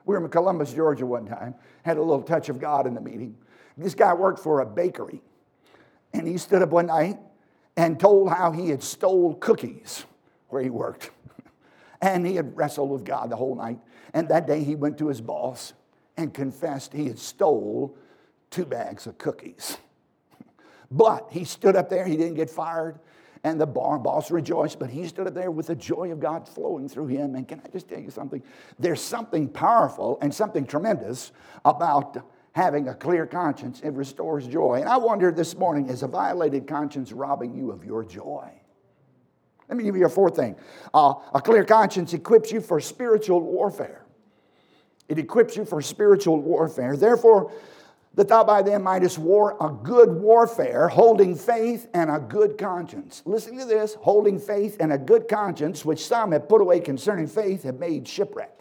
We 0.04 0.14
were 0.14 0.24
in 0.24 0.30
Columbus, 0.30 0.72
Georgia 0.72 1.06
one 1.06 1.26
time, 1.26 1.54
had 1.82 1.96
a 1.96 2.02
little 2.02 2.22
touch 2.22 2.48
of 2.48 2.58
God 2.58 2.86
in 2.86 2.94
the 2.94 3.00
meeting. 3.00 3.36
This 3.76 3.94
guy 3.94 4.12
worked 4.12 4.38
for 4.38 4.60
a 4.60 4.66
bakery, 4.66 5.22
and 6.14 6.26
he 6.28 6.38
stood 6.38 6.62
up 6.62 6.70
one 6.70 6.86
night 6.86 7.18
and 7.76 7.98
told 7.98 8.30
how 8.30 8.52
he 8.52 8.70
had 8.70 8.82
stole 8.82 9.34
cookies 9.34 10.06
where 10.48 10.62
he 10.62 10.70
worked. 10.70 11.10
and 12.00 12.24
he 12.24 12.36
had 12.36 12.56
wrestled 12.56 12.88
with 12.88 13.04
God 13.04 13.30
the 13.30 13.36
whole 13.36 13.56
night. 13.56 13.80
And 14.14 14.28
that 14.28 14.46
day 14.46 14.62
he 14.62 14.76
went 14.76 14.96
to 14.98 15.08
his 15.08 15.20
boss 15.20 15.74
and 16.16 16.32
confessed 16.32 16.92
he 16.92 17.08
had 17.08 17.18
stole 17.18 17.96
two 18.50 18.64
bags 18.64 19.06
of 19.06 19.18
cookies. 19.18 19.76
But 20.90 21.26
he 21.30 21.44
stood 21.44 21.74
up 21.74 21.88
there, 21.88 22.06
he 22.06 22.16
didn't 22.16 22.34
get 22.34 22.48
fired. 22.48 23.00
and 23.42 23.60
the 23.60 23.66
bar 23.66 23.98
boss 23.98 24.30
rejoiced, 24.30 24.78
but 24.78 24.88
he 24.88 25.08
stood 25.08 25.26
up 25.26 25.34
there 25.34 25.50
with 25.50 25.66
the 25.66 25.74
joy 25.74 26.12
of 26.12 26.20
God 26.20 26.48
flowing 26.48 26.88
through 26.88 27.08
him. 27.08 27.34
And 27.34 27.48
can 27.48 27.60
I 27.64 27.68
just 27.68 27.88
tell 27.88 27.98
you 27.98 28.10
something? 28.10 28.42
There's 28.78 29.00
something 29.00 29.48
powerful 29.48 30.18
and 30.22 30.32
something 30.32 30.64
tremendous 30.64 31.32
about 31.64 32.22
having 32.54 32.88
a 32.88 32.94
clear 32.94 33.26
conscience. 33.26 33.80
It 33.80 33.90
restores 33.90 34.46
joy. 34.46 34.76
And 34.80 34.88
I 34.88 34.96
wonder 34.96 35.30
this 35.30 35.56
morning 35.56 35.88
is 35.88 36.02
a 36.02 36.08
violated 36.08 36.66
conscience 36.66 37.12
robbing 37.12 37.54
you 37.54 37.70
of 37.72 37.84
your 37.84 38.04
joy? 38.04 38.48
Let 39.68 39.76
me 39.76 39.84
give 39.84 39.96
you 39.96 40.06
a 40.06 40.10
fourth 40.10 40.36
thing. 40.36 40.56
Uh, 40.92 41.14
a 41.34 41.40
clear 41.40 41.64
conscience 41.64 42.12
equips 42.12 42.52
you 42.52 42.60
for 42.60 42.80
spiritual 42.80 43.40
warfare. 43.40 44.04
It 45.08 45.18
equips 45.18 45.56
you 45.56 45.64
for 45.64 45.82
spiritual 45.82 46.40
warfare. 46.40 46.96
Therefore, 46.96 47.52
that 48.14 48.28
thou 48.28 48.44
by 48.44 48.62
them 48.62 48.84
mightest 48.84 49.18
war 49.18 49.56
a 49.60 49.68
good 49.68 50.10
warfare, 50.10 50.86
holding 50.86 51.34
faith 51.34 51.88
and 51.92 52.08
a 52.08 52.20
good 52.20 52.56
conscience. 52.56 53.22
Listen 53.24 53.58
to 53.58 53.64
this 53.64 53.94
holding 53.94 54.38
faith 54.38 54.76
and 54.78 54.92
a 54.92 54.98
good 54.98 55.26
conscience, 55.26 55.84
which 55.84 56.06
some 56.06 56.30
have 56.30 56.48
put 56.48 56.60
away 56.60 56.78
concerning 56.78 57.26
faith, 57.26 57.64
have 57.64 57.80
made 57.80 58.06
shipwreck. 58.06 58.60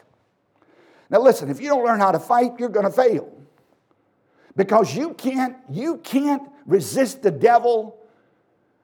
Now, 1.12 1.20
listen, 1.22 1.52
if 1.52 1.62
you 1.62 1.68
don't 1.68 1.86
learn 1.86 2.00
how 2.00 2.12
to 2.12 2.20
fight, 2.20 2.54
you're 2.58 2.70
going 2.70 2.88
to 2.88 2.92
fail. 2.92 3.32
Because 4.56 4.96
you 4.96 5.14
can't, 5.14 5.58
you 5.70 5.98
can't 5.98 6.44
resist 6.66 7.24
the 7.24 7.32
devil 7.32 8.00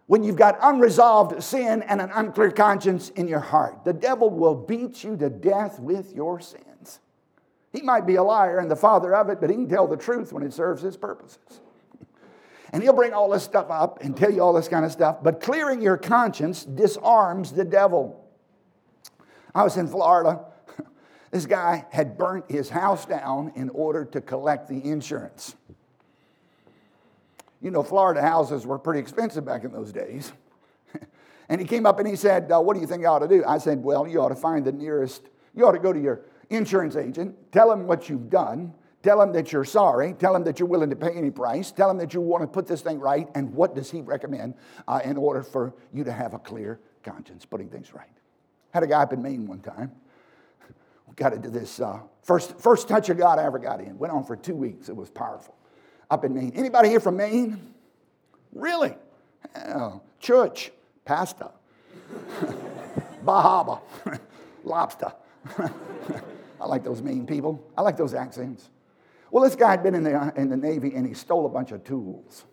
when 0.07 0.24
you've 0.24 0.36
got 0.36 0.57
unresolved 0.61 1.43
sin 1.43 1.84
and 1.84 2.01
an 2.01 2.09
unclear 2.13 2.49
conscience 2.49 3.09
in 3.11 3.28
your 3.28 3.39
heart. 3.39 3.86
The 3.86 3.93
devil 3.93 4.32
will 4.32 4.55
beat 4.55 5.03
you 5.03 5.15
to 5.17 5.30
death 5.30 5.80
with 5.80 6.15
your 6.15 6.39
sins 6.39 6.99
He 7.72 7.84
might 7.84 8.07
be 8.07 8.15
a 8.15 8.24
liar 8.24 8.57
and 8.57 8.72
the 8.72 8.76
father 8.76 9.15
of 9.15 9.30
it, 9.30 9.39
but 9.39 9.51
he 9.51 9.55
can 9.55 9.70
tell 9.70 9.88
the 9.88 9.97
truth 9.97 10.34
when 10.34 10.41
it 10.43 10.53
serves 10.53 10.82
his 10.82 10.97
purposes. 10.97 11.61
And 12.72 12.84
he'll 12.84 12.93
bring 12.93 13.13
all 13.13 13.30
this 13.30 13.43
stuff 13.43 13.72
up 13.72 14.03
and 14.03 14.15
tell 14.15 14.32
you 14.32 14.41
all 14.41 14.53
this 14.53 14.67
kind 14.67 14.86
of 14.86 14.91
stuff, 14.91 15.24
but 15.24 15.41
clearing 15.41 15.82
your 15.82 15.97
conscience 15.97 16.63
disarms 16.63 17.51
the 17.51 17.65
devil. 17.65 18.24
I 19.55 19.63
was 19.63 19.78
in 19.78 19.88
Florida. 19.88 20.45
This 21.32 21.45
guy 21.45 21.86
had 21.91 22.17
burnt 22.17 22.49
his 22.49 22.70
house 22.70 23.05
down 23.05 23.51
in 23.55 23.70
order 23.70 24.03
to 24.05 24.22
collect 24.22 24.67
the 24.67 24.84
insurance. 24.84 25.55
You 27.62 27.72
know, 27.72 27.84
Florida 27.84 28.22
houses 28.22 28.66
were 28.66 28.80
pretty 28.80 28.99
expensive 28.99 29.45
back 29.45 29.64
in 29.64 29.72
those 29.72 29.91
days. 29.91 30.32
And 31.51 31.60
he 31.60 31.66
came 31.66 31.88
up 31.88 31.97
and 31.97 32.07
he 32.07 32.16
said, 32.16 32.51
uh, 32.51 32.62
What 32.62 32.76
do 32.76 32.80
you 32.80 32.86
think 32.86 33.03
I 33.03 33.07
ought 33.07 33.20
to 33.20 33.28
do? 33.28 33.43
I 33.43 33.57
said, 33.57 33.84
Well, 33.84 34.07
you 34.07 34.22
ought 34.22 34.30
to 34.30 34.36
find 34.36 34.64
the 34.64 34.72
nearest, 34.72 35.30
you 35.55 35.66
ought 35.66 35.72
to 35.72 35.80
go 35.80 35.91
to 35.91 35.99
your 35.99 36.22
insurance 36.51 36.95
agent, 36.95 37.36
tell 37.51 37.72
him 37.72 37.88
what 37.88 38.07
you've 38.07 38.30
done, 38.30 38.72
tell 39.01 39.20
him 39.20 39.34
that 39.34 39.51
you're 39.51 39.66
sorry, 39.66 40.14
tell 40.14 40.36
him 40.36 40.43
that 40.43 40.60
you're 40.60 40.70
willing 40.70 40.91
to 40.91 40.95
pay 40.95 41.12
any 41.12 41.32
price, 41.32 41.72
tell 41.72 41.89
him 41.89 41.97
that 41.97 42.14
you 42.14 42.22
want 42.22 42.43
to 42.43 42.47
put 42.47 42.68
this 42.68 42.82
thing 42.82 42.99
right, 42.99 43.28
and 43.34 43.51
what 43.53 43.74
does 43.74 43.89
he 43.89 44.01
recommend 44.01 44.53
uh, 44.88 45.01
in 45.03 45.18
order 45.18 45.41
for 45.41 45.74
you 45.91 46.03
to 46.03 46.12
have 46.12 46.36
a 46.36 46.39
clear 46.39 46.80
conscience, 47.03 47.45
putting 47.45 47.70
things 47.70 47.93
right. 47.93 48.10
Had 48.72 48.84
a 48.84 48.88
guy 48.88 49.01
up 49.01 49.14
in 49.14 49.22
Maine 49.22 49.47
one 49.47 49.62
time. 49.62 49.91
We 51.07 51.14
got 51.16 51.34
into 51.34 51.49
this 51.49 51.80
uh, 51.80 51.99
first, 52.22 52.60
first 52.60 52.88
touch 52.88 53.10
of 53.10 53.18
God 53.18 53.39
I 53.39 53.45
ever 53.45 53.57
got 53.57 53.82
in. 53.82 53.97
Went 53.97 54.14
on 54.14 54.24
for 54.24 54.36
two 54.36 54.55
weeks. 54.55 54.89
It 54.89 54.95
was 54.95 55.10
powerful. 55.10 55.55
Up 56.10 56.26
in 56.26 56.34
Maine. 56.34 56.51
Anybody 56.55 56.89
here 56.89 56.99
from 56.99 57.18
Maine? 57.18 57.60
Really? 58.53 58.95
Oh, 59.55 60.01
church, 60.20 60.72
pasta, 61.05 61.51
bahaba, 63.26 63.82
lobster. 64.64 65.14
I 66.62 66.66
like 66.66 66.84
those 66.84 67.01
mean 67.01 67.26
people. 67.26 67.64
I 67.78 67.82
like 67.82 67.95
those 67.95 68.14
accents. 68.14 68.70
Well, 69.32 69.43
this 69.43 69.55
guy 69.55 69.72
had 69.72 69.84
been 69.84 69.95
in 69.95 70.03
the, 70.03 70.16
uh, 70.16 70.32
in 70.36 70.49
the 70.49 70.57
Navy 70.57 70.93
and 70.95 71.05
he 71.07 71.14
stole 71.14 71.45
a 71.45 71.49
bunch 71.49 71.72
of 71.72 71.84
tools. 71.84 72.45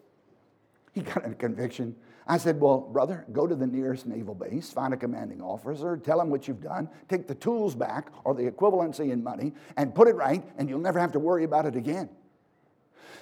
He 0.93 1.01
got 1.01 1.27
a 1.27 1.35
conviction. 1.35 1.97
I 2.29 2.39
said, 2.39 2.61
Well, 2.61 2.81
brother, 2.81 3.25
go 3.33 3.47
to 3.47 3.55
the 3.55 3.67
nearest 3.67 4.07
naval 4.07 4.35
base, 4.35 4.71
find 4.71 4.93
a 4.93 4.97
commanding 4.97 5.41
officer, 5.41 5.97
tell 5.97 6.21
him 6.21 6.29
what 6.31 6.49
you've 6.49 6.63
done, 6.63 6.89
take 7.09 7.27
the 7.27 7.35
tools 7.35 7.75
back 7.75 8.11
or 8.25 8.35
the 8.35 8.51
equivalency 8.51 9.13
in 9.13 9.23
money, 9.23 9.53
and 9.77 9.95
put 9.95 10.09
it 10.09 10.17
right, 10.17 10.45
and 10.59 10.69
you'll 10.69 10.81
never 10.81 10.99
have 10.99 11.13
to 11.13 11.19
worry 11.19 11.45
about 11.45 11.67
it 11.67 11.77
again. 11.77 12.09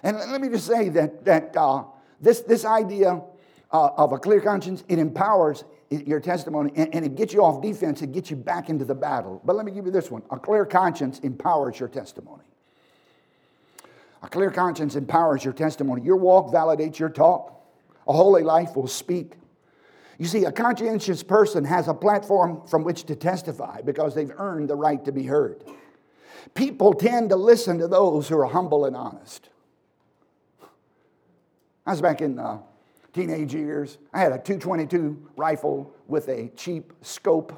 And 0.05 0.19
let 0.19 0.41
me 0.41 0.51
just 0.51 0.67
say 0.67 0.91
that, 0.91 1.25
that 1.25 1.57
uh, 1.57 1.85
this, 2.21 2.41
this 2.41 2.67
idea 2.67 3.23
uh, 3.73 3.89
of 3.97 4.13
a 4.13 4.19
clear 4.19 4.41
conscience, 4.41 4.85
it 4.87 4.99
empowers 4.99 5.65
your 5.91 6.21
testimony 6.21 6.73
and, 6.77 6.95
and, 6.95 7.05
it 7.05 7.15
gets 7.15 7.33
you 7.33 7.43
off 7.43 7.63
defense, 7.63 8.03
it 8.03 8.13
gets 8.13 8.31
you 8.31 8.37
back 8.37 8.69
into 8.69 8.85
the 8.85 8.95
battle. 8.95 9.41
But 9.45 9.57
let 9.57 9.65
me 9.65 9.73
give 9.73 9.87
you 9.87 9.93
this 9.93 10.11
one 10.11 10.23
a 10.31 10.39
clear 10.39 10.67
conscience 10.67 11.21
empowers 11.21 11.81
your 11.81 11.89
testimony. 11.89 12.45
A 14.23 14.29
clear 14.29 14.51
conscience 14.51 14.95
empowers 14.95 15.43
your 15.43 15.55
testimony. 15.55 16.03
Your 16.03 16.17
walk 16.17 16.53
validates 16.53 16.99
your 16.99 17.11
talk. 17.11 17.63
A 18.07 18.13
holy 18.13 18.43
life 18.43 18.77
will 18.77 18.87
speak. 18.87 19.35
You 20.19 20.27
see, 20.27 20.45
a 20.45 20.53
conscientious 20.53 21.23
person 21.23 21.65
has 21.65 21.89
a 21.89 21.95
platform 21.95 22.67
from 22.67 22.85
which 22.85 23.05
to 23.05 23.17
testify 23.17 23.81
because 23.81 24.15
they've 24.15 24.33
earned 24.37 24.69
the 24.69 24.77
right 24.77 25.05
to 25.05 25.13
be 25.13 25.25
heard. 25.25 25.65
People 26.55 26.93
tend 26.93 27.31
to 27.31 27.37
listen 27.37 27.79
to 27.79 27.89
those 27.89 28.29
who 28.29 28.39
are 28.39 28.47
humble 28.47 28.85
and 28.85 28.97
honest. 28.97 29.49
I 31.87 31.91
was 31.91 32.01
back 32.01 32.23
in 32.23 32.39
uh, 32.39 32.61
teenage 33.13 33.53
years. 33.53 33.99
I 34.13 34.21
had 34.21 34.33
a 34.33 34.39
222 34.39 35.31
rifle 35.37 35.95
with 36.07 36.29
a 36.29 36.49
cheap 36.57 36.93
scope 37.03 37.53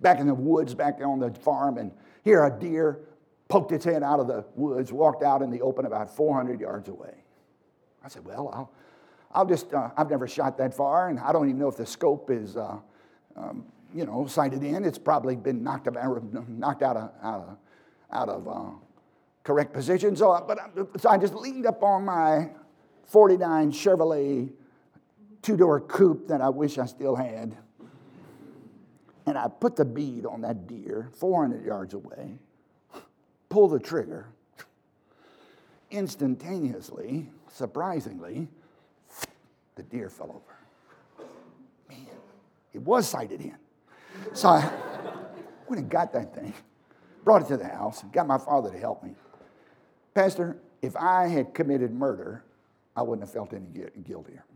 back 0.00 0.18
in 0.18 0.26
the 0.26 0.34
woods, 0.34 0.74
back 0.74 1.00
on 1.04 1.20
the 1.20 1.30
farm, 1.32 1.78
and 1.78 1.92
here 2.24 2.44
a 2.44 2.50
deer 2.50 3.00
poked 3.48 3.70
its 3.70 3.84
head 3.84 4.02
out 4.02 4.18
of 4.18 4.26
the 4.26 4.44
woods, 4.56 4.92
walked 4.92 5.22
out 5.22 5.40
in 5.40 5.50
the 5.50 5.60
open 5.60 5.86
about 5.86 6.14
400 6.14 6.60
yards 6.60 6.88
away. 6.88 7.14
I 8.04 8.08
said, 8.08 8.24
Well, 8.24 8.50
I'll, 8.52 8.72
I'll 9.32 9.46
just, 9.46 9.72
uh, 9.72 9.90
I've 9.96 10.10
never 10.10 10.26
shot 10.26 10.58
that 10.58 10.74
far, 10.74 11.08
and 11.08 11.20
I 11.20 11.32
don't 11.32 11.48
even 11.48 11.60
know 11.60 11.68
if 11.68 11.76
the 11.76 11.86
scope 11.86 12.30
is, 12.30 12.56
uh, 12.56 12.78
um, 13.36 13.66
you 13.94 14.04
know, 14.04 14.26
sighted 14.26 14.64
in. 14.64 14.84
It's 14.84 14.98
probably 14.98 15.36
been 15.36 15.62
knocked, 15.62 15.88
knocked 16.48 16.82
out 16.82 16.96
of, 16.96 17.10
out 17.22 17.40
of, 17.40 17.56
out 18.10 18.28
of 18.28 18.48
uh, 18.48 18.85
correct 19.46 19.72
position. 19.72 20.16
So, 20.16 20.44
but, 20.46 20.58
so 21.00 21.08
I 21.08 21.16
just 21.16 21.34
leaned 21.34 21.66
up 21.66 21.82
on 21.82 22.04
my 22.04 22.50
49 23.06 23.70
Chevrolet 23.70 24.50
two 25.40 25.56
door 25.56 25.80
coupe 25.80 26.26
that 26.26 26.40
I 26.40 26.48
wish 26.48 26.76
I 26.76 26.86
still 26.86 27.14
had. 27.14 27.56
And 29.24 29.38
I 29.38 29.48
put 29.48 29.76
the 29.76 29.84
bead 29.84 30.26
on 30.26 30.40
that 30.42 30.66
deer 30.66 31.08
400 31.18 31.64
yards 31.64 31.94
away, 31.94 32.38
pull 33.48 33.68
the 33.68 33.78
trigger. 33.78 34.26
Instantaneously, 35.92 37.30
surprisingly, 37.48 38.48
the 39.76 39.84
deer 39.84 40.10
fell 40.10 40.42
over. 40.42 41.26
Man, 41.88 42.08
it 42.72 42.82
was 42.82 43.08
sighted 43.08 43.40
in. 43.40 43.56
So 44.34 44.48
I 44.48 44.68
went 45.68 45.82
and 45.82 45.88
got 45.88 46.12
that 46.14 46.34
thing, 46.34 46.52
brought 47.24 47.42
it 47.42 47.48
to 47.48 47.56
the 47.56 47.68
house, 47.68 48.02
got 48.12 48.26
my 48.26 48.38
father 48.38 48.72
to 48.72 48.78
help 48.78 49.04
me. 49.04 49.14
Pastor, 50.16 50.56
if 50.80 50.96
I 50.96 51.26
had 51.26 51.52
committed 51.52 51.92
murder, 51.92 52.42
I 52.96 53.02
wouldn't 53.02 53.28
have 53.28 53.34
felt 53.34 53.52
any 53.52 53.66
guiltier. 54.02 54.46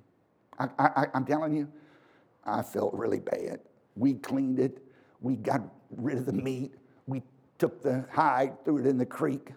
I, 0.59 0.69
I, 0.79 1.07
I'm 1.13 1.27
telling 1.27 1.55
you, 1.55 1.71
I 2.47 2.63
felt 2.63 2.95
really 2.95 3.21
bad. 3.21 3.61
We 3.95 4.15
cleaned 4.15 4.59
it. 4.59 4.83
We 5.21 5.37
got 5.37 5.61
rid 5.91 6.17
of 6.17 6.25
the 6.25 6.33
meat. 6.33 6.73
We 7.07 7.23
took 7.59 7.83
the 7.83 8.07
hide, 8.11 8.65
threw 8.65 8.79
it 8.79 8.87
in 8.87 8.97
the 8.97 9.05
creek. 9.05 9.53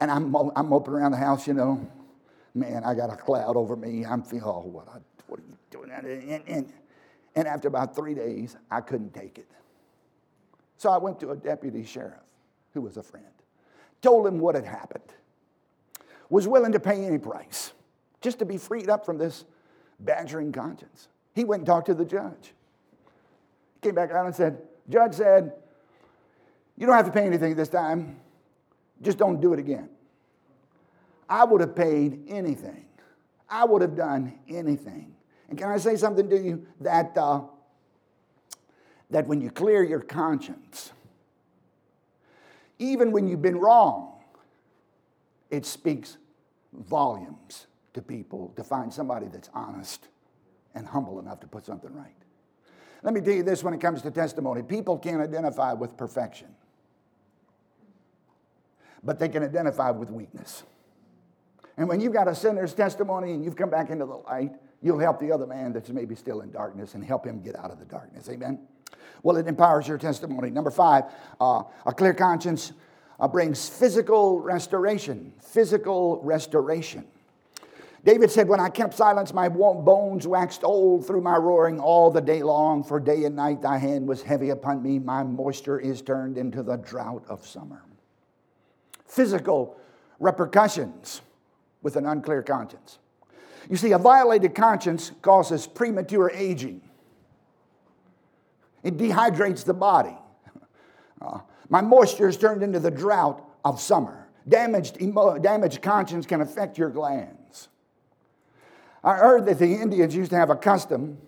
And 0.00 0.10
I'm, 0.10 0.34
I'm 0.56 0.70
moping 0.70 0.94
around 0.94 1.10
the 1.10 1.18
house, 1.18 1.46
you 1.46 1.52
know. 1.52 1.86
Man, 2.54 2.82
I 2.82 2.94
got 2.94 3.12
a 3.12 3.16
cloud 3.16 3.54
over 3.54 3.76
me. 3.76 4.06
I'm 4.06 4.22
feeling, 4.22 4.44
oh, 4.46 4.60
what, 4.60 4.88
I, 4.88 4.96
what 5.26 5.40
are 5.40 5.42
you 5.46 5.58
doing? 5.70 5.90
And, 5.90 6.42
and, 6.48 6.72
and 7.34 7.46
after 7.46 7.68
about 7.68 7.94
three 7.94 8.14
days, 8.14 8.56
I 8.70 8.80
couldn't 8.80 9.12
take 9.12 9.36
it. 9.36 9.50
So 10.78 10.88
I 10.88 10.96
went 10.96 11.20
to 11.20 11.32
a 11.32 11.36
deputy 11.36 11.84
sheriff 11.84 12.14
who 12.72 12.80
was 12.80 12.96
a 12.96 13.02
friend, 13.02 13.26
told 14.00 14.26
him 14.26 14.38
what 14.38 14.54
had 14.54 14.64
happened, 14.64 15.02
was 16.30 16.46
willing 16.46 16.72
to 16.72 16.80
pay 16.80 17.04
any 17.04 17.18
price 17.18 17.72
just 18.20 18.38
to 18.40 18.44
be 18.44 18.58
freed 18.58 18.90
up 18.90 19.06
from 19.06 19.18
this 19.18 19.44
badgering 20.00 20.52
conscience. 20.52 21.08
He 21.34 21.44
went 21.44 21.60
and 21.60 21.66
talked 21.66 21.86
to 21.86 21.94
the 21.94 22.04
judge. 22.04 22.52
Came 23.82 23.94
back 23.94 24.10
out 24.10 24.26
and 24.26 24.34
said, 24.34 24.58
Judge 24.88 25.14
said, 25.14 25.52
You 26.76 26.86
don't 26.86 26.96
have 26.96 27.06
to 27.06 27.12
pay 27.12 27.24
anything 27.24 27.54
this 27.54 27.68
time, 27.68 28.18
just 29.02 29.18
don't 29.18 29.40
do 29.40 29.52
it 29.52 29.58
again. 29.58 29.88
I 31.28 31.44
would 31.44 31.60
have 31.60 31.76
paid 31.76 32.24
anything. 32.28 32.86
I 33.48 33.64
would 33.64 33.82
have 33.82 33.96
done 33.96 34.38
anything. 34.48 35.14
And 35.48 35.58
can 35.58 35.70
I 35.70 35.78
say 35.78 35.96
something 35.96 36.28
to 36.28 36.38
you 36.38 36.66
that 36.80 37.16
uh, 37.16 37.42
that 39.10 39.26
when 39.26 39.40
you 39.40 39.50
clear 39.50 39.82
your 39.82 40.00
conscience, 40.00 40.92
even 42.78 43.10
when 43.12 43.26
you've 43.26 43.42
been 43.42 43.58
wrong, 43.58 44.17
it 45.50 45.64
speaks 45.66 46.18
volumes 46.72 47.66
to 47.94 48.02
people 48.02 48.52
to 48.56 48.64
find 48.64 48.92
somebody 48.92 49.26
that's 49.28 49.50
honest 49.54 50.08
and 50.74 50.86
humble 50.86 51.18
enough 51.18 51.40
to 51.40 51.46
put 51.46 51.64
something 51.64 51.92
right. 51.94 52.14
Let 53.02 53.14
me 53.14 53.20
tell 53.20 53.34
you 53.34 53.42
this 53.42 53.62
when 53.62 53.74
it 53.74 53.80
comes 53.80 54.02
to 54.02 54.10
testimony 54.10 54.62
people 54.62 54.98
can't 54.98 55.20
identify 55.20 55.72
with 55.72 55.96
perfection, 55.96 56.48
but 59.02 59.18
they 59.18 59.28
can 59.28 59.42
identify 59.42 59.90
with 59.90 60.10
weakness. 60.10 60.64
And 61.76 61.88
when 61.88 62.00
you've 62.00 62.12
got 62.12 62.26
a 62.26 62.34
sinner's 62.34 62.74
testimony 62.74 63.32
and 63.32 63.44
you've 63.44 63.56
come 63.56 63.70
back 63.70 63.90
into 63.90 64.04
the 64.04 64.16
light, 64.16 64.52
you'll 64.82 64.98
help 64.98 65.20
the 65.20 65.30
other 65.30 65.46
man 65.46 65.72
that's 65.72 65.90
maybe 65.90 66.16
still 66.16 66.40
in 66.40 66.50
darkness 66.50 66.94
and 66.94 67.04
help 67.04 67.24
him 67.24 67.40
get 67.40 67.56
out 67.56 67.70
of 67.70 67.78
the 67.78 67.84
darkness. 67.84 68.28
Amen? 68.28 68.58
Well, 69.22 69.36
it 69.36 69.46
empowers 69.46 69.86
your 69.86 69.98
testimony. 69.98 70.50
Number 70.50 70.70
five, 70.70 71.04
uh, 71.40 71.62
a 71.86 71.92
clear 71.92 72.14
conscience 72.14 72.72
uh, 73.18 73.28
brings 73.28 73.68
physical 73.68 74.40
restoration. 74.40 75.32
Physical 75.40 76.20
restoration. 76.22 77.04
David 78.04 78.30
said, 78.30 78.48
When 78.48 78.60
I 78.60 78.68
kept 78.68 78.94
silence, 78.94 79.34
my 79.34 79.48
bones 79.48 80.26
waxed 80.26 80.64
old 80.64 81.06
through 81.06 81.20
my 81.20 81.36
roaring 81.36 81.80
all 81.80 82.10
the 82.10 82.20
day 82.20 82.42
long, 82.42 82.84
for 82.84 83.00
day 83.00 83.24
and 83.24 83.34
night 83.34 83.60
thy 83.62 83.78
hand 83.78 84.06
was 84.06 84.22
heavy 84.22 84.50
upon 84.50 84.82
me. 84.82 84.98
My 84.98 85.22
moisture 85.22 85.78
is 85.78 86.00
turned 86.00 86.38
into 86.38 86.62
the 86.62 86.76
drought 86.76 87.24
of 87.28 87.46
summer. 87.46 87.82
Physical 89.04 89.76
repercussions 90.20 91.22
with 91.82 91.96
an 91.96 92.06
unclear 92.06 92.42
conscience. 92.42 92.98
You 93.68 93.76
see, 93.76 93.92
a 93.92 93.98
violated 93.98 94.54
conscience 94.54 95.12
causes 95.22 95.66
premature 95.66 96.30
aging, 96.30 96.80
it 98.82 98.96
dehydrates 98.96 99.64
the 99.64 99.74
body. 99.74 100.16
My 101.68 101.80
moisture 101.80 102.28
is 102.28 102.36
turned 102.36 102.62
into 102.62 102.80
the 102.80 102.90
drought 102.90 103.44
of 103.64 103.80
summer. 103.80 104.28
Damaged, 104.48 105.00
emo- 105.00 105.38
damaged 105.38 105.82
conscience 105.82 106.26
can 106.26 106.40
affect 106.40 106.78
your 106.78 106.90
glands. 106.90 107.68
I 109.04 109.16
heard 109.16 109.46
that 109.46 109.58
the 109.58 109.74
Indians 109.74 110.14
used 110.14 110.30
to 110.30 110.36
have 110.36 110.50
a 110.50 110.56
custom, 110.56 111.18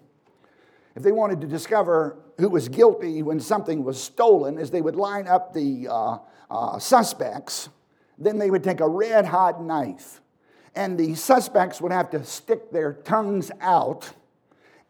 if 0.97 1.03
they 1.03 1.13
wanted 1.13 1.41
to 1.43 1.47
discover 1.47 2.19
who 2.39 2.49
was 2.49 2.69
guilty 2.69 3.23
when 3.23 3.39
something 3.39 3.85
was 3.85 4.03
stolen, 4.03 4.59
is 4.59 4.71
they 4.71 4.81
would 4.81 4.97
line 4.97 5.29
up 5.29 5.53
the 5.53 5.87
uh, 5.89 6.19
uh, 6.51 6.79
suspects, 6.79 7.69
then 8.19 8.39
they 8.39 8.51
would 8.51 8.65
take 8.65 8.81
a 8.81 8.89
red 8.89 9.27
hot 9.27 9.63
knife 9.63 10.21
and 10.75 10.99
the 10.99 11.15
suspects 11.15 11.81
would 11.81 11.93
have 11.93 12.11
to 12.11 12.25
stick 12.25 12.71
their 12.71 12.93
tongues 12.93 13.51
out, 13.61 14.13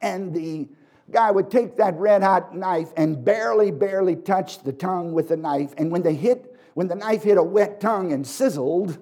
and 0.02 0.34
the 0.34 0.68
guy 1.12 1.30
would 1.30 1.50
take 1.50 1.76
that 1.76 1.94
red 1.96 2.22
hot 2.22 2.54
knife 2.56 2.92
and 2.96 3.24
barely, 3.24 3.70
barely 3.70 4.16
touch 4.16 4.62
the 4.62 4.72
tongue 4.72 5.12
with 5.12 5.28
the 5.28 5.36
knife. 5.36 5.74
And 5.76 5.90
when 5.90 6.02
they 6.02 6.14
hit, 6.14 6.56
when 6.74 6.88
the 6.88 6.94
knife 6.94 7.22
hit 7.22 7.38
a 7.38 7.42
wet 7.42 7.80
tongue 7.80 8.12
and 8.12 8.26
sizzled, 8.26 8.98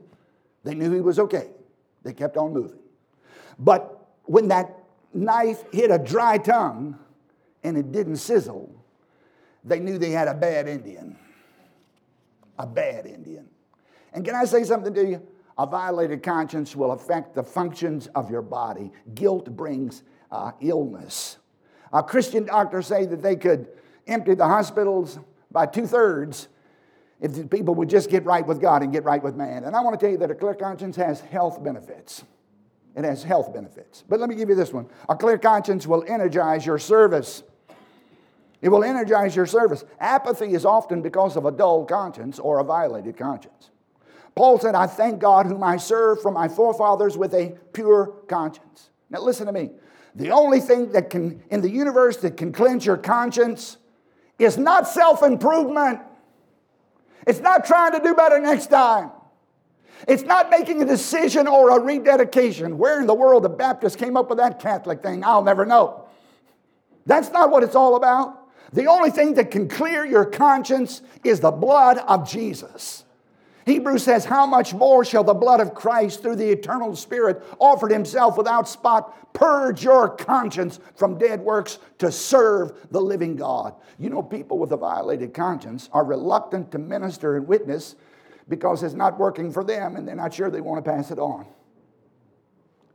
they 0.64 0.74
knew 0.74 0.92
he 0.92 1.00
was 1.00 1.18
okay. 1.18 1.50
They 2.02 2.12
kept 2.12 2.36
on 2.36 2.52
moving. 2.52 2.78
But 3.58 4.08
when 4.24 4.48
that 4.48 4.84
knife 5.12 5.62
hit 5.72 5.90
a 5.90 5.98
dry 5.98 6.38
tongue 6.38 6.98
and 7.62 7.76
it 7.76 7.92
didn't 7.92 8.16
sizzle, 8.16 8.74
they 9.64 9.80
knew 9.80 9.98
they 9.98 10.10
had 10.10 10.28
a 10.28 10.34
bad 10.34 10.68
Indian. 10.68 11.16
A 12.58 12.66
bad 12.66 13.06
Indian. 13.06 13.48
And 14.12 14.24
can 14.24 14.34
I 14.34 14.44
say 14.44 14.64
something 14.64 14.94
to 14.94 15.06
you? 15.06 15.26
A 15.58 15.66
violated 15.66 16.22
conscience 16.22 16.76
will 16.76 16.92
affect 16.92 17.34
the 17.34 17.42
functions 17.42 18.06
of 18.14 18.30
your 18.30 18.42
body. 18.42 18.92
Guilt 19.14 19.56
brings 19.56 20.02
uh, 20.30 20.52
illness. 20.60 21.38
Uh, 21.92 22.02
Christian 22.02 22.44
doctors 22.44 22.86
say 22.86 23.06
that 23.06 23.22
they 23.22 23.36
could 23.36 23.68
empty 24.06 24.34
the 24.34 24.46
hospitals 24.46 25.18
by 25.50 25.66
two 25.66 25.86
thirds 25.86 26.48
if 27.20 27.50
people 27.50 27.74
would 27.74 27.88
just 27.88 28.10
get 28.10 28.24
right 28.24 28.46
with 28.46 28.60
God 28.60 28.82
and 28.82 28.92
get 28.92 29.04
right 29.04 29.22
with 29.22 29.34
man. 29.34 29.64
And 29.64 29.74
I 29.74 29.80
want 29.80 29.98
to 29.98 30.04
tell 30.04 30.12
you 30.12 30.18
that 30.18 30.30
a 30.30 30.34
clear 30.34 30.54
conscience 30.54 30.96
has 30.96 31.20
health 31.20 31.62
benefits. 31.62 32.24
It 32.94 33.04
has 33.04 33.22
health 33.22 33.52
benefits. 33.52 34.04
But 34.08 34.20
let 34.20 34.28
me 34.28 34.34
give 34.34 34.48
you 34.48 34.54
this 34.54 34.72
one 34.72 34.88
a 35.08 35.16
clear 35.16 35.38
conscience 35.38 35.86
will 35.86 36.04
energize 36.06 36.64
your 36.64 36.78
service. 36.78 37.42
It 38.60 38.70
will 38.70 38.82
energize 38.82 39.36
your 39.36 39.46
service. 39.46 39.84
Apathy 40.00 40.52
is 40.52 40.64
often 40.64 41.00
because 41.00 41.36
of 41.36 41.44
a 41.44 41.52
dull 41.52 41.84
conscience 41.84 42.40
or 42.40 42.58
a 42.58 42.64
violated 42.64 43.16
conscience. 43.16 43.70
Paul 44.34 44.58
said, 44.58 44.74
I 44.74 44.88
thank 44.88 45.20
God 45.20 45.46
whom 45.46 45.62
I 45.62 45.76
serve 45.76 46.22
from 46.22 46.34
my 46.34 46.48
forefathers 46.48 47.16
with 47.16 47.34
a 47.34 47.56
pure 47.72 48.14
conscience. 48.26 48.90
Now, 49.10 49.20
listen 49.20 49.46
to 49.46 49.52
me. 49.52 49.70
The 50.18 50.32
only 50.32 50.58
thing 50.58 50.90
that 50.92 51.10
can, 51.10 51.40
in 51.48 51.60
the 51.60 51.70
universe, 51.70 52.16
that 52.18 52.36
can 52.36 52.52
cleanse 52.52 52.84
your 52.84 52.96
conscience 52.96 53.76
is 54.36 54.58
not 54.58 54.88
self 54.88 55.22
improvement. 55.22 56.00
It's 57.24 57.38
not 57.38 57.64
trying 57.64 57.92
to 57.92 58.00
do 58.00 58.14
better 58.14 58.40
next 58.40 58.66
time. 58.66 59.12
It's 60.08 60.24
not 60.24 60.50
making 60.50 60.82
a 60.82 60.84
decision 60.84 61.46
or 61.46 61.70
a 61.70 61.80
rededication. 61.80 62.78
Where 62.78 63.00
in 63.00 63.06
the 63.06 63.14
world 63.14 63.44
the 63.44 63.48
Baptists 63.48 63.94
came 63.94 64.16
up 64.16 64.28
with 64.28 64.38
that 64.38 64.58
Catholic 64.58 65.02
thing, 65.04 65.22
I'll 65.22 65.44
never 65.44 65.64
know. 65.64 66.06
That's 67.06 67.30
not 67.30 67.52
what 67.52 67.62
it's 67.62 67.76
all 67.76 67.94
about. 67.94 68.48
The 68.72 68.86
only 68.86 69.10
thing 69.10 69.34
that 69.34 69.52
can 69.52 69.68
clear 69.68 70.04
your 70.04 70.24
conscience 70.24 71.00
is 71.22 71.38
the 71.38 71.52
blood 71.52 71.98
of 71.98 72.28
Jesus. 72.28 73.04
Hebrews 73.68 74.02
says, 74.02 74.24
How 74.24 74.46
much 74.46 74.72
more 74.72 75.04
shall 75.04 75.24
the 75.24 75.34
blood 75.34 75.60
of 75.60 75.74
Christ 75.74 76.22
through 76.22 76.36
the 76.36 76.50
eternal 76.50 76.96
Spirit 76.96 77.42
offered 77.58 77.90
himself 77.90 78.36
without 78.36 78.68
spot 78.68 79.34
purge 79.34 79.84
your 79.84 80.08
conscience 80.08 80.80
from 80.96 81.18
dead 81.18 81.40
works 81.40 81.78
to 81.98 82.10
serve 82.10 82.88
the 82.90 83.00
living 83.00 83.36
God? 83.36 83.74
You 83.98 84.10
know, 84.10 84.22
people 84.22 84.58
with 84.58 84.72
a 84.72 84.76
violated 84.76 85.34
conscience 85.34 85.88
are 85.92 86.04
reluctant 86.04 86.72
to 86.72 86.78
minister 86.78 87.36
and 87.36 87.46
witness 87.46 87.94
because 88.48 88.82
it's 88.82 88.94
not 88.94 89.18
working 89.18 89.52
for 89.52 89.62
them 89.62 89.96
and 89.96 90.08
they're 90.08 90.16
not 90.16 90.32
sure 90.32 90.50
they 90.50 90.60
want 90.60 90.82
to 90.84 90.90
pass 90.90 91.10
it 91.10 91.18
on. 91.18 91.46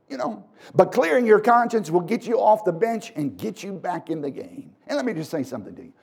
You 0.10 0.18
know, 0.18 0.44
but 0.76 0.92
clearing 0.92 1.26
your 1.26 1.40
conscience 1.40 1.90
will 1.90 2.02
get 2.02 2.26
you 2.26 2.40
off 2.40 2.66
the 2.66 2.74
bench 2.74 3.14
and 3.16 3.38
get 3.38 3.64
you 3.64 3.74
back 3.74 4.10
in 4.10 4.22
the 4.22 4.30
game. 4.30 4.76
And 4.88 4.98
let 4.98 5.06
me 5.06 5.14
just 5.14 5.32
say 5.32 5.44
something 5.44 5.76
to 5.76 5.84
you. 5.84 5.94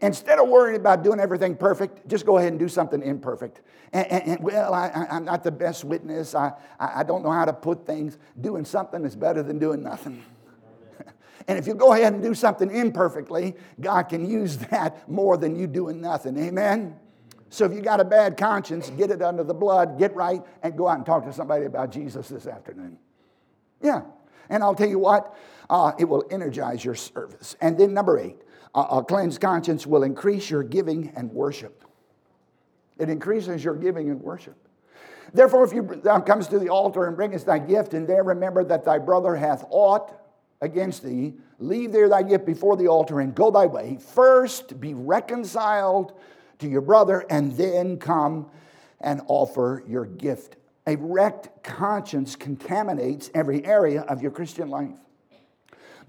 Instead 0.00 0.38
of 0.38 0.48
worrying 0.48 0.78
about 0.78 1.02
doing 1.02 1.18
everything 1.18 1.56
perfect, 1.56 2.06
just 2.06 2.26
go 2.26 2.36
ahead 2.36 2.52
and 2.52 2.58
do 2.58 2.68
something 2.68 3.02
imperfect. 3.02 3.62
And, 3.94 4.06
and, 4.08 4.22
and 4.24 4.42
well, 4.42 4.74
I, 4.74 5.06
am 5.08 5.24
not 5.24 5.42
the 5.42 5.50
best 5.50 5.84
witness. 5.84 6.34
I, 6.34 6.52
I 6.78 7.02
don't 7.02 7.22
know 7.22 7.30
how 7.30 7.46
to 7.46 7.52
put 7.52 7.86
things. 7.86 8.18
Doing 8.38 8.66
something 8.66 9.04
is 9.06 9.16
better 9.16 9.42
than 9.42 9.58
doing 9.58 9.82
nothing. 9.82 10.22
and 11.48 11.58
if 11.58 11.66
you 11.66 11.74
go 11.74 11.94
ahead 11.94 12.12
and 12.12 12.22
do 12.22 12.34
something 12.34 12.70
imperfectly, 12.70 13.54
God 13.80 14.04
can 14.04 14.28
use 14.28 14.58
that 14.58 15.08
more 15.08 15.38
than 15.38 15.56
you 15.56 15.66
doing 15.66 16.02
nothing. 16.02 16.36
Amen? 16.36 16.96
So 17.48 17.64
if 17.64 17.72
you 17.72 17.80
got 17.80 18.00
a 18.00 18.04
bad 18.04 18.36
conscience, 18.36 18.90
get 18.90 19.10
it 19.10 19.22
under 19.22 19.44
the 19.44 19.54
blood, 19.54 19.98
get 19.98 20.14
right, 20.14 20.42
and 20.62 20.76
go 20.76 20.88
out 20.88 20.98
and 20.98 21.06
talk 21.06 21.24
to 21.24 21.32
somebody 21.32 21.64
about 21.64 21.90
Jesus 21.90 22.28
this 22.28 22.46
afternoon. 22.46 22.98
Yeah. 23.80 24.02
And 24.50 24.62
I'll 24.62 24.74
tell 24.74 24.88
you 24.88 24.98
what, 24.98 25.34
uh, 25.70 25.92
it 25.98 26.04
will 26.04 26.24
energize 26.30 26.84
your 26.84 26.94
service. 26.94 27.56
And 27.60 27.78
then 27.78 27.94
number 27.94 28.18
eight, 28.18 28.36
a 28.76 29.02
cleansed 29.02 29.40
conscience 29.40 29.86
will 29.86 30.02
increase 30.02 30.50
your 30.50 30.62
giving 30.62 31.12
and 31.16 31.32
worship. 31.32 31.82
It 32.98 33.08
increases 33.08 33.64
your 33.64 33.74
giving 33.74 34.10
and 34.10 34.20
worship. 34.20 34.56
Therefore, 35.32 35.64
if 35.64 35.72
you 35.72 35.82
thou 36.04 36.20
comes 36.20 36.46
to 36.48 36.58
the 36.58 36.68
altar 36.68 37.06
and 37.06 37.16
bringest 37.16 37.46
thy 37.46 37.58
gift, 37.58 37.94
and 37.94 38.06
there 38.06 38.22
remember 38.22 38.62
that 38.64 38.84
thy 38.84 38.98
brother 38.98 39.34
hath 39.34 39.64
aught 39.70 40.12
against 40.60 41.02
thee, 41.02 41.34
leave 41.58 41.92
there 41.92 42.08
thy 42.08 42.22
gift 42.22 42.46
before 42.46 42.76
the 42.76 42.86
altar 42.86 43.20
and 43.20 43.34
go 43.34 43.50
thy 43.50 43.66
way. 43.66 43.98
First 44.00 44.80
be 44.80 44.94
reconciled 44.94 46.12
to 46.58 46.68
your 46.68 46.80
brother, 46.80 47.24
and 47.28 47.52
then 47.56 47.98
come 47.98 48.48
and 49.00 49.20
offer 49.26 49.82
your 49.86 50.06
gift. 50.06 50.56
A 50.86 50.96
wrecked 50.96 51.62
conscience 51.62 52.36
contaminates 52.36 53.30
every 53.34 53.64
area 53.64 54.02
of 54.02 54.22
your 54.22 54.30
Christian 54.30 54.68
life. 54.68 54.98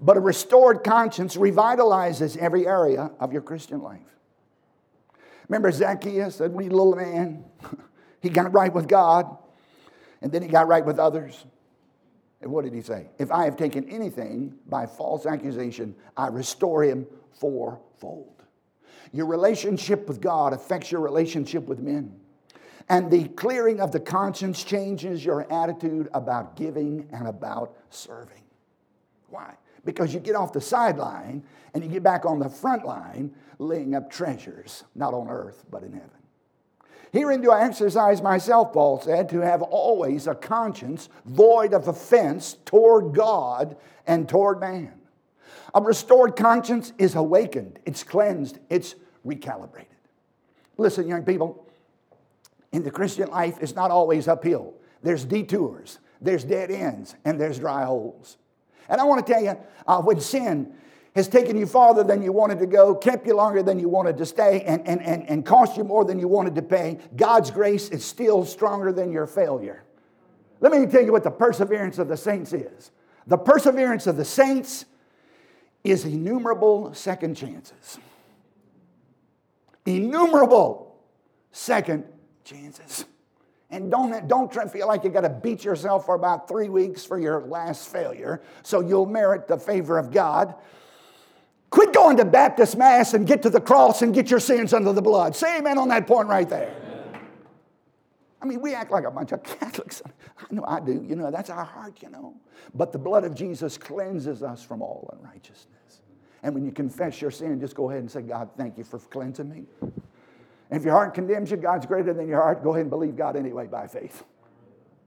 But 0.00 0.16
a 0.16 0.20
restored 0.20 0.84
conscience 0.84 1.36
revitalizes 1.36 2.36
every 2.36 2.66
area 2.66 3.10
of 3.18 3.32
your 3.32 3.42
Christian 3.42 3.82
life. 3.82 4.00
Remember 5.48 5.72
Zacchaeus, 5.72 6.38
that 6.38 6.52
wee 6.52 6.68
little 6.68 6.94
man? 6.94 7.44
he 8.20 8.28
got 8.28 8.52
right 8.52 8.72
with 8.72 8.86
God, 8.86 9.36
and 10.20 10.30
then 10.30 10.42
he 10.42 10.48
got 10.48 10.68
right 10.68 10.84
with 10.84 10.98
others. 10.98 11.44
And 12.40 12.52
what 12.52 12.64
did 12.64 12.74
he 12.74 12.82
say? 12.82 13.08
If 13.18 13.32
I 13.32 13.44
have 13.44 13.56
taken 13.56 13.88
anything 13.88 14.54
by 14.68 14.86
false 14.86 15.26
accusation, 15.26 15.94
I 16.16 16.28
restore 16.28 16.84
him 16.84 17.06
fourfold. 17.32 18.42
Your 19.12 19.26
relationship 19.26 20.06
with 20.06 20.20
God 20.20 20.52
affects 20.52 20.92
your 20.92 21.00
relationship 21.00 21.66
with 21.66 21.80
men. 21.80 22.14
And 22.88 23.10
the 23.10 23.24
clearing 23.28 23.80
of 23.80 23.90
the 23.90 24.00
conscience 24.00 24.62
changes 24.62 25.24
your 25.24 25.50
attitude 25.52 26.08
about 26.14 26.56
giving 26.56 27.08
and 27.12 27.26
about 27.26 27.74
serving. 27.90 28.42
Why? 29.28 29.54
Because 29.88 30.12
you 30.12 30.20
get 30.20 30.36
off 30.36 30.52
the 30.52 30.60
sideline 30.60 31.42
and 31.72 31.82
you 31.82 31.88
get 31.88 32.02
back 32.02 32.26
on 32.26 32.38
the 32.38 32.48
front 32.50 32.84
line 32.84 33.30
laying 33.58 33.94
up 33.94 34.10
treasures, 34.10 34.84
not 34.94 35.14
on 35.14 35.30
earth, 35.30 35.64
but 35.70 35.82
in 35.82 35.94
heaven. 35.94 36.10
Herein 37.10 37.40
do 37.40 37.50
I 37.50 37.64
exercise 37.64 38.20
myself, 38.20 38.74
Paul 38.74 39.00
said, 39.00 39.30
to 39.30 39.40
have 39.40 39.62
always 39.62 40.26
a 40.26 40.34
conscience 40.34 41.08
void 41.24 41.72
of 41.72 41.88
offense 41.88 42.58
toward 42.66 43.14
God 43.14 43.78
and 44.06 44.28
toward 44.28 44.60
man. 44.60 44.92
A 45.74 45.80
restored 45.80 46.36
conscience 46.36 46.92
is 46.98 47.14
awakened, 47.14 47.78
it's 47.86 48.04
cleansed, 48.04 48.58
it's 48.68 48.94
recalibrated. 49.26 49.86
Listen, 50.76 51.08
young 51.08 51.24
people, 51.24 51.66
in 52.72 52.82
the 52.82 52.90
Christian 52.90 53.30
life, 53.30 53.56
it's 53.62 53.74
not 53.74 53.90
always 53.90 54.28
uphill. 54.28 54.74
There's 55.02 55.24
detours, 55.24 55.98
there's 56.20 56.44
dead 56.44 56.70
ends, 56.70 57.14
and 57.24 57.40
there's 57.40 57.58
dry 57.58 57.86
holes. 57.86 58.36
And 58.88 59.00
I 59.00 59.04
want 59.04 59.26
to 59.26 59.32
tell 59.32 59.42
you, 59.42 59.56
uh, 59.86 60.00
when 60.00 60.20
sin 60.20 60.72
has 61.14 61.28
taken 61.28 61.56
you 61.56 61.66
farther 61.66 62.04
than 62.04 62.22
you 62.22 62.32
wanted 62.32 62.58
to 62.60 62.66
go, 62.66 62.94
kept 62.94 63.26
you 63.26 63.34
longer 63.34 63.62
than 63.62 63.78
you 63.78 63.88
wanted 63.88 64.16
to 64.18 64.26
stay, 64.26 64.62
and, 64.62 64.86
and, 64.86 65.02
and, 65.02 65.28
and 65.28 65.44
cost 65.44 65.76
you 65.76 65.84
more 65.84 66.04
than 66.04 66.18
you 66.18 66.28
wanted 66.28 66.54
to 66.54 66.62
pay, 66.62 66.98
God's 67.16 67.50
grace 67.50 67.88
is 67.88 68.04
still 68.04 68.44
stronger 68.44 68.92
than 68.92 69.10
your 69.10 69.26
failure. 69.26 69.84
Let 70.60 70.72
me 70.72 70.86
tell 70.86 71.02
you 71.02 71.12
what 71.12 71.24
the 71.24 71.30
perseverance 71.30 71.98
of 71.98 72.08
the 72.08 72.16
saints 72.16 72.52
is. 72.52 72.90
The 73.26 73.38
perseverance 73.38 74.06
of 74.06 74.16
the 74.16 74.24
saints 74.24 74.84
is 75.84 76.04
innumerable 76.04 76.94
second 76.94 77.36
chances. 77.36 77.98
Innumerable 79.86 80.96
second 81.52 82.04
chances. 82.44 83.04
And 83.70 83.90
don't, 83.90 84.26
don't 84.28 84.50
feel 84.72 84.86
like 84.86 85.04
you 85.04 85.10
got 85.10 85.22
to 85.22 85.28
beat 85.28 85.62
yourself 85.62 86.06
for 86.06 86.14
about 86.14 86.48
three 86.48 86.70
weeks 86.70 87.04
for 87.04 87.18
your 87.18 87.42
last 87.42 87.88
failure 87.88 88.40
so 88.62 88.80
you'll 88.80 89.06
merit 89.06 89.46
the 89.46 89.58
favor 89.58 89.98
of 89.98 90.10
God. 90.10 90.54
Quit 91.70 91.92
going 91.92 92.16
to 92.16 92.24
Baptist 92.24 92.78
Mass 92.78 93.12
and 93.12 93.26
get 93.26 93.42
to 93.42 93.50
the 93.50 93.60
cross 93.60 94.00
and 94.00 94.14
get 94.14 94.30
your 94.30 94.40
sins 94.40 94.72
under 94.72 94.94
the 94.94 95.02
blood. 95.02 95.36
Say 95.36 95.58
amen 95.58 95.76
on 95.76 95.88
that 95.88 96.06
point 96.06 96.28
right 96.28 96.48
there. 96.48 96.74
I 98.40 98.46
mean, 98.46 98.62
we 98.62 98.74
act 98.74 98.90
like 98.90 99.04
a 99.04 99.10
bunch 99.10 99.32
of 99.32 99.42
Catholics. 99.60 100.00
I 100.38 100.54
know 100.54 100.64
I 100.66 100.80
do. 100.80 101.04
You 101.06 101.16
know, 101.16 101.30
that's 101.30 101.50
our 101.50 101.64
heart, 101.64 101.98
you 102.00 102.08
know. 102.08 102.34
But 102.74 102.92
the 102.92 102.98
blood 102.98 103.24
of 103.24 103.34
Jesus 103.34 103.76
cleanses 103.76 104.42
us 104.42 104.62
from 104.62 104.80
all 104.80 105.12
unrighteousness. 105.18 106.02
And 106.42 106.54
when 106.54 106.64
you 106.64 106.72
confess 106.72 107.20
your 107.20 107.30
sin, 107.30 107.60
just 107.60 107.74
go 107.74 107.90
ahead 107.90 108.00
and 108.00 108.10
say, 108.10 108.22
God, 108.22 108.50
thank 108.56 108.78
you 108.78 108.84
for 108.84 108.98
cleansing 108.98 109.48
me. 109.48 109.64
And 110.70 110.78
if 110.78 110.84
your 110.84 110.94
heart 110.94 111.14
condemns 111.14 111.50
you, 111.50 111.56
God's 111.56 111.86
greater 111.86 112.12
than 112.12 112.28
your 112.28 112.42
heart. 112.42 112.62
Go 112.62 112.70
ahead 112.70 112.82
and 112.82 112.90
believe 112.90 113.16
God 113.16 113.36
anyway 113.36 113.66
by 113.66 113.86
faith. 113.86 114.24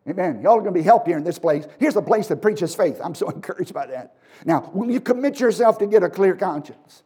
Amen. 0.09 0.41
Y'all 0.41 0.57
are 0.57 0.62
going 0.62 0.74
to 0.74 0.80
be 0.80 0.82
helped 0.82 1.07
here 1.07 1.18
in 1.18 1.24
this 1.24 1.38
place. 1.38 1.68
Here's 1.80 1.95
a 1.95 2.01
place 2.01 2.28
that 2.28 2.41
preaches 2.41 2.74
faith. 2.74 2.99
I'm 3.03 3.14
so 3.14 3.30
encouraged 3.36 3.74
by 3.74 3.86
that. 3.88 4.16
Now, 4.45 4.72
will 4.74 4.89
you 4.89 4.99
commit 4.99 5.39
yourself 5.39 5.78
to 5.80 5.88
get 5.88 6.01
a 6.03 6.09
clear 6.09 6.36
conscience? 6.36 7.03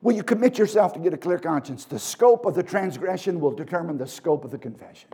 Will 0.00 0.14
you 0.14 0.22
commit 0.22 0.58
yourself 0.58 0.92
to 0.92 1.00
get 1.00 1.14
a 1.14 1.16
clear 1.16 1.38
conscience? 1.38 1.86
The 1.86 1.98
scope 1.98 2.44
of 2.46 2.54
the 2.54 2.62
transgression 2.62 3.40
will 3.40 3.52
determine 3.52 3.96
the 3.96 4.06
scope 4.06 4.44
of 4.44 4.50
the 4.50 4.58
confession. 4.58 5.08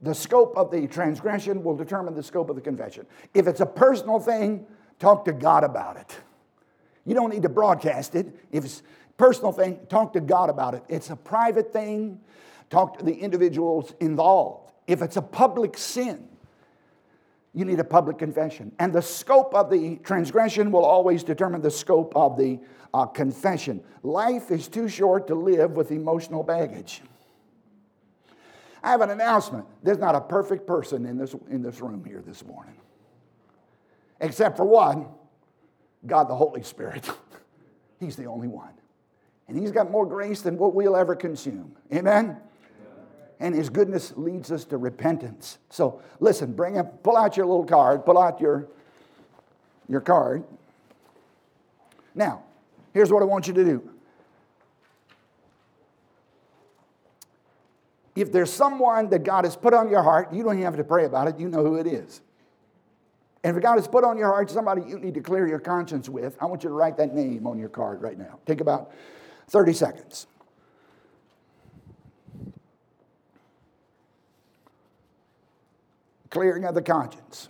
The 0.00 0.14
scope 0.14 0.56
of 0.56 0.70
the 0.70 0.86
transgression 0.86 1.64
will 1.64 1.74
determine 1.74 2.14
the 2.14 2.22
scope 2.22 2.48
of 2.48 2.56
the 2.56 2.62
confession. 2.62 3.06
If 3.34 3.46
it's 3.46 3.60
a 3.60 3.66
personal 3.66 4.20
thing, 4.20 4.66
talk 4.98 5.24
to 5.24 5.32
God 5.32 5.64
about 5.64 5.96
it. 5.96 6.16
You 7.04 7.14
don't 7.14 7.30
need 7.30 7.42
to 7.42 7.48
broadcast 7.48 8.14
it. 8.14 8.26
If 8.52 8.64
it's 8.64 8.82
personal 9.16 9.52
thing, 9.52 9.78
talk 9.88 10.12
to 10.14 10.20
God 10.20 10.50
about 10.50 10.74
it. 10.74 10.82
It's 10.88 11.10
a 11.10 11.16
private 11.16 11.72
thing, 11.72 12.20
talk 12.70 12.98
to 12.98 13.04
the 13.04 13.14
individuals 13.14 13.94
involved. 14.00 14.72
If 14.86 15.02
it's 15.02 15.16
a 15.16 15.22
public 15.22 15.76
sin, 15.76 16.28
you 17.54 17.64
need 17.64 17.80
a 17.80 17.84
public 17.84 18.18
confession. 18.18 18.72
And 18.78 18.92
the 18.92 19.00
scope 19.00 19.54
of 19.54 19.70
the 19.70 19.96
transgression 19.96 20.70
will 20.70 20.84
always 20.84 21.24
determine 21.24 21.62
the 21.62 21.70
scope 21.70 22.14
of 22.14 22.36
the 22.36 22.60
uh, 22.92 23.06
confession. 23.06 23.82
Life 24.02 24.50
is 24.50 24.68
too 24.68 24.88
short 24.88 25.26
to 25.28 25.34
live 25.34 25.72
with 25.72 25.90
emotional 25.90 26.42
baggage. 26.42 27.02
I 28.82 28.90
have 28.90 29.00
an 29.00 29.10
announcement. 29.10 29.66
There's 29.82 29.98
not 29.98 30.14
a 30.14 30.20
perfect 30.20 30.66
person 30.66 31.06
in 31.06 31.16
this, 31.16 31.34
in 31.50 31.62
this 31.62 31.80
room 31.80 32.04
here 32.04 32.22
this 32.24 32.44
morning, 32.44 32.76
except 34.20 34.56
for 34.56 34.64
one 34.64 35.08
God 36.06 36.28
the 36.28 36.36
Holy 36.36 36.62
Spirit. 36.62 37.08
He's 38.00 38.16
the 38.16 38.26
only 38.26 38.48
one. 38.48 38.75
And 39.48 39.58
He's 39.58 39.70
got 39.70 39.90
more 39.90 40.06
grace 40.06 40.42
than 40.42 40.58
what 40.58 40.74
we'll 40.74 40.96
ever 40.96 41.14
consume. 41.14 41.76
Amen? 41.92 42.36
And 43.38 43.54
His 43.54 43.68
goodness 43.68 44.12
leads 44.16 44.50
us 44.50 44.64
to 44.66 44.76
repentance. 44.76 45.58
So 45.70 46.00
listen, 46.20 46.52
bring 46.52 46.78
up, 46.78 47.02
pull 47.02 47.16
out 47.16 47.36
your 47.36 47.46
little 47.46 47.64
card, 47.64 48.04
pull 48.04 48.18
out 48.18 48.40
your, 48.40 48.68
your 49.88 50.00
card. 50.00 50.44
Now, 52.14 52.42
here's 52.94 53.12
what 53.12 53.22
I 53.22 53.26
want 53.26 53.46
you 53.46 53.54
to 53.54 53.64
do. 53.64 53.90
If 58.16 58.32
there's 58.32 58.50
someone 58.50 59.10
that 59.10 59.22
God 59.24 59.44
has 59.44 59.54
put 59.54 59.74
on 59.74 59.90
your 59.90 60.02
heart, 60.02 60.32
you 60.32 60.42
don't 60.42 60.54
even 60.54 60.64
have 60.64 60.76
to 60.76 60.84
pray 60.84 61.04
about 61.04 61.28
it, 61.28 61.38
you 61.38 61.50
know 61.50 61.62
who 61.62 61.76
it 61.76 61.86
is. 61.86 62.22
And 63.44 63.56
if 63.56 63.62
God 63.62 63.76
has 63.76 63.86
put 63.86 64.02
on 64.02 64.16
your 64.16 64.28
heart 64.28 64.50
somebody 64.50 64.82
you 64.88 64.98
need 64.98 65.14
to 65.14 65.20
clear 65.20 65.46
your 65.46 65.60
conscience 65.60 66.08
with, 66.08 66.36
I 66.40 66.46
want 66.46 66.64
you 66.64 66.70
to 66.70 66.74
write 66.74 66.96
that 66.96 67.14
name 67.14 67.46
on 67.46 67.58
your 67.58 67.68
card 67.68 68.02
right 68.02 68.18
now. 68.18 68.40
Take 68.46 68.62
about 68.62 68.90
30 69.48 69.72
seconds. 69.72 70.26
Clearing 76.30 76.64
of 76.64 76.74
the 76.74 76.82
conscience. 76.82 77.48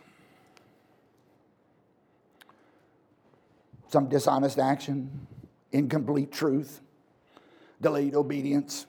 Some 3.89 4.09
dishonest 4.09 4.59
action, 4.59 5.27
incomplete 5.73 6.31
truth, 6.31 6.81
delayed 7.81 8.15
obedience, 8.15 8.87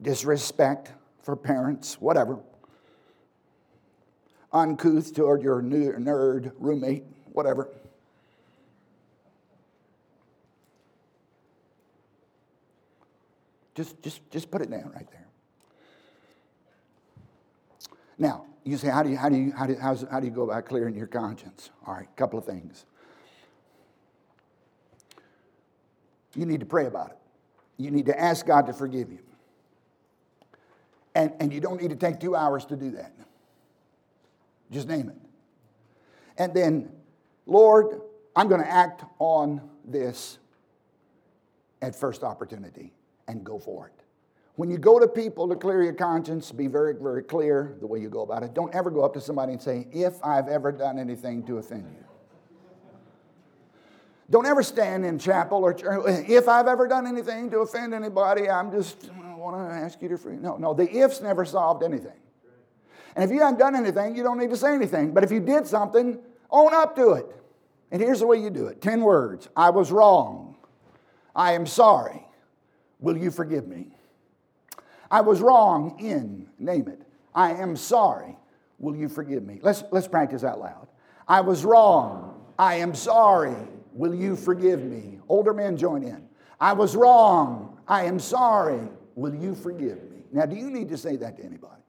disrespect 0.00 0.92
for 1.22 1.34
parents, 1.34 2.00
whatever. 2.00 2.38
Uncouth 4.52 5.14
toward 5.14 5.42
your 5.42 5.60
nerd 5.60 6.52
roommate, 6.58 7.04
whatever. 7.32 7.68
Just, 13.76 14.02
just, 14.02 14.30
just 14.30 14.50
put 14.50 14.62
it 14.62 14.70
down 14.70 14.90
right 14.94 15.06
there. 15.10 15.26
Now, 18.18 18.46
you 18.64 18.78
say, 18.78 18.88
how 18.88 19.02
do 19.02 19.10
you, 19.10 19.18
how 19.18 19.28
do 19.28 19.36
you, 19.36 19.52
how 19.52 19.66
do, 19.66 19.76
how 20.10 20.18
do 20.18 20.26
you 20.26 20.32
go 20.32 20.44
about 20.44 20.64
clearing 20.64 20.96
your 20.96 21.06
conscience? 21.06 21.70
All 21.86 21.92
right, 21.92 22.08
a 22.10 22.18
couple 22.18 22.38
of 22.38 22.46
things. 22.46 22.86
You 26.34 26.46
need 26.46 26.60
to 26.60 26.66
pray 26.66 26.86
about 26.86 27.10
it. 27.10 27.18
You 27.76 27.90
need 27.90 28.06
to 28.06 28.18
ask 28.18 28.46
God 28.46 28.66
to 28.66 28.72
forgive 28.72 29.12
you. 29.12 29.18
And, 31.14 31.32
and 31.38 31.52
you 31.52 31.60
don't 31.60 31.80
need 31.80 31.90
to 31.90 31.96
take 31.96 32.18
two 32.18 32.34
hours 32.34 32.64
to 32.66 32.76
do 32.76 32.92
that. 32.92 33.12
Just 34.70 34.88
name 34.88 35.10
it. 35.10 35.16
And 36.38 36.54
then, 36.54 36.90
Lord, 37.44 38.00
I'm 38.34 38.48
going 38.48 38.62
to 38.62 38.70
act 38.70 39.04
on 39.18 39.60
this 39.84 40.38
at 41.82 41.94
first 41.94 42.24
opportunity 42.24 42.92
and 43.28 43.44
go 43.44 43.58
for 43.58 43.86
it. 43.86 43.92
When 44.56 44.70
you 44.70 44.78
go 44.78 44.98
to 44.98 45.06
people 45.06 45.48
to 45.48 45.54
clear 45.54 45.82
your 45.82 45.92
conscience, 45.92 46.50
be 46.50 46.66
very, 46.66 46.94
very 46.94 47.22
clear 47.22 47.76
the 47.80 47.86
way 47.86 48.00
you 48.00 48.08
go 48.08 48.22
about 48.22 48.42
it. 48.42 48.54
Don't 48.54 48.74
ever 48.74 48.90
go 48.90 49.04
up 49.04 49.12
to 49.14 49.20
somebody 49.20 49.52
and 49.52 49.60
say, 49.60 49.86
If 49.92 50.14
I've 50.24 50.48
ever 50.48 50.72
done 50.72 50.98
anything 50.98 51.44
to 51.44 51.58
offend 51.58 51.84
you. 51.92 52.04
Don't 54.28 54.46
ever 54.46 54.62
stand 54.62 55.04
in 55.04 55.18
chapel 55.18 55.58
or 55.58 55.72
church. 55.72 56.02
if 56.28 56.48
I've 56.48 56.66
ever 56.66 56.88
done 56.88 57.06
anything 57.06 57.50
to 57.50 57.60
offend 57.60 57.94
anybody, 57.94 58.48
I'm 58.48 58.72
just 58.72 59.10
I 59.10 59.34
want 59.34 59.70
to 59.70 59.74
ask 59.74 60.02
you 60.02 60.08
to 60.08 60.18
free. 60.18 60.36
No, 60.36 60.56
no, 60.56 60.74
the 60.74 60.90
ifs 60.90 61.20
never 61.20 61.44
solved 61.44 61.84
anything. 61.84 62.18
And 63.14 63.24
if 63.24 63.30
you 63.30 63.40
haven't 63.40 63.58
done 63.58 63.76
anything, 63.76 64.16
you 64.16 64.22
don't 64.22 64.38
need 64.38 64.50
to 64.50 64.56
say 64.56 64.74
anything. 64.74 65.14
But 65.14 65.22
if 65.22 65.30
you 65.30 65.40
did 65.40 65.66
something, 65.66 66.18
own 66.50 66.74
up 66.74 66.96
to 66.96 67.12
it. 67.12 67.26
And 67.90 68.02
here's 68.02 68.20
the 68.20 68.26
way 68.26 68.38
you 68.38 68.50
do 68.50 68.66
it 68.66 68.82
10 68.82 69.00
words 69.02 69.48
I 69.54 69.70
was 69.70 69.92
wrong. 69.92 70.56
I 71.34 71.52
am 71.52 71.66
sorry. 71.66 72.25
Will 73.06 73.16
you 73.16 73.30
forgive 73.30 73.68
me? 73.68 73.86
I 75.12 75.20
was 75.20 75.40
wrong 75.40 75.96
in, 76.00 76.48
name 76.58 76.88
it. 76.88 77.02
I 77.32 77.52
am 77.52 77.76
sorry. 77.76 78.36
Will 78.80 78.96
you 78.96 79.08
forgive 79.08 79.46
me? 79.46 79.60
Let's, 79.62 79.84
let's 79.92 80.08
practice 80.08 80.42
out 80.42 80.58
loud. 80.58 80.88
I 81.28 81.40
was 81.40 81.64
wrong. 81.64 82.44
I 82.58 82.74
am 82.74 82.96
sorry. 82.96 83.54
Will 83.92 84.12
you 84.12 84.34
forgive 84.34 84.82
me? 84.82 85.20
Older 85.28 85.54
men 85.54 85.76
join 85.76 86.02
in. 86.02 86.28
I 86.60 86.72
was 86.72 86.96
wrong. 86.96 87.78
I 87.86 88.06
am 88.06 88.18
sorry. 88.18 88.88
Will 89.14 89.36
you 89.36 89.54
forgive 89.54 90.02
me? 90.10 90.24
Now, 90.32 90.44
do 90.46 90.56
you 90.56 90.68
need 90.68 90.88
to 90.88 90.98
say 90.98 91.14
that 91.14 91.36
to 91.36 91.44
anybody? 91.44 91.82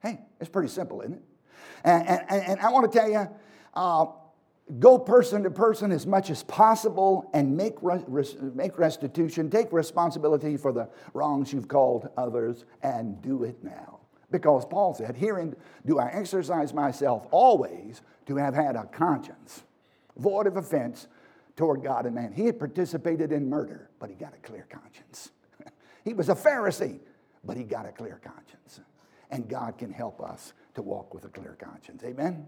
Hey, 0.00 0.20
it's 0.40 0.48
pretty 0.48 0.68
simple, 0.68 1.00
isn't 1.00 1.14
it? 1.14 1.22
And, 1.82 2.08
and, 2.08 2.22
and 2.30 2.60
I 2.60 2.70
want 2.70 2.90
to 2.92 2.96
tell 2.96 3.10
you, 3.10 3.28
uh, 3.74 4.06
go 4.78 4.98
person 4.98 5.42
to 5.42 5.50
person 5.50 5.92
as 5.92 6.06
much 6.06 6.30
as 6.30 6.42
possible 6.44 7.28
and 7.34 7.56
make, 7.56 7.76
make 8.54 8.78
restitution, 8.78 9.50
take 9.50 9.72
responsibility 9.72 10.56
for 10.56 10.72
the 10.72 10.88
wrongs 11.14 11.52
you've 11.52 11.68
called 11.68 12.08
others, 12.16 12.64
and 12.82 13.20
do 13.22 13.44
it 13.44 13.62
now. 13.62 14.00
Because 14.30 14.64
Paul 14.64 14.94
said, 14.94 15.16
Herein 15.16 15.54
do 15.84 15.98
I 15.98 16.08
exercise 16.08 16.72
myself 16.72 17.26
always 17.30 18.00
to 18.26 18.36
have 18.36 18.54
had 18.54 18.76
a 18.76 18.84
conscience, 18.84 19.62
void 20.16 20.46
of 20.46 20.56
offense 20.56 21.06
toward 21.56 21.82
God 21.82 22.06
and 22.06 22.14
man. 22.14 22.32
He 22.32 22.46
had 22.46 22.58
participated 22.58 23.30
in 23.30 23.48
murder, 23.48 23.90
but 23.98 24.08
he 24.08 24.16
got 24.16 24.34
a 24.34 24.38
clear 24.38 24.66
conscience. 24.70 25.30
he 26.04 26.14
was 26.14 26.30
a 26.30 26.34
Pharisee, 26.34 27.00
but 27.44 27.56
he 27.56 27.64
got 27.64 27.86
a 27.86 27.92
clear 27.92 28.20
conscience. 28.24 28.80
And 29.30 29.48
God 29.48 29.76
can 29.76 29.92
help 29.92 30.20
us 30.20 30.54
to 30.74 30.82
walk 30.82 31.12
with 31.12 31.24
a 31.24 31.28
clear 31.28 31.56
conscience. 31.58 32.02
Amen? 32.04 32.46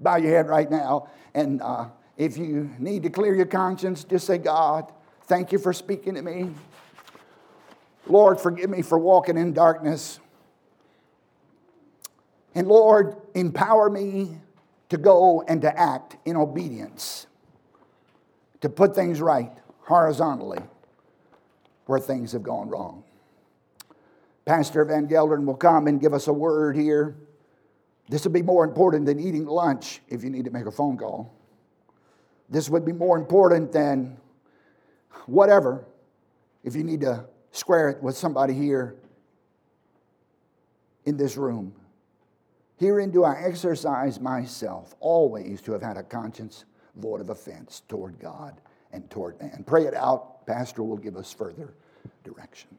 Bow 0.00 0.16
your 0.16 0.30
head 0.30 0.48
right 0.48 0.70
now. 0.70 1.08
And 1.34 1.62
uh, 1.62 1.86
if 2.16 2.36
you 2.36 2.70
need 2.78 3.02
to 3.04 3.10
clear 3.10 3.34
your 3.34 3.46
conscience, 3.46 4.04
just 4.04 4.26
say, 4.26 4.38
God, 4.38 4.90
thank 5.24 5.52
you 5.52 5.58
for 5.58 5.72
speaking 5.72 6.14
to 6.14 6.22
me. 6.22 6.50
Lord, 8.06 8.40
forgive 8.40 8.70
me 8.70 8.82
for 8.82 8.98
walking 8.98 9.36
in 9.36 9.52
darkness. 9.52 10.18
And 12.54 12.66
Lord, 12.66 13.16
empower 13.34 13.88
me 13.88 14.38
to 14.88 14.96
go 14.96 15.42
and 15.46 15.62
to 15.62 15.78
act 15.78 16.16
in 16.24 16.36
obedience, 16.36 17.26
to 18.60 18.68
put 18.68 18.94
things 18.94 19.20
right 19.20 19.52
horizontally 19.82 20.58
where 21.86 22.00
things 22.00 22.32
have 22.32 22.42
gone 22.42 22.68
wrong. 22.68 23.04
Pastor 24.44 24.84
Van 24.84 25.06
Gelderen 25.06 25.44
will 25.44 25.56
come 25.56 25.86
and 25.86 26.00
give 26.00 26.12
us 26.12 26.26
a 26.26 26.32
word 26.32 26.76
here. 26.76 27.16
This 28.10 28.24
would 28.24 28.32
be 28.32 28.42
more 28.42 28.64
important 28.64 29.06
than 29.06 29.20
eating 29.20 29.46
lunch 29.46 30.02
if 30.08 30.24
you 30.24 30.30
need 30.30 30.44
to 30.44 30.50
make 30.50 30.66
a 30.66 30.72
phone 30.72 30.98
call. 30.98 31.32
This 32.48 32.68
would 32.68 32.84
be 32.84 32.92
more 32.92 33.16
important 33.16 33.70
than 33.70 34.16
whatever 35.26 35.86
if 36.64 36.74
you 36.74 36.82
need 36.82 37.02
to 37.02 37.24
square 37.52 37.88
it 37.88 38.02
with 38.02 38.16
somebody 38.16 38.52
here 38.52 38.96
in 41.04 41.16
this 41.16 41.36
room. 41.36 41.72
Herein 42.78 43.12
do 43.12 43.22
I 43.22 43.40
exercise 43.44 44.18
myself 44.18 44.96
always 44.98 45.60
to 45.62 45.72
have 45.72 45.82
had 45.82 45.96
a 45.96 46.02
conscience 46.02 46.64
void 46.96 47.20
of 47.20 47.30
offense 47.30 47.82
toward 47.88 48.18
God 48.18 48.60
and 48.92 49.08
toward 49.08 49.40
man. 49.40 49.62
Pray 49.64 49.84
it 49.84 49.94
out. 49.94 50.44
Pastor 50.46 50.82
will 50.82 50.96
give 50.96 51.16
us 51.16 51.32
further 51.32 51.74
direction. 52.24 52.70